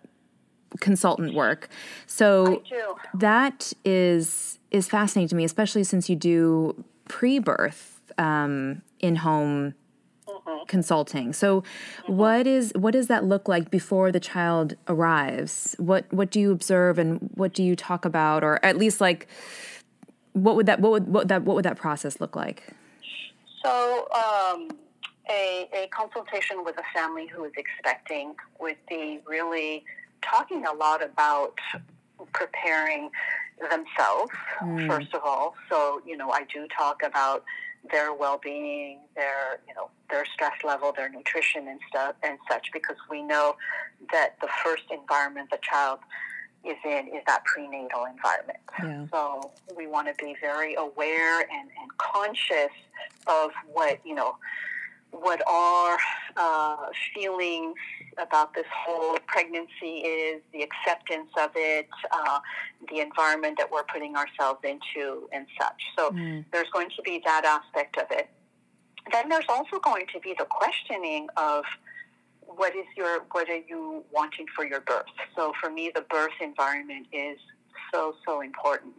consultant 0.80 1.34
work. 1.34 1.68
So 2.06 2.62
that 3.14 3.72
is 3.84 4.58
is 4.70 4.88
fascinating 4.88 5.28
to 5.28 5.36
me, 5.36 5.44
especially 5.44 5.84
since 5.84 6.08
you 6.08 6.16
do 6.16 6.84
pre-birth 7.08 8.00
um, 8.18 8.82
in-home 9.00 9.74
consulting. 10.66 11.32
So, 11.32 11.62
what 12.06 12.46
is 12.46 12.72
what 12.74 12.92
does 12.92 13.08
that 13.08 13.24
look 13.24 13.48
like 13.48 13.70
before 13.70 14.10
the 14.10 14.20
child 14.20 14.74
arrives? 14.88 15.74
What 15.78 16.10
what 16.12 16.30
do 16.30 16.40
you 16.40 16.50
observe 16.52 16.98
and 16.98 17.30
what 17.34 17.52
do 17.52 17.62
you 17.62 17.76
talk 17.76 18.04
about, 18.04 18.42
or 18.42 18.64
at 18.64 18.76
least 18.76 19.00
like 19.00 19.28
what 20.32 20.56
would 20.56 20.66
that 20.66 20.80
what 20.80 20.92
would 20.92 21.08
what 21.08 21.28
that 21.28 21.42
what 21.42 21.54
would 21.56 21.64
that 21.64 21.76
process 21.76 22.20
look 22.20 22.34
like? 22.34 22.68
So, 23.62 24.08
um, 24.12 24.68
a, 25.30 25.68
a 25.72 25.88
consultation 25.88 26.64
with 26.64 26.76
a 26.78 26.98
family 26.98 27.26
who 27.26 27.44
is 27.44 27.52
expecting 27.56 28.34
would 28.60 28.76
be 28.88 29.20
really 29.26 29.84
talking 30.20 30.64
a 30.66 30.72
lot 30.72 31.02
about 31.02 31.54
preparing 32.32 33.10
themselves, 33.60 34.32
first 34.88 35.14
of 35.14 35.22
all. 35.24 35.54
So, 35.70 36.00
you 36.06 36.16
know, 36.16 36.30
I 36.30 36.44
do 36.52 36.66
talk 36.76 37.02
about 37.04 37.44
their 37.90 38.12
well-being, 38.12 39.00
their, 39.14 39.60
you 39.66 39.74
know, 39.74 39.90
their 40.10 40.24
stress 40.32 40.52
level, 40.64 40.92
their 40.92 41.08
nutrition 41.08 41.68
and 41.68 41.80
stuff 41.88 42.14
and 42.22 42.38
such, 42.50 42.68
because 42.72 42.96
we 43.10 43.22
know 43.22 43.56
that 44.12 44.36
the 44.40 44.48
first 44.64 44.84
environment 44.90 45.50
the 45.50 45.58
child 45.62 45.98
is 46.64 46.76
in 46.84 47.08
is 47.08 47.22
that 47.26 47.44
prenatal 47.44 48.04
environment. 48.04 48.58
Yeah. 48.82 49.06
So 49.12 49.52
we 49.76 49.86
want 49.86 50.08
to 50.08 50.24
be 50.24 50.36
very 50.40 50.74
aware 50.74 51.40
and, 51.40 51.70
and 51.80 51.98
conscious 51.98 52.72
of 53.26 53.50
what, 53.72 54.00
you 54.04 54.14
know, 54.14 54.36
what 55.10 55.42
our 55.46 55.98
uh, 56.36 56.86
feelings 57.14 57.76
about 58.18 58.54
this 58.54 58.66
whole 58.74 59.18
pregnancy 59.26 59.98
is, 59.98 60.40
the 60.52 60.62
acceptance 60.62 61.30
of 61.38 61.50
it, 61.54 61.88
uh, 62.10 62.38
the 62.88 63.00
environment 63.00 63.58
that 63.58 63.70
we're 63.70 63.84
putting 63.84 64.16
ourselves 64.16 64.60
into, 64.64 65.28
and 65.32 65.46
such. 65.60 65.82
So 65.98 66.14
there's 66.50 66.70
going 66.72 66.88
to 66.96 67.02
be 67.02 67.20
that 67.24 67.44
aspect 67.44 67.98
of 67.98 68.06
it. 68.10 68.30
Then 69.10 69.28
there's 69.28 69.44
also 69.48 69.78
going 69.80 70.06
to 70.14 70.20
be 70.20 70.34
the 70.38 70.46
questioning 70.46 71.26
of 71.36 71.64
what 72.56 72.74
is 72.76 72.86
your 72.96 73.24
what 73.32 73.48
are 73.48 73.62
you 73.68 74.04
wanting 74.12 74.46
for 74.54 74.64
your 74.64 74.80
birth. 74.80 75.06
So 75.36 75.52
for 75.60 75.70
me, 75.70 75.90
the 75.94 76.02
birth 76.02 76.32
environment 76.40 77.06
is 77.12 77.38
so 77.92 78.14
so 78.26 78.40
important 78.40 78.94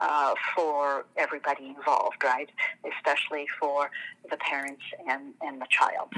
uh, 0.00 0.34
for 0.54 1.06
everybody 1.16 1.66
involved, 1.66 2.22
right? 2.24 2.50
Especially 2.96 3.46
for 3.60 3.90
the 4.30 4.36
parents 4.36 4.82
and 5.08 5.34
and 5.42 5.60
the 5.60 5.66
child. 5.70 6.08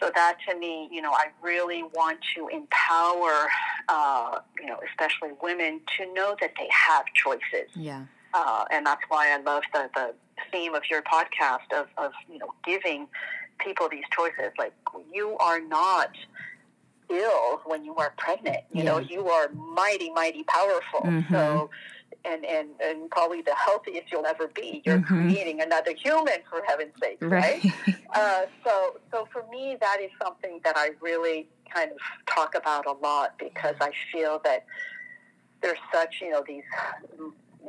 So 0.00 0.10
that 0.14 0.36
to 0.48 0.58
me, 0.58 0.88
you 0.92 1.00
know, 1.00 1.12
I 1.12 1.26
really 1.42 1.82
want 1.82 2.18
to 2.34 2.48
empower, 2.48 3.48
uh, 3.88 4.40
you 4.60 4.66
know, 4.66 4.78
especially 4.90 5.30
women 5.42 5.80
to 5.96 6.12
know 6.12 6.36
that 6.40 6.52
they 6.58 6.68
have 6.70 7.06
choices. 7.14 7.70
Yeah. 7.74 8.04
Uh, 8.34 8.64
and 8.70 8.84
that's 8.84 9.00
why 9.08 9.32
I 9.32 9.40
love 9.40 9.62
the, 9.72 9.88
the 9.94 10.14
theme 10.52 10.74
of 10.74 10.82
your 10.90 11.00
podcast 11.02 11.72
of, 11.74 11.86
of, 11.96 12.12
you 12.30 12.38
know, 12.38 12.52
giving 12.66 13.08
people 13.58 13.88
these 13.88 14.04
choices. 14.14 14.52
Like, 14.58 14.74
you 15.12 15.36
are 15.38 15.60
not 15.60 16.10
ill 17.08 17.60
when 17.64 17.84
you 17.84 17.94
are 17.96 18.12
pregnant. 18.16 18.58
You 18.72 18.84
know, 18.84 18.98
you 18.98 19.28
are 19.28 19.48
mighty, 19.50 20.10
mighty 20.12 20.42
powerful. 20.44 21.02
Mhm. 21.02 21.30
So, 21.30 21.70
and, 22.24 22.44
and, 22.44 22.70
and 22.82 23.10
probably 23.10 23.42
the 23.42 23.54
healthiest 23.54 24.10
you'll 24.10 24.26
ever 24.26 24.48
be. 24.48 24.82
You're 24.84 24.98
Mhm. 24.98 25.06
creating 25.06 25.60
another 25.60 25.92
human, 25.94 26.42
for 26.50 26.62
heaven's 26.66 26.94
sake, 27.00 27.18
right? 27.20 27.62
Right. 27.62 27.62
Uh, 28.14 28.46
so, 28.64 28.98
so 29.10 29.26
for 29.30 29.44
me, 29.50 29.76
that 29.80 30.00
is 30.00 30.10
something 30.22 30.58
that 30.64 30.74
I 30.76 30.92
really 31.00 31.48
kind 31.68 31.90
of 31.90 31.98
talk 32.26 32.54
about 32.54 32.86
a 32.86 32.92
lot 32.92 33.34
because 33.38 33.74
I 33.80 33.90
feel 34.10 34.40
that 34.44 34.64
there's 35.60 35.78
such, 35.92 36.14
you 36.22 36.30
know, 36.30 36.42
these 36.46 36.62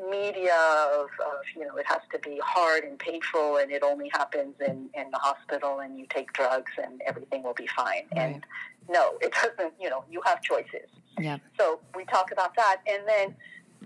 media 0.10 0.56
of, 0.94 1.06
of, 1.26 1.42
you 1.56 1.66
know, 1.66 1.76
it 1.78 1.86
has 1.88 2.02
to 2.12 2.20
be 2.20 2.40
hard 2.44 2.84
and 2.84 3.00
painful 3.00 3.58
and 3.58 3.72
it 3.72 3.84
only 3.84 4.10
happens 4.14 4.56
in, 4.60 4.90
in 4.94 5.10
the 5.12 5.18
hospital 5.18 5.80
and 5.80 5.98
you 5.98 6.06
take 6.10 6.32
drugs 6.34 6.72
and 6.82 7.02
everything 7.06 7.44
will 7.44 7.54
be 7.54 7.68
fine. 7.68 8.04
And 8.12 8.46
no, 8.90 9.18
it 9.22 9.34
doesn't, 9.34 9.74
you 9.80 9.90
know, 9.90 10.04
you 10.10 10.22
have 10.26 10.42
choices. 10.42 10.90
yeah. 11.20 11.38
So 11.60 11.80
we 11.96 12.06
talk 12.06 12.32
about 12.32 12.56
that. 12.56 12.78
And 12.88 13.04
then 13.08 13.36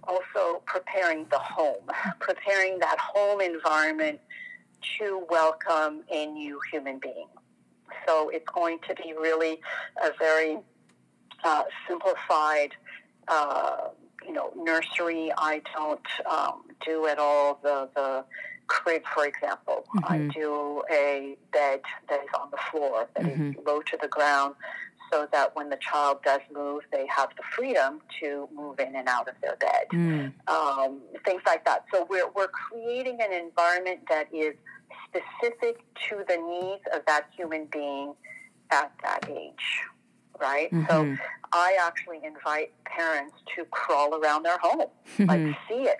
also 0.04 0.62
preparing 0.66 1.26
the 1.30 1.40
home, 1.40 1.84
preparing 2.20 2.80
that 2.80 2.98
home 3.00 3.42
environment 3.42 4.20
to 4.98 5.26
welcome 5.30 6.04
a 6.12 6.26
new 6.26 6.60
human 6.72 7.00
being. 7.00 7.28
So 8.08 8.30
it's 8.30 8.50
going 8.54 8.80
to 8.88 8.96
be 8.96 9.14
really 9.20 9.60
a 10.04 10.12
very 10.18 10.58
uh, 11.44 11.64
simplified, 11.88 12.74
uh, 13.28 13.90
you 14.26 14.34
know, 14.34 14.52
nursery. 14.56 15.32
I 15.38 15.62
don't 15.76 16.06
um, 16.30 16.64
do 16.86 17.08
at 17.08 17.20
all 17.20 17.60
the, 17.64 17.90
the 17.96 18.24
crib, 18.68 19.04
for 19.14 19.26
example. 19.26 19.86
I 20.04 20.20
Mhm. 20.20 20.34
do 20.34 20.84
a 20.92 21.38
bed 21.52 21.82
that 22.10 22.24
is 22.24 22.30
on 22.40 22.50
the 22.52 22.58
floor, 22.58 23.08
that 23.16 23.28
is 23.28 23.38
Mhm. 23.38 23.66
low 23.68 23.82
to 23.82 23.98
the 23.98 24.08
ground, 24.08 24.56
so 25.12 25.28
that 25.34 25.54
when 25.56 25.70
the 25.70 25.78
child 25.78 26.24
does 26.24 26.40
move, 26.52 26.84
they 26.92 27.06
have 27.08 27.36
the 27.36 27.44
freedom 27.44 28.02
to 28.22 28.48
move 28.54 28.80
in 28.80 28.96
and 28.96 29.10
out 29.10 29.28
of 29.28 29.36
their 29.42 29.58
bed. 29.58 29.88
Mm. 29.92 30.34
Um, 30.48 31.02
things 31.26 31.42
like 31.46 31.66
that. 31.66 31.84
So 31.94 32.06
we're, 32.10 32.30
we're 32.30 32.48
creating 32.48 33.22
an 33.22 33.34
environment 33.34 34.08
that 34.08 34.34
is 34.34 34.56
specific 35.06 35.84
to 36.10 36.24
the 36.28 36.38
needs 36.38 36.84
of 36.94 37.06
that 37.08 37.28
human 37.36 37.66
being 37.66 38.16
at 38.72 38.92
that 39.04 39.30
age, 39.30 39.82
right? 40.42 40.70
So 40.90 41.06
Mhm. 41.06 41.20
I 41.54 41.78
actually 41.82 42.24
invite 42.24 42.72
parents 42.86 43.36
to 43.56 43.66
crawl 43.66 44.16
around 44.16 44.44
their 44.44 44.58
home, 44.58 44.90
like 45.20 45.42
see 45.68 45.84
it, 45.88 45.98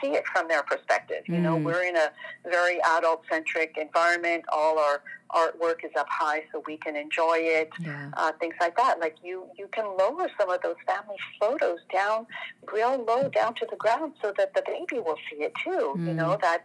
see 0.00 0.12
it 0.14 0.26
from 0.28 0.46
their 0.48 0.62
perspective. 0.62 1.22
You 1.26 1.38
know, 1.38 1.56
Mm. 1.56 1.64
we're 1.64 1.82
in 1.82 1.96
a 1.96 2.12
very 2.44 2.78
adult-centric 2.96 3.76
environment. 3.78 4.44
All 4.52 4.78
our 4.78 5.02
artwork 5.30 5.84
is 5.84 5.92
up 5.96 6.08
high, 6.08 6.44
so 6.52 6.62
we 6.66 6.76
can 6.76 6.96
enjoy 6.96 7.38
it. 7.38 7.70
Yeah. 7.78 8.10
Uh, 8.16 8.32
things 8.40 8.54
like 8.60 8.76
that. 8.76 8.98
Like 9.00 9.16
you, 9.22 9.48
you 9.56 9.68
can 9.68 9.84
lower 9.96 10.28
some 10.38 10.50
of 10.50 10.60
those 10.62 10.76
family 10.86 11.16
photos 11.40 11.80
down, 11.92 12.26
real 12.72 13.02
low 13.04 13.28
down 13.28 13.54
to 13.54 13.66
the 13.70 13.76
ground, 13.76 14.14
so 14.20 14.32
that 14.36 14.52
the 14.54 14.62
baby 14.62 14.98
will 15.00 15.18
see 15.30 15.42
it 15.44 15.54
too. 15.64 15.94
You 15.98 16.14
know 16.14 16.36
that 16.42 16.64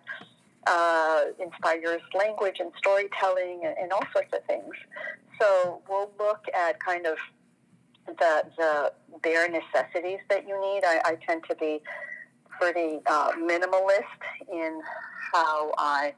uh, 0.68 1.22
inspires 1.39 2.01
language 2.13 2.57
and 2.59 2.72
storytelling 2.78 3.61
and, 3.66 3.76
and 3.78 3.91
all 3.91 4.03
sorts 4.13 4.34
of 4.34 4.43
things. 4.45 4.74
So 5.39 5.82
we'll 5.89 6.11
look 6.20 6.45
at 6.57 6.80
kind 6.80 7.05
of 7.05 7.18
the 8.07 8.43
the 8.57 8.91
bare 9.24 9.49
necessities 9.49 10.20
that 10.30 10.47
you 10.47 10.59
need. 10.59 10.84
I, 10.86 11.01
I 11.05 11.18
tend 11.28 11.43
to 11.49 11.55
be 11.55 11.82
pretty 12.59 12.99
uh, 13.05 13.32
minimalist 13.34 14.22
in 14.51 14.82
how 15.34 15.74
I 15.78 16.13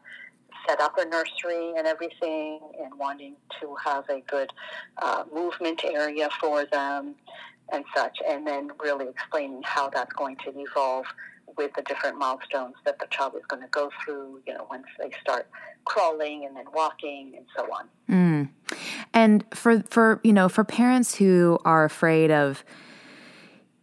set 0.68 0.82
up 0.82 0.98
a 0.98 1.06
nursery 1.06 1.74
and 1.78 1.88
everything, 1.88 2.60
and 2.84 2.98
wanting 2.98 3.36
to 3.62 3.76
have 3.84 4.08
a 4.10 4.22
good 4.22 4.52
uh, 5.02 5.24
movement 5.34 5.82
area 5.84 6.30
for 6.39 6.66
them 6.66 7.16
and 7.72 7.84
such, 7.95 8.18
and 8.28 8.45
then 8.45 8.70
really 8.80 9.08
explaining 9.08 9.62
how 9.64 9.89
that's 9.89 10.14
going 10.14 10.36
to 10.38 10.52
evolve 10.56 11.06
with 11.56 11.72
the 11.76 11.82
different 11.84 12.18
milestones 12.18 12.76
that 12.86 13.00
the 13.00 13.08
child 13.10 13.34
is 13.36 13.45
going 13.48 13.62
to 13.62 13.70
go 13.70 13.89
through. 14.04 14.41
You 14.45 14.54
know, 14.54 14.68
once 14.70 14.86
they 15.00 15.12
start 15.22 15.48
crawling 15.86 16.45
and 16.45 16.56
then 16.56 16.66
walking 16.74 17.34
and 17.36 17.45
so 17.56 17.64
on. 17.74 17.88
Mm. 18.10 18.50
And 19.14 19.45
for 19.54 19.84
for 19.89 20.20
you 20.24 20.34
know 20.34 20.50
for 20.50 20.64
parents 20.64 21.16
who 21.16 21.60
are 21.64 21.86
afraid 21.86 22.32
of 22.32 22.64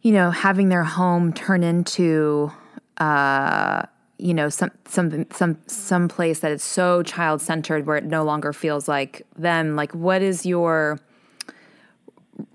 you 0.02 0.12
know 0.12 0.30
having 0.30 0.68
their 0.68 0.84
home 0.84 1.32
turn 1.32 1.62
into 1.62 2.52
uh, 2.98 3.82
you 4.18 4.34
know 4.34 4.48
some 4.48 4.70
some 4.86 5.26
some 5.30 5.58
some 5.66 6.08
place 6.08 6.40
that 6.40 6.52
is 6.52 6.62
so 6.62 7.02
child 7.02 7.40
centered 7.40 7.86
where 7.86 7.96
it 7.96 8.04
no 8.04 8.24
longer 8.24 8.52
feels 8.52 8.86
like 8.88 9.26
them. 9.36 9.76
Like, 9.76 9.92
what 9.92 10.22
is 10.22 10.46
your 10.46 11.00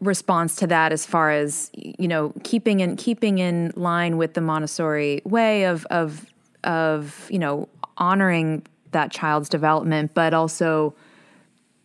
response 0.02 0.56
to 0.58 0.68
that 0.68 0.92
as 0.92 1.06
far 1.06 1.32
as 1.32 1.72
you 1.74 2.08
know 2.08 2.34
keeping 2.44 2.82
in 2.82 2.96
keeping 2.98 3.38
in 3.38 3.72
line 3.76 4.18
with 4.18 4.34
the 4.34 4.42
Montessori 4.42 5.22
way 5.26 5.64
of 5.66 5.86
of 5.88 6.26
of 6.64 7.28
you 7.30 7.40
know 7.40 7.68
honoring 7.98 8.66
that 8.92 9.12
child's 9.12 9.50
development, 9.50 10.14
but 10.14 10.34
also 10.34 10.96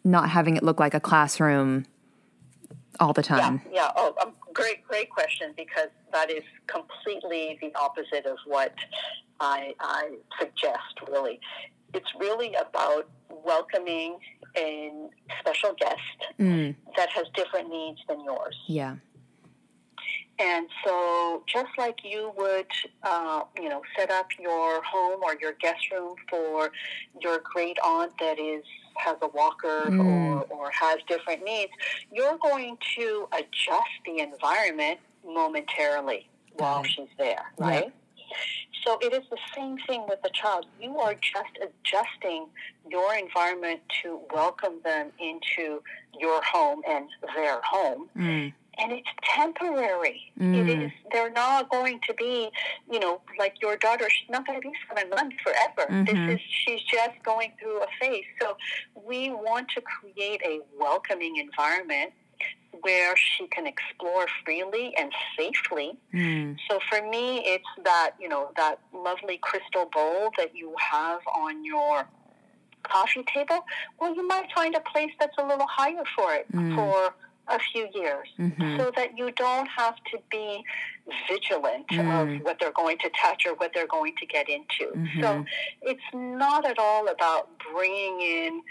not 0.05 0.29
having 0.31 0.57
it 0.57 0.63
look 0.63 0.81
like 0.81 0.95
a 0.95 1.01
classroom 1.01 1.85
all 3.01 3.13
the 3.13 3.23
time. 3.23 3.61
Yeah, 3.71 3.75
yeah. 3.75 3.91
Oh, 3.97 4.15
um, 4.23 4.33
great, 4.53 4.87
great 4.87 5.11
question 5.11 5.53
because 5.57 5.89
that 6.13 6.31
is 6.31 6.43
completely 6.67 7.59
the 7.61 7.75
opposite 7.75 8.27
of 8.27 8.39
what 8.47 8.75
I, 9.41 9.75
I 9.81 10.11
suggest. 10.39 11.01
Really, 11.09 11.41
it's 11.93 12.11
really 12.19 12.55
about 12.55 13.09
welcoming 13.45 14.19
a 14.57 14.93
special 15.41 15.73
guest 15.79 15.99
Mm, 16.39 16.75
that 16.97 17.11
has 17.11 17.25
different 17.35 17.71
needs 17.71 18.01
than 18.09 18.23
yours. 18.25 18.57
yeah. 18.67 18.97
And 20.41 20.67
so, 20.85 21.45
just 21.47 21.71
like 21.79 21.99
you 22.03 22.33
would, 22.37 22.67
uh, 23.05 23.43
you 23.57 23.69
know, 23.69 23.83
set 23.97 24.11
up 24.11 24.27
your 24.39 24.83
home 24.83 25.21
or 25.23 25.37
your 25.41 25.53
guest 25.61 25.91
room 25.93 26.17
for 26.29 26.73
your 27.21 27.39
great 27.45 27.79
aunt 27.85 28.11
that 28.19 28.39
is 28.41 28.65
has 28.97 29.17
a 29.23 29.29
walker 29.29 29.91
Mm. 29.91 30.01
or, 30.01 30.43
or 30.51 30.71
has 30.73 30.99
different 31.09 31.45
needs, 31.45 31.71
you're 32.13 32.37
going 32.39 32.77
to 32.97 33.29
adjust 33.33 33.95
the 34.07 34.19
environment 34.21 34.99
momentarily 35.25 36.29
while 36.55 36.83
she's 36.85 37.09
there, 37.19 37.45
right? 37.59 37.93
So 38.85 38.99
it 39.01 39.13
is 39.13 39.23
the 39.31 39.39
same 39.57 39.79
thing 39.89 40.05
with 40.09 40.21
the 40.23 40.31
child. 40.31 40.67
You 40.81 40.99
are 40.99 41.15
just 41.15 41.57
adjusting 41.63 42.47
your 42.89 43.15
environment 43.15 43.81
to 44.03 44.21
welcome 44.33 44.75
them 44.85 45.11
into 45.19 45.83
your 46.19 46.41
home 46.43 46.83
and 46.87 47.09
their 47.35 47.61
home 47.63 48.09
Mm. 48.17 48.53
and 48.79 48.93
it's 48.93 49.09
temporary. 49.23 50.33
Mm. 50.39 50.55
It 50.59 50.83
is. 50.83 50.93
They're 51.13 51.31
not 51.31 51.71
going 51.71 52.01
to 52.09 52.15
be, 52.15 52.51
you 52.91 52.99
know, 52.99 53.21
like 53.39 53.55
your 53.63 53.77
daughter. 53.77 54.09
She's 54.11 54.29
not 54.31 54.47
going 54.47 54.61
to 54.61 54.69
be 54.69 54.75
seven 54.89 55.09
months 55.11 55.37
forever. 55.43 55.91
Mhm. 55.91 56.07
This 56.07 56.35
is. 56.37 56.41
She's 56.51 56.83
just 56.83 57.23
going 57.23 57.53
through 57.59 57.83
a 57.83 57.87
phase. 58.01 58.25
So 58.41 58.57
we 58.95 59.31
want 59.31 59.69
to 59.71 59.81
create 59.81 60.43
a 60.45 60.61
welcoming 60.79 61.37
environment 61.37 62.13
where 62.81 63.17
she 63.17 63.47
can 63.49 63.67
explore 63.67 64.27
freely 64.45 64.95
and 64.99 65.13
safely. 65.39 65.97
Mm. 66.13 66.57
So 66.69 66.81
for 66.91 67.01
me, 67.09 67.39
it's 67.47 67.65
that 67.85 68.13
you 68.21 68.29
know 68.29 68.51
that 68.57 68.79
lovely 68.93 69.39
crystal 69.41 69.87
bowl 69.93 70.31
that 70.39 70.55
you 70.55 70.75
have 70.79 71.21
on 71.37 71.65
your 71.65 72.07
coffee 72.83 73.25
table. 73.33 73.65
Well, 74.01 74.15
you 74.15 74.27
might 74.27 74.53
find 74.55 74.75
a 74.75 74.81
place 74.81 75.11
that's 75.19 75.37
a 75.39 75.47
little 75.47 75.67
higher 75.69 76.05
for 76.17 76.35
it 76.35 76.47
Mm. 76.53 76.75
for 76.75 77.15
a 77.49 77.59
few 77.59 77.89
years 77.95 78.29
Mhm. 78.39 78.79
so 78.79 78.91
that 78.97 79.19
you 79.19 79.31
don't 79.33 79.67
have 79.67 79.97
to 80.11 80.19
be 80.31 80.65
vigilant 81.29 81.87
Mm. 81.89 82.39
of 82.39 82.45
what 82.45 82.59
they're 82.59 82.73
going 82.73 82.97
to 82.99 83.11
touch 83.11 83.45
or 83.47 83.53
what 83.55 83.73
they're 83.75 83.87
going 83.87 84.15
to 84.17 84.27
get 84.27 84.49
into. 84.49 84.87
Mhm. 84.95 85.21
So 85.23 85.45
it's 85.83 86.09
not 86.15 86.65
at 86.67 86.79
all 86.79 87.09
about 87.09 87.51
bringing 87.73 88.21
in, 88.21 88.63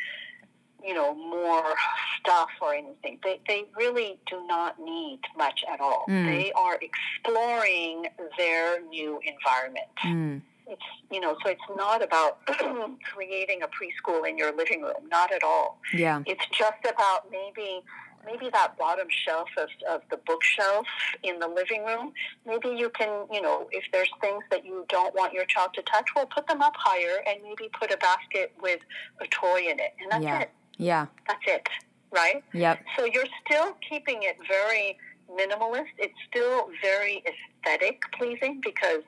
you 0.85 0.93
know, 0.93 1.13
more 1.13 1.73
stuff 2.19 2.49
or 2.61 2.73
anything. 2.73 3.19
They, 3.23 3.39
they 3.47 3.65
really 3.77 4.19
do 4.29 4.45
not 4.47 4.79
need 4.79 5.19
much 5.37 5.63
at 5.71 5.79
all. 5.79 6.05
Mm. 6.09 6.25
They 6.25 6.51
are 6.53 6.77
exploring 6.81 8.05
their 8.37 8.81
new 8.81 9.19
environment. 9.25 9.87
Mm. 10.03 10.41
It's, 10.67 10.81
you 11.11 11.19
know, 11.19 11.35
so 11.43 11.49
it's 11.49 11.61
not 11.75 12.01
about 12.01 12.39
creating 13.13 13.61
a 13.63 13.67
preschool 13.67 14.27
in 14.27 14.37
your 14.37 14.55
living 14.55 14.81
room, 14.81 15.07
not 15.09 15.31
at 15.33 15.43
all 15.43 15.79
Yeah. 15.93 16.21
it's 16.25 16.45
just 16.57 16.79
about 16.89 17.29
maybe 17.31 17.81
maybe 18.25 18.49
that 18.53 18.77
bottom 18.77 19.05
shelf 19.09 19.49
of, 19.57 19.67
of 19.89 20.01
the 20.09 20.15
bookshelf 20.25 20.85
in 21.23 21.39
the 21.39 21.47
living 21.47 21.83
room 21.83 22.13
maybe 22.45 22.69
you 22.69 22.89
can 22.91 23.25
you 23.29 23.41
know 23.41 23.67
if 23.71 23.83
there's 23.91 24.09
things 24.21 24.41
that 24.49 24.63
you 24.65 24.85
don't 24.87 25.13
want 25.13 25.33
your 25.33 25.43
child 25.43 25.71
to 25.73 25.81
touch 25.81 26.07
well 26.15 26.25
put 26.25 26.47
them 26.47 26.61
up 26.61 26.71
higher 26.77 27.17
and 27.27 27.43
maybe 27.43 27.69
put 27.77 27.91
a 27.91 27.97
basket 27.97 28.53
with 28.61 28.79
a 29.19 29.27
toy 29.27 29.57
in 29.69 29.77
it 29.77 29.93
and 30.01 30.09
that's 30.09 30.23
Yeah. 30.23 30.39
it 30.39 30.51
Yeah. 30.77 31.07
that's 31.27 31.39
it 31.47 31.67
right 32.11 32.43
Yep. 32.53 32.79
so 32.97 33.05
you're 33.05 33.25
still 33.45 33.75
keeping 33.87 34.23
it 34.23 34.37
very 34.47 34.97
minimalist 35.31 35.93
it's 35.97 36.13
still 36.29 36.69
very 36.81 37.23
aesthetic 37.31 38.01
pleasing 38.17 38.59
because 38.61 39.01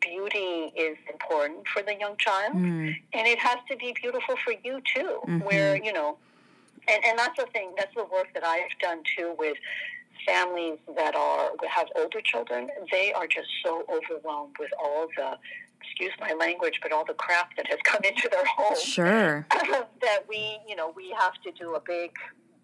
beauty 0.00 0.72
is 0.76 0.96
important 1.12 1.66
for 1.68 1.82
the 1.82 1.94
young 1.94 2.16
child 2.18 2.54
Mm. 2.54 2.94
and 3.12 3.26
it 3.28 3.38
has 3.38 3.58
to 3.70 3.76
be 3.76 3.92
beautiful 4.00 4.36
for 4.44 4.52
you 4.64 4.80
too 4.94 5.20
Mhm. 5.26 5.44
where 5.44 5.76
you 5.82 5.92
know 5.92 6.18
and, 6.88 7.04
and 7.04 7.18
that's 7.18 7.36
the 7.38 7.46
thing 7.46 7.72
that's 7.76 7.94
the 7.94 8.04
work 8.04 8.28
that 8.34 8.44
i've 8.44 8.76
done 8.80 9.02
too 9.16 9.34
with 9.38 9.56
families 10.26 10.78
that 10.96 11.14
are 11.14 11.50
have 11.68 11.88
older 11.96 12.20
children 12.20 12.70
they 12.90 13.12
are 13.12 13.26
just 13.26 13.48
so 13.64 13.84
overwhelmed 13.88 14.56
with 14.58 14.72
all 14.82 15.06
the 15.16 15.38
excuse 15.82 16.12
my 16.20 16.32
language 16.38 16.78
but 16.82 16.92
all 16.92 17.04
the 17.04 17.14
crap 17.14 17.54
that 17.56 17.66
has 17.68 17.78
come 17.84 18.00
into 18.04 18.28
their 18.30 18.44
home 18.56 18.76
Sure. 18.78 19.46
that 20.00 20.20
we 20.28 20.58
you 20.68 20.76
know 20.76 20.92
we 20.96 21.14
have 21.18 21.34
to 21.44 21.50
do 21.52 21.74
a 21.74 21.80
big 21.80 22.10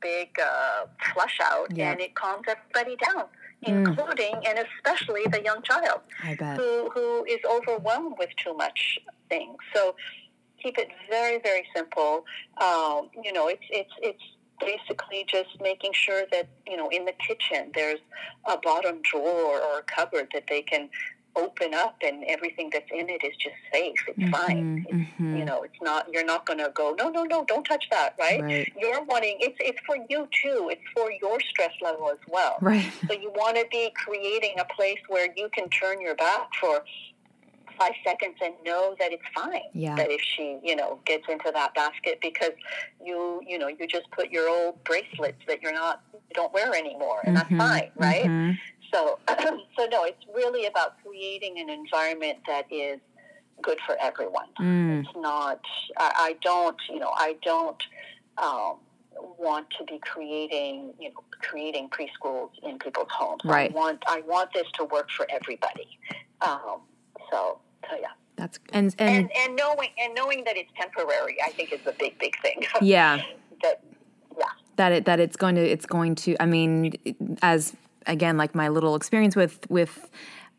big 0.01 0.29
uh, 0.41 0.87
flush 1.12 1.39
out 1.43 1.69
Yeah. 1.75 1.91
and 1.93 2.01
it 2.01 2.14
calms 2.14 2.47
everybody 2.49 2.97
down 2.97 3.27
Mm. 3.66 3.89
including 3.89 4.35
and 4.47 4.57
especially 4.66 5.23
the 5.33 5.43
young 5.43 5.61
child 5.62 6.03
who, 6.61 6.91
who 6.95 7.25
is 7.25 7.41
overwhelmed 7.45 8.14
with 8.16 8.29
too 8.37 8.55
much 8.55 9.01
things. 9.29 9.57
So 9.75 9.97
keep 10.62 10.79
it 10.79 10.91
very, 11.11 11.41
very 11.43 11.66
simple. 11.75 12.25
Um, 12.59 13.11
you 13.25 13.33
know, 13.33 13.49
it's 13.49 13.64
it's 13.71 13.91
it's 14.01 14.23
basically 14.61 15.25
just 15.29 15.61
making 15.61 15.91
sure 15.93 16.23
that 16.31 16.47
you 16.69 16.77
know 16.77 16.89
in 16.91 17.05
the 17.05 17.12
kitchen 17.27 17.73
there's 17.75 17.99
a 18.47 18.57
bottom 18.59 19.01
drawer 19.03 19.61
or 19.61 19.79
a 19.81 19.83
cupboard 19.83 20.29
that 20.35 20.45
they 20.49 20.62
can 20.62 20.89
open 21.39 21.72
up 21.74 21.97
and 22.03 22.24
everything 22.28 22.68
that's 22.72 22.91
in 22.91 23.09
it 23.09 23.22
is 23.24 23.34
just 23.36 23.57
safe. 23.72 24.01
It's 24.09 24.28
fine. 24.30 24.57
Mhm, 24.57 24.86
It's, 24.91 25.05
mhm. 25.20 25.39
You 25.39 25.45
know, 25.45 25.62
it's 25.62 25.80
not. 25.82 26.03
You're 26.12 26.24
not 26.34 26.47
going 26.47 26.59
to 26.59 26.70
go. 26.74 26.95
No, 26.99 27.09
no, 27.09 27.22
no. 27.24 27.45
Don't 27.45 27.64
touch 27.64 27.84
that. 27.91 28.14
Right? 28.18 28.41
Right. 28.43 28.72
You're 28.80 29.03
wanting. 29.05 29.36
It's 29.41 29.57
it's 29.61 29.80
for 29.86 29.97
you 30.11 30.20
too. 30.43 30.68
It's 30.72 30.86
for 30.97 31.11
your 31.22 31.39
stress 31.51 31.74
level 31.82 32.09
as 32.11 32.18
well. 32.28 32.57
Right. 32.61 32.91
So 33.09 33.12
you 33.14 33.30
want 33.43 33.57
to 33.57 33.66
be 33.70 33.84
creating 34.05 34.55
a 34.59 34.64
place 34.76 34.99
where 35.09 35.28
you 35.36 35.49
can 35.57 35.68
turn 35.68 36.01
your 36.01 36.14
back 36.16 36.49
for 36.61 36.82
five 37.78 37.93
seconds 38.05 38.36
and 38.45 38.55
know 38.64 38.97
that 38.99 39.12
it's 39.12 39.22
fine. 39.34 39.61
Yeah. 39.72 39.95
That 39.97 40.11
if 40.11 40.20
she, 40.20 40.59
you 40.64 40.74
know, 40.74 40.99
gets 41.05 41.24
into 41.28 41.51
that 41.53 41.74
basket 41.74 42.18
because 42.20 42.51
you, 43.05 43.41
you 43.47 43.57
know, 43.59 43.68
you 43.68 43.86
just 43.86 44.11
put 44.11 44.30
your 44.30 44.49
old 44.49 44.82
bracelets 44.84 45.39
that 45.47 45.62
you're 45.62 45.72
not, 45.72 46.03
you 46.12 46.18
don't 46.34 46.53
wear 46.53 46.74
anymore, 46.74 47.20
and 47.24 47.36
Mhm, 47.36 47.41
that's 47.41 47.55
fine, 47.57 47.91
right? 47.97 48.57
So, 48.93 49.18
so 49.28 49.86
no, 49.91 50.05
it's 50.05 50.24
really 50.34 50.66
about 50.66 50.95
creating 51.05 51.59
an 51.59 51.68
environment 51.68 52.39
that 52.47 52.66
is 52.72 53.01
good 53.62 53.78
for 53.86 53.97
everyone. 54.01 54.49
Mm. 54.61 55.01
It's 55.01 55.16
not. 55.16 55.61
I, 55.97 56.12
I 56.16 56.36
don't. 56.43 56.76
You 56.89 57.01
know, 57.01 57.12
I 57.14 57.36
don't. 57.43 57.82
Um, 58.39 58.78
want 59.39 59.66
to 59.78 59.84
be 59.84 59.99
creating 59.99 60.93
you 61.01 61.09
know 61.09 61.16
creating 61.41 61.89
preschools 61.91 62.51
in 62.62 62.78
people's 62.78 63.09
homes 63.11 63.41
Right. 63.45 63.70
i 63.70 63.74
want 63.74 64.03
i 64.07 64.20
want 64.22 64.53
this 64.53 64.66
to 64.74 64.84
work 64.84 65.11
for 65.11 65.26
everybody 65.30 65.99
um, 66.41 66.80
so 67.30 67.59
so 67.91 67.97
yeah 68.01 68.09
That's 68.36 68.59
and 68.72 68.95
and, 68.99 69.11
and 69.11 69.30
and 69.36 69.57
knowing 69.57 69.89
and 69.99 70.14
knowing 70.14 70.45
that 70.45 70.57
it's 70.57 70.70
temporary 70.80 71.36
i 71.45 71.51
think 71.51 71.72
is 71.72 71.80
a 71.86 71.93
big 71.93 72.18
big 72.18 72.41
thing 72.43 72.62
yeah. 72.80 73.22
that 73.62 73.82
yeah 74.36 74.45
that 74.76 74.93
it 74.93 75.05
that 75.07 75.20
it's 75.20 75.36
going 75.36 75.57
to 75.57 75.62
it's 75.62 75.86
going 75.86 76.14
to 76.16 76.41
i 76.41 76.47
mean 76.47 76.93
as 77.43 77.74
again 78.09 78.37
like 78.37 78.55
my 78.55 78.69
little 78.69 78.97
experience 78.97 79.37
with 79.37 79.69
with 79.71 80.11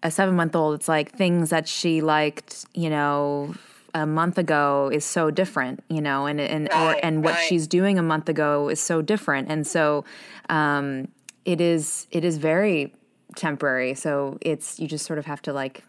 a 0.04 0.12
seven 0.12 0.36
month 0.36 0.56
old 0.56 0.76
it's 0.76 0.88
like 0.88 1.12
things 1.12 1.50
that 1.50 1.68
she 1.68 2.02
liked 2.02 2.66
you 2.74 2.90
know 2.90 3.54
a 3.94 4.06
month 4.06 4.38
ago 4.38 4.90
is 4.94 5.04
so 5.04 5.32
different 5.32 5.84
you 5.90 6.02
know 6.02 6.26
and 6.26 6.40
and 6.40 6.72
or 6.72 6.96
and 7.04 7.24
what 7.24 7.34
right. 7.34 7.46
she's 7.48 7.68
doing 7.68 7.98
a 7.98 8.04
month 8.04 8.30
ago 8.30 8.70
is 8.70 8.80
so 8.80 9.02
different 9.02 9.50
and 9.50 9.66
so 9.66 10.06
um 10.50 11.08
it 11.46 11.60
is 11.60 12.08
it 12.12 12.24
is 12.24 12.38
very 12.38 12.94
temporary 13.36 13.94
so 13.94 14.38
it's 14.42 14.80
you 14.80 14.88
just 14.88 15.06
sort 15.06 15.20
of 15.20 15.26
have 15.26 15.42
to 15.42 15.52
like 15.52 15.84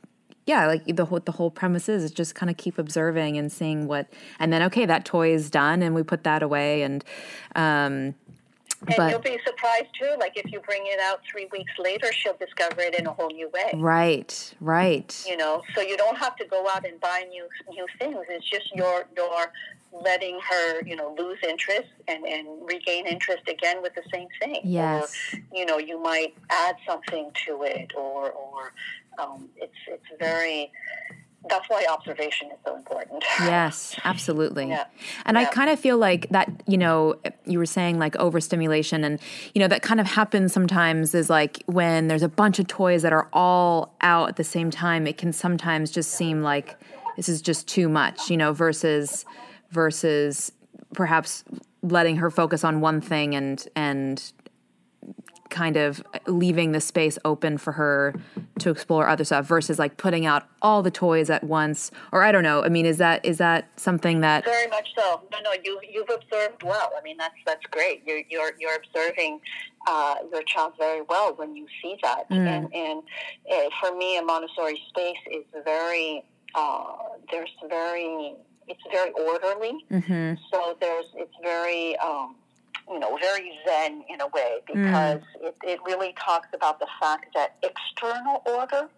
yeah 0.46 0.66
like 0.66 0.84
the 0.96 1.04
whole 1.04 1.20
the 1.20 1.32
whole 1.32 1.50
premise 1.50 1.88
is 1.88 2.10
just 2.10 2.34
kind 2.34 2.50
of 2.50 2.56
keep 2.56 2.78
observing 2.78 3.36
and 3.36 3.52
seeing 3.52 3.86
what 3.86 4.08
and 4.38 4.52
then 4.52 4.62
okay 4.62 4.86
that 4.86 5.04
toy 5.04 5.32
is 5.32 5.50
done 5.50 5.82
and 5.82 5.94
we 5.94 6.02
put 6.02 6.24
that 6.24 6.42
away 6.42 6.82
and 6.82 7.04
um 7.54 8.14
and 8.86 8.96
But- 8.96 9.10
you'll 9.10 9.20
be 9.20 9.38
surprised 9.44 9.88
too 9.98 10.14
like 10.18 10.36
if 10.36 10.50
you 10.52 10.60
bring 10.60 10.82
it 10.86 11.00
out 11.00 11.20
three 11.30 11.46
weeks 11.52 11.72
later 11.78 12.12
she'll 12.12 12.36
discover 12.36 12.80
it 12.80 12.94
in 12.98 13.06
a 13.06 13.12
whole 13.12 13.30
new 13.30 13.48
way 13.50 13.70
Right, 13.74 14.54
right. 14.60 15.24
you 15.26 15.36
know 15.36 15.62
so 15.74 15.80
you 15.80 15.96
don't 15.96 16.16
have 16.16 16.36
to 16.36 16.44
go 16.46 16.66
out 16.72 16.86
and 16.86 16.98
buy 17.00 17.24
new 17.28 17.46
new 17.70 17.86
things 17.98 18.16
it's 18.28 18.48
just 18.48 18.74
your 18.74 19.04
your 19.16 19.52
letting 19.92 20.38
her 20.48 20.82
you 20.84 20.94
know 20.96 21.14
lose 21.18 21.38
interest 21.46 21.88
and 22.08 22.24
and 22.24 22.46
regain 22.64 23.06
interest 23.06 23.42
again 23.48 23.82
with 23.82 23.94
the 23.94 24.02
same 24.12 24.28
thing 24.40 24.60
Yes. 24.64 25.12
or 25.34 25.38
you 25.52 25.66
know 25.66 25.78
you 25.78 26.00
might 26.00 26.34
add 26.48 26.76
something 26.86 27.30
to 27.46 27.62
it 27.64 27.92
or 27.96 28.30
or 28.30 28.72
um, 29.18 29.48
it's 29.56 29.74
it's 29.88 30.06
very 30.18 30.70
that's 31.48 31.68
why 31.68 31.84
observation 31.90 32.48
is 32.50 32.58
so 32.64 32.76
important 32.76 33.24
Yes, 33.40 33.96
absolutely. 34.04 34.68
Yeah. 34.68 34.84
And 35.24 35.38
I 35.38 35.46
kind 35.46 35.70
of 35.70 35.80
feel 35.80 35.96
like 35.96 36.28
that, 36.30 36.50
you 36.66 36.76
know, 36.76 37.16
you 37.46 37.58
were 37.58 37.66
saying 37.66 37.98
like 37.98 38.14
overstimulation 38.16 39.04
and 39.04 39.18
you 39.54 39.60
know 39.60 39.68
that 39.68 39.82
kind 39.82 40.00
of 40.00 40.06
happens 40.06 40.52
sometimes 40.52 41.14
is 41.14 41.30
like 41.30 41.62
when 41.66 42.08
there's 42.08 42.22
a 42.22 42.28
bunch 42.28 42.58
of 42.58 42.66
toys 42.66 43.02
that 43.02 43.12
are 43.12 43.28
all 43.32 43.94
out 44.00 44.28
at 44.28 44.36
the 44.36 44.44
same 44.44 44.70
time, 44.70 45.06
it 45.06 45.16
can 45.16 45.32
sometimes 45.32 45.90
just 45.90 46.10
seem 46.10 46.42
like 46.42 46.78
this 47.16 47.28
is 47.28 47.40
just 47.42 47.66
too 47.66 47.88
much, 47.88 48.30
you 48.30 48.36
know, 48.36 48.52
versus 48.52 49.24
versus 49.70 50.52
perhaps 50.94 51.44
letting 51.82 52.16
her 52.16 52.30
focus 52.30 52.64
on 52.64 52.80
one 52.80 53.00
thing 53.00 53.34
and 53.34 53.66
and 53.74 54.32
kind 55.50 55.76
of 55.76 56.02
leaving 56.26 56.72
the 56.72 56.80
space 56.80 57.18
open 57.24 57.58
for 57.58 57.72
her 57.72 58.14
to 58.58 58.70
explore 58.70 59.08
other 59.08 59.24
stuff 59.24 59.46
versus 59.46 59.78
like 59.78 59.96
putting 59.96 60.26
out 60.26 60.44
all 60.62 60.82
the 60.82 60.90
toys 60.90 61.30
at 61.30 61.44
once 61.44 61.90
or 62.12 62.22
i 62.22 62.32
don't 62.32 62.42
know 62.42 62.62
i 62.64 62.68
mean 62.68 62.86
is 62.86 62.98
that 62.98 63.24
is 63.24 63.38
that 63.38 63.68
something 63.76 64.20
that 64.20 64.44
very 64.44 64.68
much 64.68 64.88
so. 64.96 65.22
No 65.32 65.38
no 65.42 65.52
you 65.64 65.80
you've 65.88 66.10
observed 66.10 66.62
well. 66.62 66.90
I 66.98 67.02
mean 67.02 67.16
that's 67.16 67.34
that's 67.46 67.64
great. 67.70 68.02
You're 68.06 68.22
you're, 68.28 68.52
you're 68.58 68.76
observing 68.76 69.40
uh, 69.88 70.16
your 70.32 70.42
child 70.42 70.74
very 70.78 71.02
well 71.02 71.34
when 71.34 71.56
you 71.56 71.66
see 71.82 71.96
that. 72.02 72.28
Mm. 72.30 72.46
and 72.46 72.74
and 72.74 73.02
uh, 73.52 73.68
for 73.80 73.96
me 73.96 74.18
a 74.18 74.22
montessori 74.22 74.80
space 74.88 75.22
is 75.30 75.44
very 75.64 76.24
uh, 76.54 76.92
there's 77.30 77.50
very 77.68 78.34
it's 78.68 78.82
very 78.92 79.10
orderly. 79.12 79.84
Mm-hmm. 79.90 80.34
so 80.52 80.76
there's 80.80 81.06
it's 81.14 81.34
very 81.42 81.96
um, 81.98 82.36
you 82.90 82.98
know, 82.98 83.16
very 83.16 83.52
zen 83.66 84.02
in 84.08 84.20
a 84.20 84.26
way 84.28 84.58
because 84.66 85.20
mm. 85.20 85.22
it, 85.42 85.56
it 85.62 85.80
really 85.86 86.14
talks 86.18 86.48
about 86.54 86.80
the 86.80 86.88
fact 87.00 87.26
that 87.34 87.56
external 87.62 88.42
order 88.46 88.88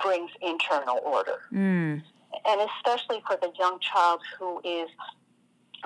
brings 0.00 0.30
internal 0.40 1.00
order. 1.04 1.40
Mm. 1.52 2.02
And 2.46 2.60
especially 2.76 3.22
for 3.26 3.36
the 3.40 3.50
young 3.58 3.78
child 3.80 4.20
who 4.38 4.60
is 4.64 4.88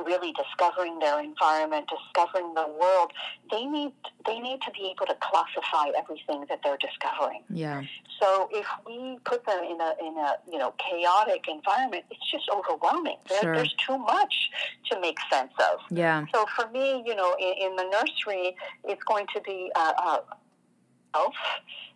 really 0.04 0.32
discovering 0.32 0.98
their 0.98 1.20
environment, 1.20 1.88
discovering 1.88 2.54
the 2.54 2.66
world, 2.80 3.12
they 3.50 3.64
need 3.64 3.92
they 4.26 4.38
need 4.38 4.60
to 4.62 4.70
be 4.72 4.92
able 4.94 5.06
to 5.06 5.16
classify 5.20 5.90
everything 5.96 6.44
that 6.48 6.60
they're 6.62 6.78
discovering. 6.78 7.42
Yeah. 7.48 7.82
So 8.20 8.48
if 8.52 8.66
we 8.86 9.18
put 9.24 9.44
them 9.46 9.62
in 9.64 9.80
a 9.80 9.94
in 10.00 10.16
a 10.16 10.34
you 10.50 10.58
know 10.58 10.74
chaotic 10.78 11.46
environment, 11.48 12.04
it's 12.10 12.30
just 12.30 12.48
overwhelming. 12.52 13.16
There, 13.28 13.40
sure. 13.40 13.54
There's 13.54 13.74
too 13.86 13.98
much 13.98 14.50
to 14.90 15.00
make 15.00 15.18
sense 15.30 15.52
of. 15.58 15.80
Yeah. 15.90 16.24
So 16.32 16.46
for 16.56 16.68
me, 16.70 17.02
you 17.06 17.14
know, 17.14 17.34
in, 17.38 17.70
in 17.70 17.76
the 17.76 17.84
nursery, 17.84 18.56
it's 18.84 19.02
going 19.04 19.26
to 19.34 19.40
be 19.40 19.70
a, 19.74 19.80
a 19.80 20.22
elf. 21.14 21.34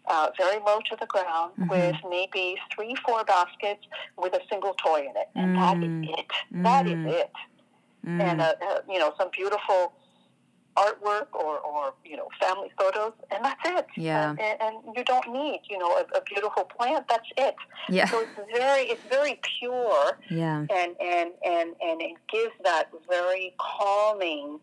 Uh, 0.06 0.28
very 0.36 0.60
low 0.66 0.80
to 0.80 0.94
the 1.00 1.06
ground 1.06 1.50
mm-hmm. 1.58 1.70
with 1.70 1.96
maybe 2.10 2.56
three, 2.76 2.94
four 3.06 3.24
baskets 3.24 3.86
with 4.18 4.34
a 4.34 4.40
single 4.50 4.74
toy 4.74 4.98
in 4.98 5.16
it. 5.16 5.30
And 5.34 5.56
mm. 5.56 5.58
that 5.58 5.78
is 5.78 5.90
mm. 5.90 6.18
it. 6.18 6.26
That 6.50 6.86
is 6.86 6.92
mm. 6.92 7.08
it 7.08 7.32
mm. 8.04 8.20
and 8.20 8.40
uh, 8.40 8.54
uh, 8.66 8.80
you 8.88 8.98
know 8.98 9.12
some 9.18 9.28
beautiful 9.32 9.92
artwork 10.76 11.28
or, 11.32 11.58
or 11.58 11.94
you 12.04 12.16
know 12.16 12.28
family 12.40 12.70
photos 12.78 13.12
and 13.30 13.44
that's 13.44 13.60
it. 13.64 13.86
Yeah. 13.96 14.30
And, 14.30 14.60
and, 14.60 14.96
you 14.96 15.04
don't 15.04 15.32
need 15.32 15.60
you 15.70 15.78
know 15.78 15.90
a, 15.90 16.18
a, 16.18 16.22
beautiful 16.22 16.64
plant. 16.64 17.06
That's 17.08 17.28
it. 17.36 17.54
Yeah. 17.88 18.06
So 18.06 18.20
it's 18.20 18.52
very 18.52 18.82
it's 18.82 19.02
very 19.08 19.40
pure. 19.58 20.18
Yeah. 20.30 20.66
And 20.70 20.96
and 21.00 21.30
and 21.44 21.74
and 21.80 22.02
it 22.02 22.16
gives 22.30 22.52
that 22.64 22.88
very 23.08 23.54
calming 23.58 24.58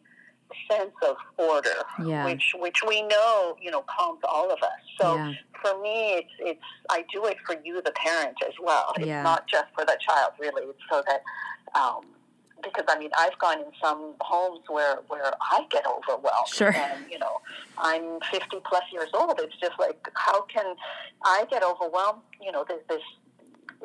sense 0.69 0.91
of 1.07 1.15
order 1.37 1.69
yeah. 2.05 2.25
which 2.25 2.53
which 2.59 2.83
we 2.85 3.01
know 3.03 3.55
you 3.61 3.71
know 3.71 3.83
calms 3.87 4.19
all 4.27 4.51
of 4.51 4.59
us. 4.61 4.81
So 4.99 5.15
yeah. 5.15 5.33
for 5.61 5.81
me 5.81 6.15
it's 6.15 6.33
it's 6.39 6.61
i 6.89 7.05
do 7.13 7.25
it 7.25 7.37
for 7.45 7.55
you 7.63 7.81
the 7.81 7.93
parent 7.93 8.37
as 8.45 8.53
well. 8.61 8.93
It's 8.97 9.07
yeah. 9.07 9.23
not 9.23 9.47
just 9.47 9.67
for 9.73 9.85
the 9.85 9.97
child 9.99 10.33
really. 10.39 10.63
It's 10.63 10.79
so 10.91 11.03
that 11.07 11.21
um, 11.79 12.03
because 12.64 12.86
I 12.88 12.97
mean 12.99 13.12
I've 13.18 13.38
gone 13.39 13.59
in 13.59 13.72
some 13.82 14.14
homes 14.22 14.62
where 14.68 14.97
where 15.07 15.32
I 15.51 15.66
get 15.70 15.86
overwhelmed. 15.86 16.47
Sure. 16.47 16.74
And 16.74 17.05
you 17.09 17.20
know, 17.20 17.41
I'm 17.78 18.20
50 18.32 18.57
plus 18.66 18.84
years 18.91 19.09
old. 19.14 19.39
It's 19.39 19.55
just 19.59 19.74
like 19.80 20.07
how 20.16 20.43
can 20.43 20.76
I 21.24 21.45
get 21.49 21.64
overwhelmed? 21.64 22.22
You 22.41 22.51
know, 22.51 22.66
this, 22.68 22.80
this 22.89 23.01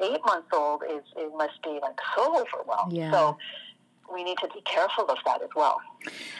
eight 0.02 0.20
months 0.26 0.48
old 0.52 0.82
is 0.84 1.02
it 1.16 1.32
must 1.36 1.62
be 1.62 1.78
like 1.80 1.98
so 2.14 2.40
overwhelmed. 2.40 2.92
Yeah. 2.92 3.10
So 3.10 3.38
we 4.12 4.24
need 4.24 4.38
to 4.38 4.48
be 4.48 4.60
careful 4.62 5.04
of 5.04 5.18
that 5.24 5.42
as 5.42 5.50
well. 5.54 5.80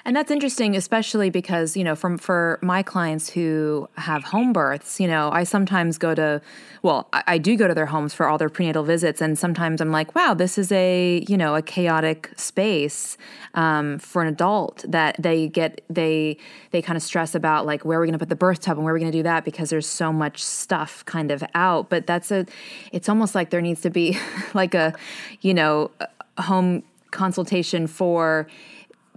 And 0.05 0.15
that's 0.15 0.31
interesting, 0.31 0.77
especially 0.77 1.31
because 1.31 1.77
you 1.77 1.83
know, 1.83 1.97
from 1.97 2.19
for 2.19 2.59
my 2.63 2.83
clients 2.83 3.31
who 3.31 3.89
have 3.97 4.25
home 4.25 4.53
births, 4.53 5.01
you 5.01 5.09
know, 5.09 5.31
I 5.33 5.45
sometimes 5.45 5.99
go 5.99 6.15
to, 6.15 6.41
well, 6.83 7.09
I, 7.13 7.25
I, 7.27 7.39
do 7.39 7.57
go 7.57 7.67
to 7.67 7.75
their 7.75 7.87
homes 7.87 8.15
for 8.15 8.29
all 8.29 8.39
their 8.39 8.49
prenatal 8.49 8.85
visits, 8.85 9.21
and 9.21 9.37
sometimes 9.37 9.81
I'm 9.81 9.91
like, 9.91 10.15
wow, 10.15 10.35
this 10.35 10.57
is 10.57 10.71
a 10.71 11.25
you 11.29 11.37
know 11.37 11.57
a 11.57 11.63
chaotic 11.63 12.31
space 12.37 13.17
um, 13.55 13.99
for 13.99 14.23
an 14.23 14.29
adult 14.29 14.85
that 14.87 15.17
they 15.19 15.49
get 15.49 15.81
they 15.91 16.37
they 16.71 16.81
kind 16.81 16.97
of 16.97 17.03
stress 17.03 17.35
about 17.35 17.67
like 17.67 17.85
where 17.85 17.99
are 17.99 18.03
we 18.03 18.07
going 18.07 18.13
to 18.13 18.19
put 18.19 18.29
the 18.29 18.37
birth 18.37 18.61
tub 18.61 18.77
and 18.77 18.85
where 18.85 18.93
are 18.93 18.95
we 18.95 19.01
going 19.01 19.13
to 19.13 19.19
do 19.19 19.23
that 19.25 19.45
because 19.45 19.71
there's 19.71 19.87
so 19.87 20.13
much 20.13 20.43
stuff 20.43 21.05
kind 21.07 21.31
of 21.31 21.43
out. 21.55 21.91
But 21.91 22.07
that's 22.07 22.31
a, 22.31 22.47
it's 22.93 23.09
almost 23.09 23.35
like 23.35 23.51
there 23.51 23.61
needs 23.61 23.81
to 23.81 23.91
be 23.91 24.19
like 24.55 24.75
a, 24.75 24.95
you 25.41 25.55
know, 25.55 25.91
home 26.39 26.83
consultation 27.17 27.87
for 27.87 28.47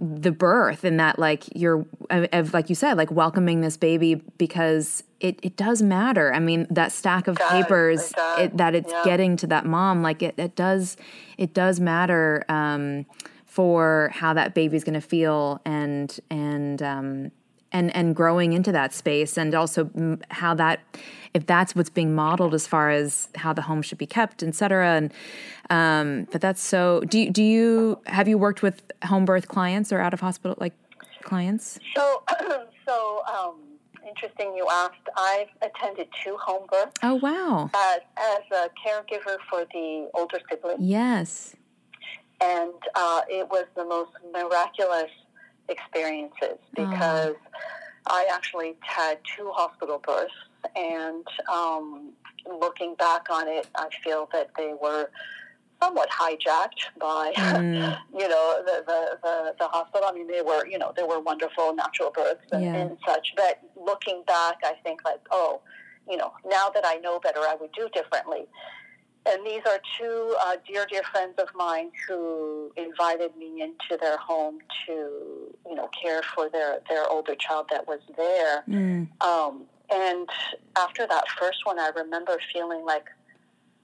the 0.00 0.32
birth 0.32 0.82
and 0.82 0.98
that 0.98 1.18
like 1.18 1.44
you're 1.54 1.84
of 2.08 2.54
like 2.54 2.70
you 2.70 2.74
said 2.74 2.96
like 2.96 3.10
welcoming 3.10 3.60
this 3.60 3.76
baby 3.76 4.14
because 4.38 5.04
it, 5.20 5.38
it 5.42 5.56
does 5.56 5.82
matter. 5.82 6.32
I 6.32 6.40
mean 6.40 6.66
that 6.70 6.90
stack 6.90 7.28
of 7.28 7.36
papers 7.36 8.12
it 8.38 8.40
it, 8.40 8.56
that 8.56 8.74
it's 8.74 8.90
yeah. 8.90 9.02
getting 9.04 9.36
to 9.36 9.46
that 9.48 9.66
mom 9.66 10.02
like 10.02 10.22
it, 10.22 10.34
it 10.38 10.56
does 10.56 10.96
it 11.36 11.52
does 11.52 11.80
matter 11.80 12.44
um, 12.48 13.04
for 13.44 14.10
how 14.14 14.32
that 14.32 14.54
baby's 14.54 14.84
going 14.84 14.94
to 14.94 15.06
feel 15.06 15.60
and 15.66 16.18
and 16.30 16.82
um, 16.82 17.30
and 17.70 17.94
and 17.94 18.16
growing 18.16 18.54
into 18.54 18.72
that 18.72 18.94
space 18.94 19.36
and 19.36 19.54
also 19.54 19.90
how 20.30 20.54
that 20.54 20.80
if 21.34 21.44
that's 21.44 21.76
what's 21.76 21.90
being 21.90 22.14
modeled 22.14 22.54
as 22.54 22.66
far 22.66 22.90
as 22.90 23.28
how 23.36 23.52
the 23.52 23.62
home 23.62 23.82
should 23.82 23.98
be 23.98 24.06
kept 24.06 24.42
et 24.42 24.54
cetera. 24.54 24.96
And 24.96 25.12
um, 25.70 26.26
but 26.32 26.40
that's 26.40 26.60
so 26.60 27.00
do 27.06 27.18
you, 27.20 27.30
do 27.30 27.42
you 27.42 28.00
have 28.06 28.28
you 28.28 28.36
worked 28.36 28.62
with 28.62 28.82
home 29.04 29.24
birth 29.24 29.48
clients 29.48 29.92
or 29.92 30.00
out 30.00 30.12
of 30.12 30.20
hospital 30.20 30.56
like 30.60 30.74
clients? 31.22 31.78
So 31.96 32.22
so 32.86 33.22
um, 33.32 33.54
interesting 34.06 34.52
you 34.56 34.66
asked. 34.70 35.08
I've 35.16 35.48
attended 35.62 36.08
two 36.24 36.36
home 36.36 36.66
births. 36.70 36.98
Oh 37.02 37.14
wow. 37.14 37.70
As, 37.74 38.00
as 38.16 38.40
a 38.52 38.68
caregiver 38.84 39.36
for 39.48 39.64
the 39.72 40.10
older 40.14 40.40
sibling 40.50 40.76
yes. 40.80 41.54
And 42.42 42.72
uh, 42.94 43.20
it 43.28 43.48
was 43.48 43.66
the 43.76 43.84
most 43.84 44.12
miraculous 44.32 45.10
experiences 45.68 46.58
because 46.74 47.34
oh. 47.36 47.50
I 48.06 48.26
actually 48.32 48.76
had 48.80 49.18
two 49.36 49.50
hospital 49.54 50.02
births, 50.04 50.32
and 50.74 51.26
um, 51.52 52.12
looking 52.60 52.94
back 52.94 53.28
on 53.30 53.46
it, 53.46 53.68
I 53.76 53.88
feel 54.02 54.26
that 54.32 54.50
they 54.56 54.72
were 54.80 55.10
somewhat 55.82 56.08
hijacked 56.10 56.90
by 56.98 57.32
mm. 57.36 57.98
you 58.18 58.28
know 58.28 58.62
the, 58.64 58.84
the, 58.86 59.18
the 59.22 59.54
the 59.58 59.68
hospital. 59.68 60.08
I 60.08 60.12
mean, 60.12 60.28
they 60.28 60.42
were 60.42 60.66
you 60.66 60.78
know 60.78 60.92
they 60.96 61.02
were 61.02 61.20
wonderful 61.20 61.74
natural 61.74 62.10
births 62.10 62.44
and, 62.52 62.64
yeah. 62.64 62.74
and 62.74 62.98
such. 63.06 63.34
But 63.36 63.60
looking 63.76 64.22
back, 64.26 64.56
I 64.64 64.74
think 64.82 65.04
like 65.04 65.20
oh, 65.30 65.60
you 66.08 66.16
know 66.16 66.32
now 66.46 66.70
that 66.70 66.84
I 66.86 66.96
know 66.96 67.18
better, 67.20 67.40
I 67.40 67.56
would 67.60 67.72
do 67.72 67.88
differently. 67.94 68.46
And 69.26 69.46
these 69.46 69.60
are 69.66 69.78
two 69.98 70.34
uh, 70.46 70.56
dear, 70.66 70.86
dear 70.90 71.02
friends 71.02 71.34
of 71.38 71.48
mine 71.54 71.90
who 72.08 72.72
invited 72.76 73.36
me 73.36 73.60
into 73.60 74.00
their 74.00 74.16
home 74.16 74.58
to, 74.86 74.92
you 75.68 75.74
know, 75.74 75.90
care 76.02 76.22
for 76.34 76.48
their, 76.48 76.78
their 76.88 77.06
older 77.06 77.34
child 77.34 77.66
that 77.70 77.86
was 77.86 78.00
there. 78.16 78.64
Mm. 78.66 79.08
Um, 79.22 79.64
and 79.92 80.28
after 80.76 81.06
that 81.06 81.28
first 81.38 81.58
one, 81.64 81.78
I 81.78 81.90
remember 81.94 82.38
feeling 82.52 82.84
like, 82.84 83.04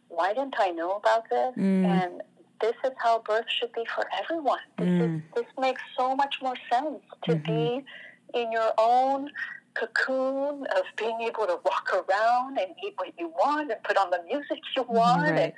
why 0.08 0.32
didn't 0.32 0.56
I 0.58 0.70
know 0.70 0.96
about 0.96 1.28
this? 1.28 1.54
Mm. 1.56 1.84
And 1.84 2.22
this 2.60 2.74
is 2.84 2.92
how 2.98 3.22
birth 3.26 3.46
should 3.48 3.72
be 3.72 3.84
for 3.94 4.04
everyone. 4.22 4.60
This, 4.78 4.86
mm. 4.86 5.16
is, 5.16 5.22
this 5.34 5.46
makes 5.58 5.82
so 5.96 6.14
much 6.14 6.36
more 6.42 6.56
sense 6.70 7.02
to 7.24 7.32
mm-hmm. 7.32 7.54
be 7.54 7.84
in 8.34 8.52
your 8.52 8.72
own 8.78 9.30
cocoon 9.74 10.66
of 10.74 10.84
being 10.96 11.20
able 11.20 11.46
to 11.46 11.58
walk 11.64 11.92
around 11.92 12.58
and 12.58 12.68
eat 12.84 12.94
what 12.96 13.12
you 13.18 13.28
want 13.28 13.70
and 13.70 13.82
put 13.82 13.96
on 13.96 14.10
the 14.10 14.20
music 14.26 14.58
you 14.74 14.82
want 14.88 15.22
right. 15.22 15.38
and 15.38 15.52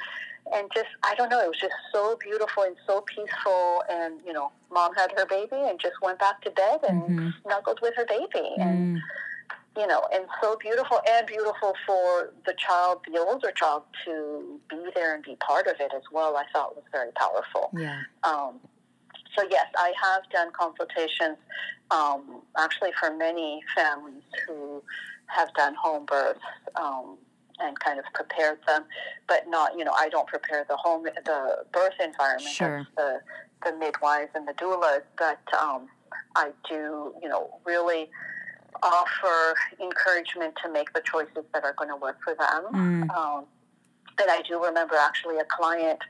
and 0.52 0.70
just 0.74 0.88
I 1.02 1.14
don't 1.14 1.28
know, 1.28 1.40
it 1.40 1.48
was 1.48 1.58
just 1.58 1.74
so 1.92 2.16
beautiful 2.20 2.62
and 2.62 2.74
so 2.86 3.02
peaceful 3.02 3.82
and, 3.90 4.18
you 4.26 4.32
know, 4.32 4.50
mom 4.72 4.94
had 4.94 5.12
her 5.16 5.26
baby 5.26 5.56
and 5.56 5.78
just 5.78 5.94
went 6.02 6.18
back 6.18 6.40
to 6.42 6.50
bed 6.50 6.80
and 6.88 7.02
mm-hmm. 7.02 7.28
snuggled 7.44 7.80
with 7.82 7.94
her 7.96 8.06
baby 8.06 8.48
mm. 8.58 8.98
You 9.78 9.86
know, 9.86 10.02
and 10.12 10.24
so 10.42 10.56
beautiful 10.56 11.00
and 11.08 11.26
beautiful 11.26 11.72
for 11.86 12.32
the 12.44 12.54
child, 12.58 13.00
the 13.10 13.18
older 13.18 13.52
child, 13.52 13.84
to 14.04 14.60
be 14.68 14.76
there 14.94 15.14
and 15.14 15.22
be 15.22 15.36
part 15.36 15.68
of 15.68 15.76
it 15.78 15.92
as 15.94 16.02
well. 16.10 16.36
I 16.36 16.44
thought 16.52 16.74
was 16.74 16.84
very 16.90 17.12
powerful. 17.12 17.70
Yeah. 17.72 18.00
Um, 18.24 18.58
so 19.36 19.46
yes, 19.48 19.66
I 19.76 19.92
have 20.02 20.28
done 20.30 20.50
consultations 20.52 21.38
um, 21.92 22.42
actually 22.58 22.90
for 22.98 23.16
many 23.16 23.60
families 23.76 24.22
who 24.46 24.82
have 25.26 25.54
done 25.54 25.74
home 25.80 26.06
births 26.06 26.40
um, 26.74 27.16
and 27.60 27.78
kind 27.78 28.00
of 28.00 28.04
prepared 28.14 28.58
them, 28.66 28.84
but 29.28 29.44
not, 29.48 29.78
you 29.78 29.84
know, 29.84 29.92
I 29.92 30.08
don't 30.08 30.26
prepare 30.26 30.64
the 30.68 30.76
home, 30.76 31.04
the 31.04 31.64
birth 31.72 31.94
environment. 32.02 32.54
Sure. 32.54 32.86
the, 32.96 33.20
the 33.64 33.76
midwives 33.76 34.30
and 34.34 34.46
the 34.46 34.52
doulas, 34.52 35.02
but 35.16 35.40
um, 35.60 35.88
I 36.36 36.50
do, 36.68 37.12
you 37.22 37.28
know, 37.28 37.58
really 37.64 38.08
offer 38.82 39.54
encouragement 39.80 40.54
to 40.64 40.70
make 40.70 40.92
the 40.92 41.02
choices 41.04 41.44
that 41.52 41.64
are 41.64 41.74
going 41.74 41.90
to 41.90 41.96
work 41.96 42.18
for 42.22 42.34
them. 42.34 42.64
Mm. 42.72 43.10
Um, 43.16 43.44
and 44.20 44.30
I 44.30 44.42
do 44.48 44.62
remember 44.62 44.94
actually 44.96 45.38
a 45.38 45.44
client 45.44 46.00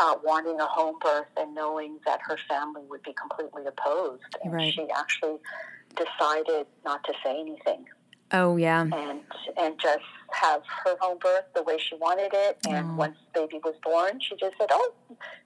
uh, 0.00 0.16
wanting 0.24 0.58
a 0.60 0.66
home 0.66 0.96
birth 1.00 1.26
and 1.36 1.54
knowing 1.54 1.98
that 2.06 2.20
her 2.26 2.36
family 2.48 2.82
would 2.88 3.02
be 3.02 3.12
completely 3.12 3.62
opposed. 3.66 4.22
And 4.42 4.52
Right. 4.52 4.72
she 4.72 4.88
actually 4.90 5.38
decided 5.94 6.66
not 6.84 7.04
to 7.04 7.12
say 7.22 7.38
anything 7.38 7.86
Oh 8.32 8.56
yeah. 8.56 8.82
and 8.82 9.20
and 9.58 9.74
just 9.80 10.04
have 10.32 10.62
her 10.84 10.96
home 11.00 11.18
birth 11.20 11.44
the 11.54 11.62
way 11.62 11.76
she 11.78 11.94
wanted 11.96 12.30
it. 12.32 12.56
And 12.68 12.90
Oh. 12.92 12.96
once 12.96 13.16
baby 13.34 13.60
was 13.62 13.74
born, 13.82 14.18
she 14.20 14.34
just 14.36 14.56
said, 14.58 14.68
"Oh, 14.70 14.92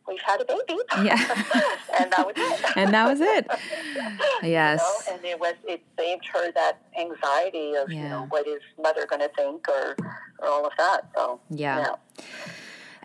we've 0.07 0.21
had 0.25 0.41
a 0.41 0.45
baby." 0.45 0.79
Yeah. 1.03 1.17
and 1.99 2.13
that 2.13 2.25
was 2.27 2.35
it. 2.37 2.65
And 2.77 2.95
that 2.95 3.07
was 3.09 3.21
it. 3.21 3.47
You 4.43 4.51
Yes. 4.51 4.79
know, 4.81 5.15
and 5.15 5.25
it 5.25 5.39
was 5.41 5.55
it 5.67 5.83
saved 5.99 6.27
her 6.33 6.53
that 6.53 6.79
anxiety 6.99 7.75
of 7.75 7.91
you 7.91 8.09
know 8.09 8.27
what 8.29 8.47
is 8.47 8.61
mother 8.81 9.07
going 9.07 9.23
to 9.23 9.31
think 9.35 9.67
or 9.69 9.97
or 10.39 10.49
all 10.49 10.67
of 10.67 10.73
that. 10.79 11.01
So 11.17 11.41
Yeah. 11.51 11.95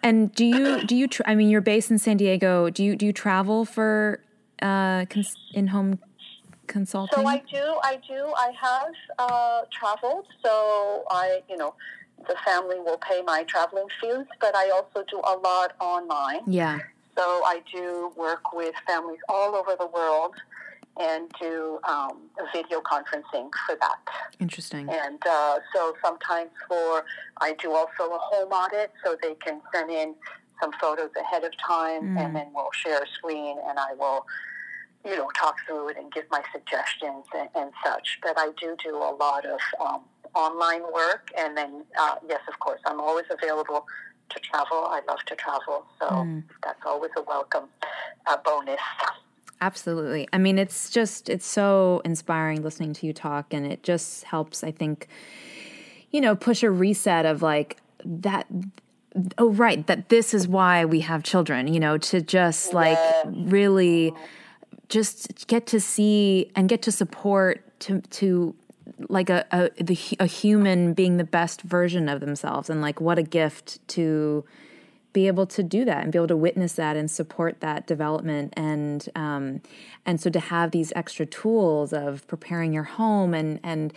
And 0.04 0.34
do 0.34 0.46
you 0.46 0.84
do 0.84 0.96
you? 0.96 1.08
Tra- 1.08 1.26
I 1.28 1.36
mean, 1.36 1.50
you're 1.50 1.62
based 1.62 1.92
in 1.92 1.98
San 2.00 2.18
Diego. 2.18 2.70
Do 2.70 2.84
you 2.84 2.96
do 2.96 3.06
you 3.06 3.14
travel 3.14 3.66
for 3.66 4.20
uh, 4.62 5.06
cons- 5.06 5.38
in 5.54 5.68
home 5.68 6.00
consulting? 6.72 7.20
So 7.20 7.28
I 7.28 7.38
do, 7.58 7.66
I 7.92 7.96
do, 8.08 8.20
I 8.48 8.50
have 8.68 8.94
uh, 9.20 9.62
traveled. 9.78 10.26
So 10.44 11.04
I, 11.10 11.42
you 11.50 11.58
know, 11.62 11.74
the 12.28 12.36
family 12.46 12.80
will 12.80 12.98
pay 13.10 13.22
my 13.34 13.44
traveling 13.54 13.88
fees, 14.00 14.26
but 14.40 14.54
I 14.56 14.66
also 14.78 15.00
do 15.10 15.20
a 15.34 15.36
lot 15.50 15.70
online. 15.80 16.44
yeah. 16.48 16.78
So 17.18 17.24
I 17.56 17.58
do 17.76 18.12
work 18.16 18.54
with 18.54 18.74
families 18.88 19.20
all 19.28 19.54
over 19.60 19.74
the 19.78 19.88
world 19.88 20.34
and 21.00 21.30
do 21.42 21.78
um, 21.88 22.16
video 22.54 22.80
conferencing 22.82 23.50
for 23.66 23.76
that. 23.84 24.00
Interesting. 24.40 24.90
And 24.90 25.20
uh, 25.30 25.56
so 25.74 25.94
sometimes 26.06 26.52
for, 26.70 27.04
I 27.42 27.50
do 27.64 27.70
also 27.74 28.04
a 28.16 28.22
home 28.30 28.52
audit 28.52 28.92
so 29.04 29.18
they 29.22 29.36
can 29.46 29.62
send 29.74 29.90
in 29.92 30.16
some 30.62 30.72
photos 30.80 31.10
ahead 31.20 31.44
of 31.44 31.52
time 31.74 32.04
Mm. 32.16 32.18
and 32.22 32.36
then 32.36 32.48
we'll 32.56 32.76
share 32.84 33.00
a 33.02 33.08
screen 33.18 33.58
and 33.68 33.78
I 33.78 33.94
will, 34.02 34.26
you 35.06 35.16
know, 35.18 35.30
talk 35.38 35.56
through 35.68 35.90
it 35.90 35.98
and 35.98 36.12
give 36.12 36.26
my 36.32 36.42
suggestions 36.52 37.26
and, 37.38 37.50
and 37.56 37.72
such. 37.84 38.20
But 38.22 38.38
I 38.38 38.50
do 38.60 38.76
do 38.84 38.96
a 38.96 39.14
lot 39.16 39.46
of 39.46 39.60
um, 39.80 40.02
online 40.36 40.84
work 40.94 41.32
and 41.38 41.58
then, 41.58 41.84
uh, 42.00 42.16
yes, 42.28 42.42
of 42.48 42.60
course, 42.60 42.80
I'm 42.86 43.00
always 43.00 43.26
available 43.30 43.86
to 44.30 44.40
travel. 44.40 44.86
I 44.86 45.02
love 45.08 45.20
to 45.28 45.36
travel. 45.36 45.86
So 46.00 46.06
Mm. 46.08 46.44
that's 46.64 46.82
always 46.86 47.12
a 47.18 47.22
welcome 47.22 47.66
uh, 48.28 48.38
bonus. 48.46 48.80
Absolutely. 49.60 50.28
I 50.34 50.38
mean, 50.40 50.58
it's 50.58 50.90
just 50.90 51.30
it's 51.30 51.46
so 51.46 52.02
inspiring 52.04 52.64
listening 52.64 52.94
to 52.94 53.06
you 53.06 53.14
talk, 53.14 53.54
and 53.54 53.66
it 53.66 53.84
just 53.84 54.24
helps. 54.24 54.64
I 54.64 54.72
think, 54.72 55.08
you 56.10 56.20
know, 56.20 56.36
push 56.36 56.64
a 56.64 56.72
reset 56.72 57.26
of 57.28 57.44
like 57.44 57.78
that. 58.04 58.48
Oh, 59.38 59.52
right. 59.52 59.86
That 59.86 60.10
this 60.10 60.34
is 60.34 60.48
why 60.48 60.86
we 60.86 61.02
have 61.02 61.22
children. 61.22 61.72
You 61.72 61.80
know, 61.80 62.00
to 62.00 62.22
just 62.22 62.74
like 62.74 62.98
really 63.26 64.16
just 64.92 65.48
get 65.48 65.66
to 65.68 65.80
see 65.80 66.52
and 66.56 66.70
get 66.70 66.82
to 66.84 66.92
support 66.92 67.64
to 67.80 68.02
to 68.02 68.54
like 69.10 69.30
a 69.30 69.46
a, 69.52 69.84
the, 69.84 69.98
a 70.20 70.26
human 70.26 70.94
being 70.94 71.18
the 71.18 71.24
best 71.24 71.62
version 71.62 72.10
of 72.10 72.20
themselves. 72.20 72.70
And 72.70 72.82
like 72.82 73.02
what 73.02 73.18
a 73.18 73.24
gift 73.24 73.86
to 73.90 74.44
be 75.14 75.28
able 75.28 75.46
to 75.46 75.64
do 75.64 75.84
that 75.86 76.04
and 76.04 76.12
be 76.12 76.18
able 76.18 76.28
to 76.28 76.38
witness 76.38 76.74
that 76.74 76.96
and 76.96 77.10
support 77.10 77.62
that 77.62 77.88
development. 77.88 78.54
And 78.58 79.08
um, 79.16 79.62
and 80.06 80.20
so 80.20 80.30
to 80.30 80.40
have 80.40 80.72
these 80.72 80.92
extra 80.96 81.26
tools 81.26 81.94
of 81.94 82.28
preparing 82.28 82.74
your 82.74 82.84
home 82.84 83.34
and 83.34 83.60
and 83.64 83.94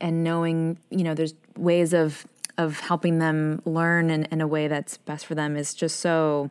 and 0.00 0.22
knowing 0.22 0.78
you 0.90 1.02
know 1.02 1.14
there's 1.14 1.34
ways 1.56 1.92
of 1.92 2.26
of 2.56 2.80
helping 2.80 3.18
them 3.18 3.60
learn 3.64 4.10
in, 4.10 4.24
in 4.26 4.40
a 4.40 4.46
way 4.46 4.68
that's 4.68 4.96
best 4.98 5.26
for 5.26 5.34
them 5.34 5.56
is 5.56 5.74
just 5.74 6.00
so 6.00 6.50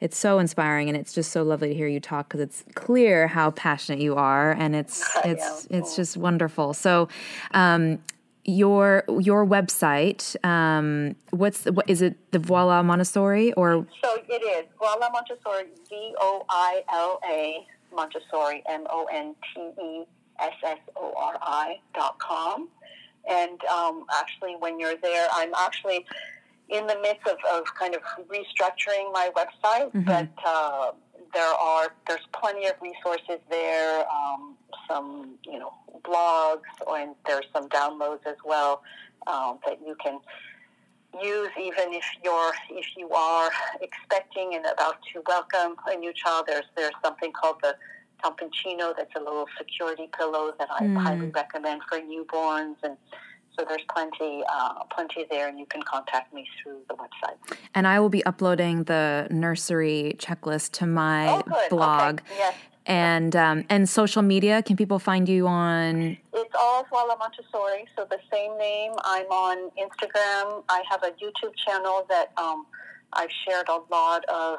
it's 0.00 0.16
so 0.16 0.38
inspiring 0.38 0.88
and 0.88 0.96
it's 0.96 1.12
just 1.12 1.32
so 1.32 1.42
lovely 1.42 1.68
to 1.68 1.74
hear 1.74 1.88
you 1.88 2.00
talk 2.00 2.28
because 2.28 2.40
it's 2.40 2.64
clear 2.74 3.28
how 3.28 3.50
passionate 3.50 4.00
you 4.00 4.14
are 4.16 4.52
and 4.52 4.74
it's 4.74 5.04
it's 5.24 5.66
it's 5.70 5.96
just 5.96 6.16
wonderful. 6.16 6.74
So 6.74 7.08
um 7.52 7.98
your 8.46 9.04
your 9.20 9.46
website 9.46 10.36
um 10.44 11.16
what's 11.30 11.62
the, 11.62 11.72
what 11.72 11.88
is 11.88 12.02
it 12.02 12.16
the 12.32 12.38
voila 12.38 12.82
montessori 12.82 13.52
or? 13.54 13.86
So 14.02 14.18
it 14.28 14.42
is 14.42 14.66
Voila 14.78 15.08
Montessori, 15.10 15.64
V 15.88 16.14
O 16.20 16.44
I 16.50 16.82
L 16.92 17.20
A 17.26 17.66
Montessori, 17.94 18.62
M 18.68 18.86
O 18.90 19.06
N 19.12 19.34
T 19.54 19.60
E 19.82 20.04
S 20.40 20.52
S 20.62 20.78
O 20.96 21.14
R 21.16 21.38
I 21.40 21.80
dot 21.94 22.18
com. 22.18 22.68
And 23.28 23.64
um, 23.64 24.04
actually, 24.14 24.56
when 24.58 24.78
you're 24.78 24.96
there, 24.96 25.28
I'm 25.32 25.52
actually 25.56 26.04
in 26.68 26.86
the 26.86 26.96
midst 27.02 27.26
of, 27.26 27.36
of 27.52 27.64
kind 27.78 27.94
of 27.94 28.02
restructuring 28.28 29.12
my 29.12 29.30
website, 29.36 29.90
but 30.06 30.28
uh, 30.46 30.92
there 31.34 31.52
are 31.52 31.88
there's 32.08 32.26
plenty 32.32 32.66
of 32.66 32.74
resources 32.80 33.40
there. 33.50 34.04
Um, 34.08 34.56
some 34.88 35.34
you 35.44 35.58
know 35.58 35.72
blogs, 36.04 36.62
and 36.88 37.14
there's 37.26 37.46
some 37.52 37.68
downloads 37.68 38.26
as 38.26 38.36
well 38.44 38.82
um, 39.26 39.58
that 39.66 39.78
you 39.86 39.96
can 40.02 40.18
use 41.22 41.50
even 41.60 41.92
if 41.92 42.04
you're 42.24 42.52
if 42.70 42.86
you 42.96 43.08
are 43.10 43.50
expecting 43.80 44.54
and 44.54 44.64
about 44.66 44.96
to 45.12 45.22
welcome 45.26 45.76
a 45.86 45.96
new 45.96 46.12
child. 46.12 46.44
There's 46.46 46.64
there's 46.76 46.94
something 47.04 47.32
called 47.32 47.56
the 47.62 47.76
Topponcino 48.24 48.94
that's 48.96 49.14
a 49.16 49.20
little 49.20 49.46
security 49.58 50.08
pillow 50.16 50.52
that 50.58 50.68
I 50.70 50.86
highly 50.98 51.28
recommend 51.28 51.82
for 51.88 51.98
newborns 51.98 52.76
and 52.82 52.96
so 53.58 53.64
there's 53.68 53.82
plenty 53.94 54.42
uh, 54.52 54.84
plenty 54.94 55.24
there 55.30 55.48
and 55.48 55.58
you 55.58 55.66
can 55.66 55.82
contact 55.82 56.32
me 56.34 56.46
through 56.62 56.78
the 56.88 56.94
website. 56.94 57.36
and 57.74 57.86
i 57.86 57.98
will 58.00 58.08
be 58.08 58.24
uploading 58.26 58.84
the 58.84 59.26
nursery 59.30 60.16
checklist 60.18 60.72
to 60.72 60.86
my 60.86 61.28
Oh, 61.28 61.42
blog 61.70 62.20
Okay. 62.20 62.34
Yes. 62.38 62.54
and 62.86 63.34
um 63.36 63.64
and 63.70 63.88
social 63.88 64.22
media 64.22 64.62
can 64.62 64.76
people 64.76 64.98
find 64.98 65.28
you 65.28 65.46
on 65.46 66.16
It's 66.34 66.54
all 66.58 66.84
Voila 66.90 67.16
Montessori, 67.16 67.86
so 67.96 68.06
the 68.10 68.18
same 68.32 68.52
name. 68.58 68.92
I'm 69.04 69.26
on 69.46 69.56
Instagram. 69.84 70.62
I 70.68 70.82
have 70.90 71.02
a 71.02 71.12
YouTube 71.22 71.54
channel 71.64 72.04
that 72.08 72.26
um, 72.36 72.66
I've 73.12 73.30
shared 73.44 73.68
a 73.68 73.78
lot 73.96 74.22
of 74.28 74.58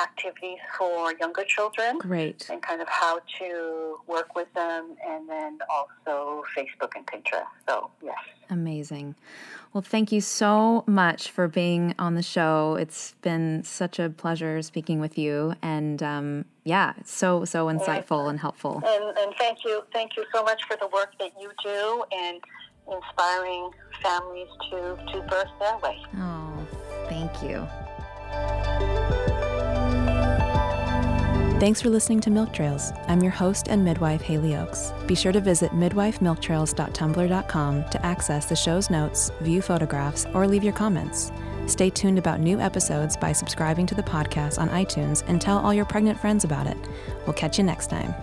activities 0.00 0.58
for 0.76 1.12
younger 1.20 1.44
children 1.44 1.98
great 1.98 2.48
and 2.50 2.62
kind 2.62 2.80
of 2.80 2.88
how 2.88 3.20
to 3.38 3.96
work 4.06 4.34
with 4.34 4.52
them, 4.54 4.96
and 5.06 5.28
then 5.28 5.58
also 5.70 6.42
Facebook 6.56 6.92
and 6.96 7.06
Pinterest. 7.06 7.46
So, 7.68 7.90
yes. 8.02 8.16
Amazing. 8.50 9.14
Well, 9.72 9.82
thank 9.82 10.10
you 10.10 10.20
so 10.20 10.84
much 10.86 11.30
for 11.30 11.48
being 11.48 11.94
on 11.98 12.14
the 12.14 12.22
show. 12.22 12.76
It's 12.80 13.14
been 13.20 13.62
such 13.62 13.98
a 13.98 14.08
pleasure 14.08 14.62
speaking 14.62 15.00
with 15.00 15.18
you. 15.18 15.54
And 15.60 16.02
um, 16.02 16.44
yeah, 16.64 16.94
it's 16.98 17.12
so, 17.12 17.44
so 17.44 17.66
insightful 17.66 18.30
and 18.30 18.40
helpful. 18.40 18.82
And, 18.86 19.18
and 19.18 19.34
thank 19.36 19.58
you, 19.64 19.82
thank 19.92 20.16
you 20.16 20.24
so 20.34 20.42
much 20.42 20.62
for 20.66 20.76
the 20.78 20.86
work 20.88 21.12
that 21.18 21.32
you 21.38 21.50
do 21.62 22.04
and 22.10 22.40
inspiring 22.90 23.70
families 24.02 24.48
to, 24.70 24.98
to 25.12 25.20
birth 25.28 25.50
their 25.60 25.76
way. 25.78 25.98
Oh, 26.16 26.66
thank 27.08 27.42
you. 27.42 27.66
Thanks 31.58 31.80
for 31.80 31.88
listening 31.88 32.20
to 32.20 32.28
Milk 32.28 32.52
Trails. 32.52 32.92
I'm 33.08 33.22
your 33.22 33.32
host 33.32 33.68
and 33.68 33.82
midwife, 33.82 34.20
Haley 34.20 34.56
Oaks. 34.56 34.92
Be 35.06 35.14
sure 35.14 35.32
to 35.32 35.40
visit 35.40 35.72
midwifemilktrails.tumblr.com 35.72 37.84
to 37.88 38.04
access 38.04 38.44
the 38.44 38.54
show's 38.54 38.90
notes, 38.90 39.30
view 39.40 39.62
photographs, 39.62 40.26
or 40.34 40.46
leave 40.46 40.62
your 40.62 40.74
comments. 40.74 41.32
Stay 41.66 41.88
tuned 41.88 42.18
about 42.18 42.40
new 42.40 42.60
episodes 42.60 43.16
by 43.16 43.32
subscribing 43.32 43.86
to 43.86 43.94
the 43.94 44.02
podcast 44.02 44.60
on 44.60 44.68
iTunes 44.68 45.24
and 45.28 45.40
tell 45.40 45.56
all 45.56 45.72
your 45.72 45.86
pregnant 45.86 46.20
friends 46.20 46.44
about 46.44 46.66
it. 46.66 46.76
We'll 47.24 47.32
catch 47.32 47.56
you 47.56 47.64
next 47.64 47.86
time. 47.86 48.14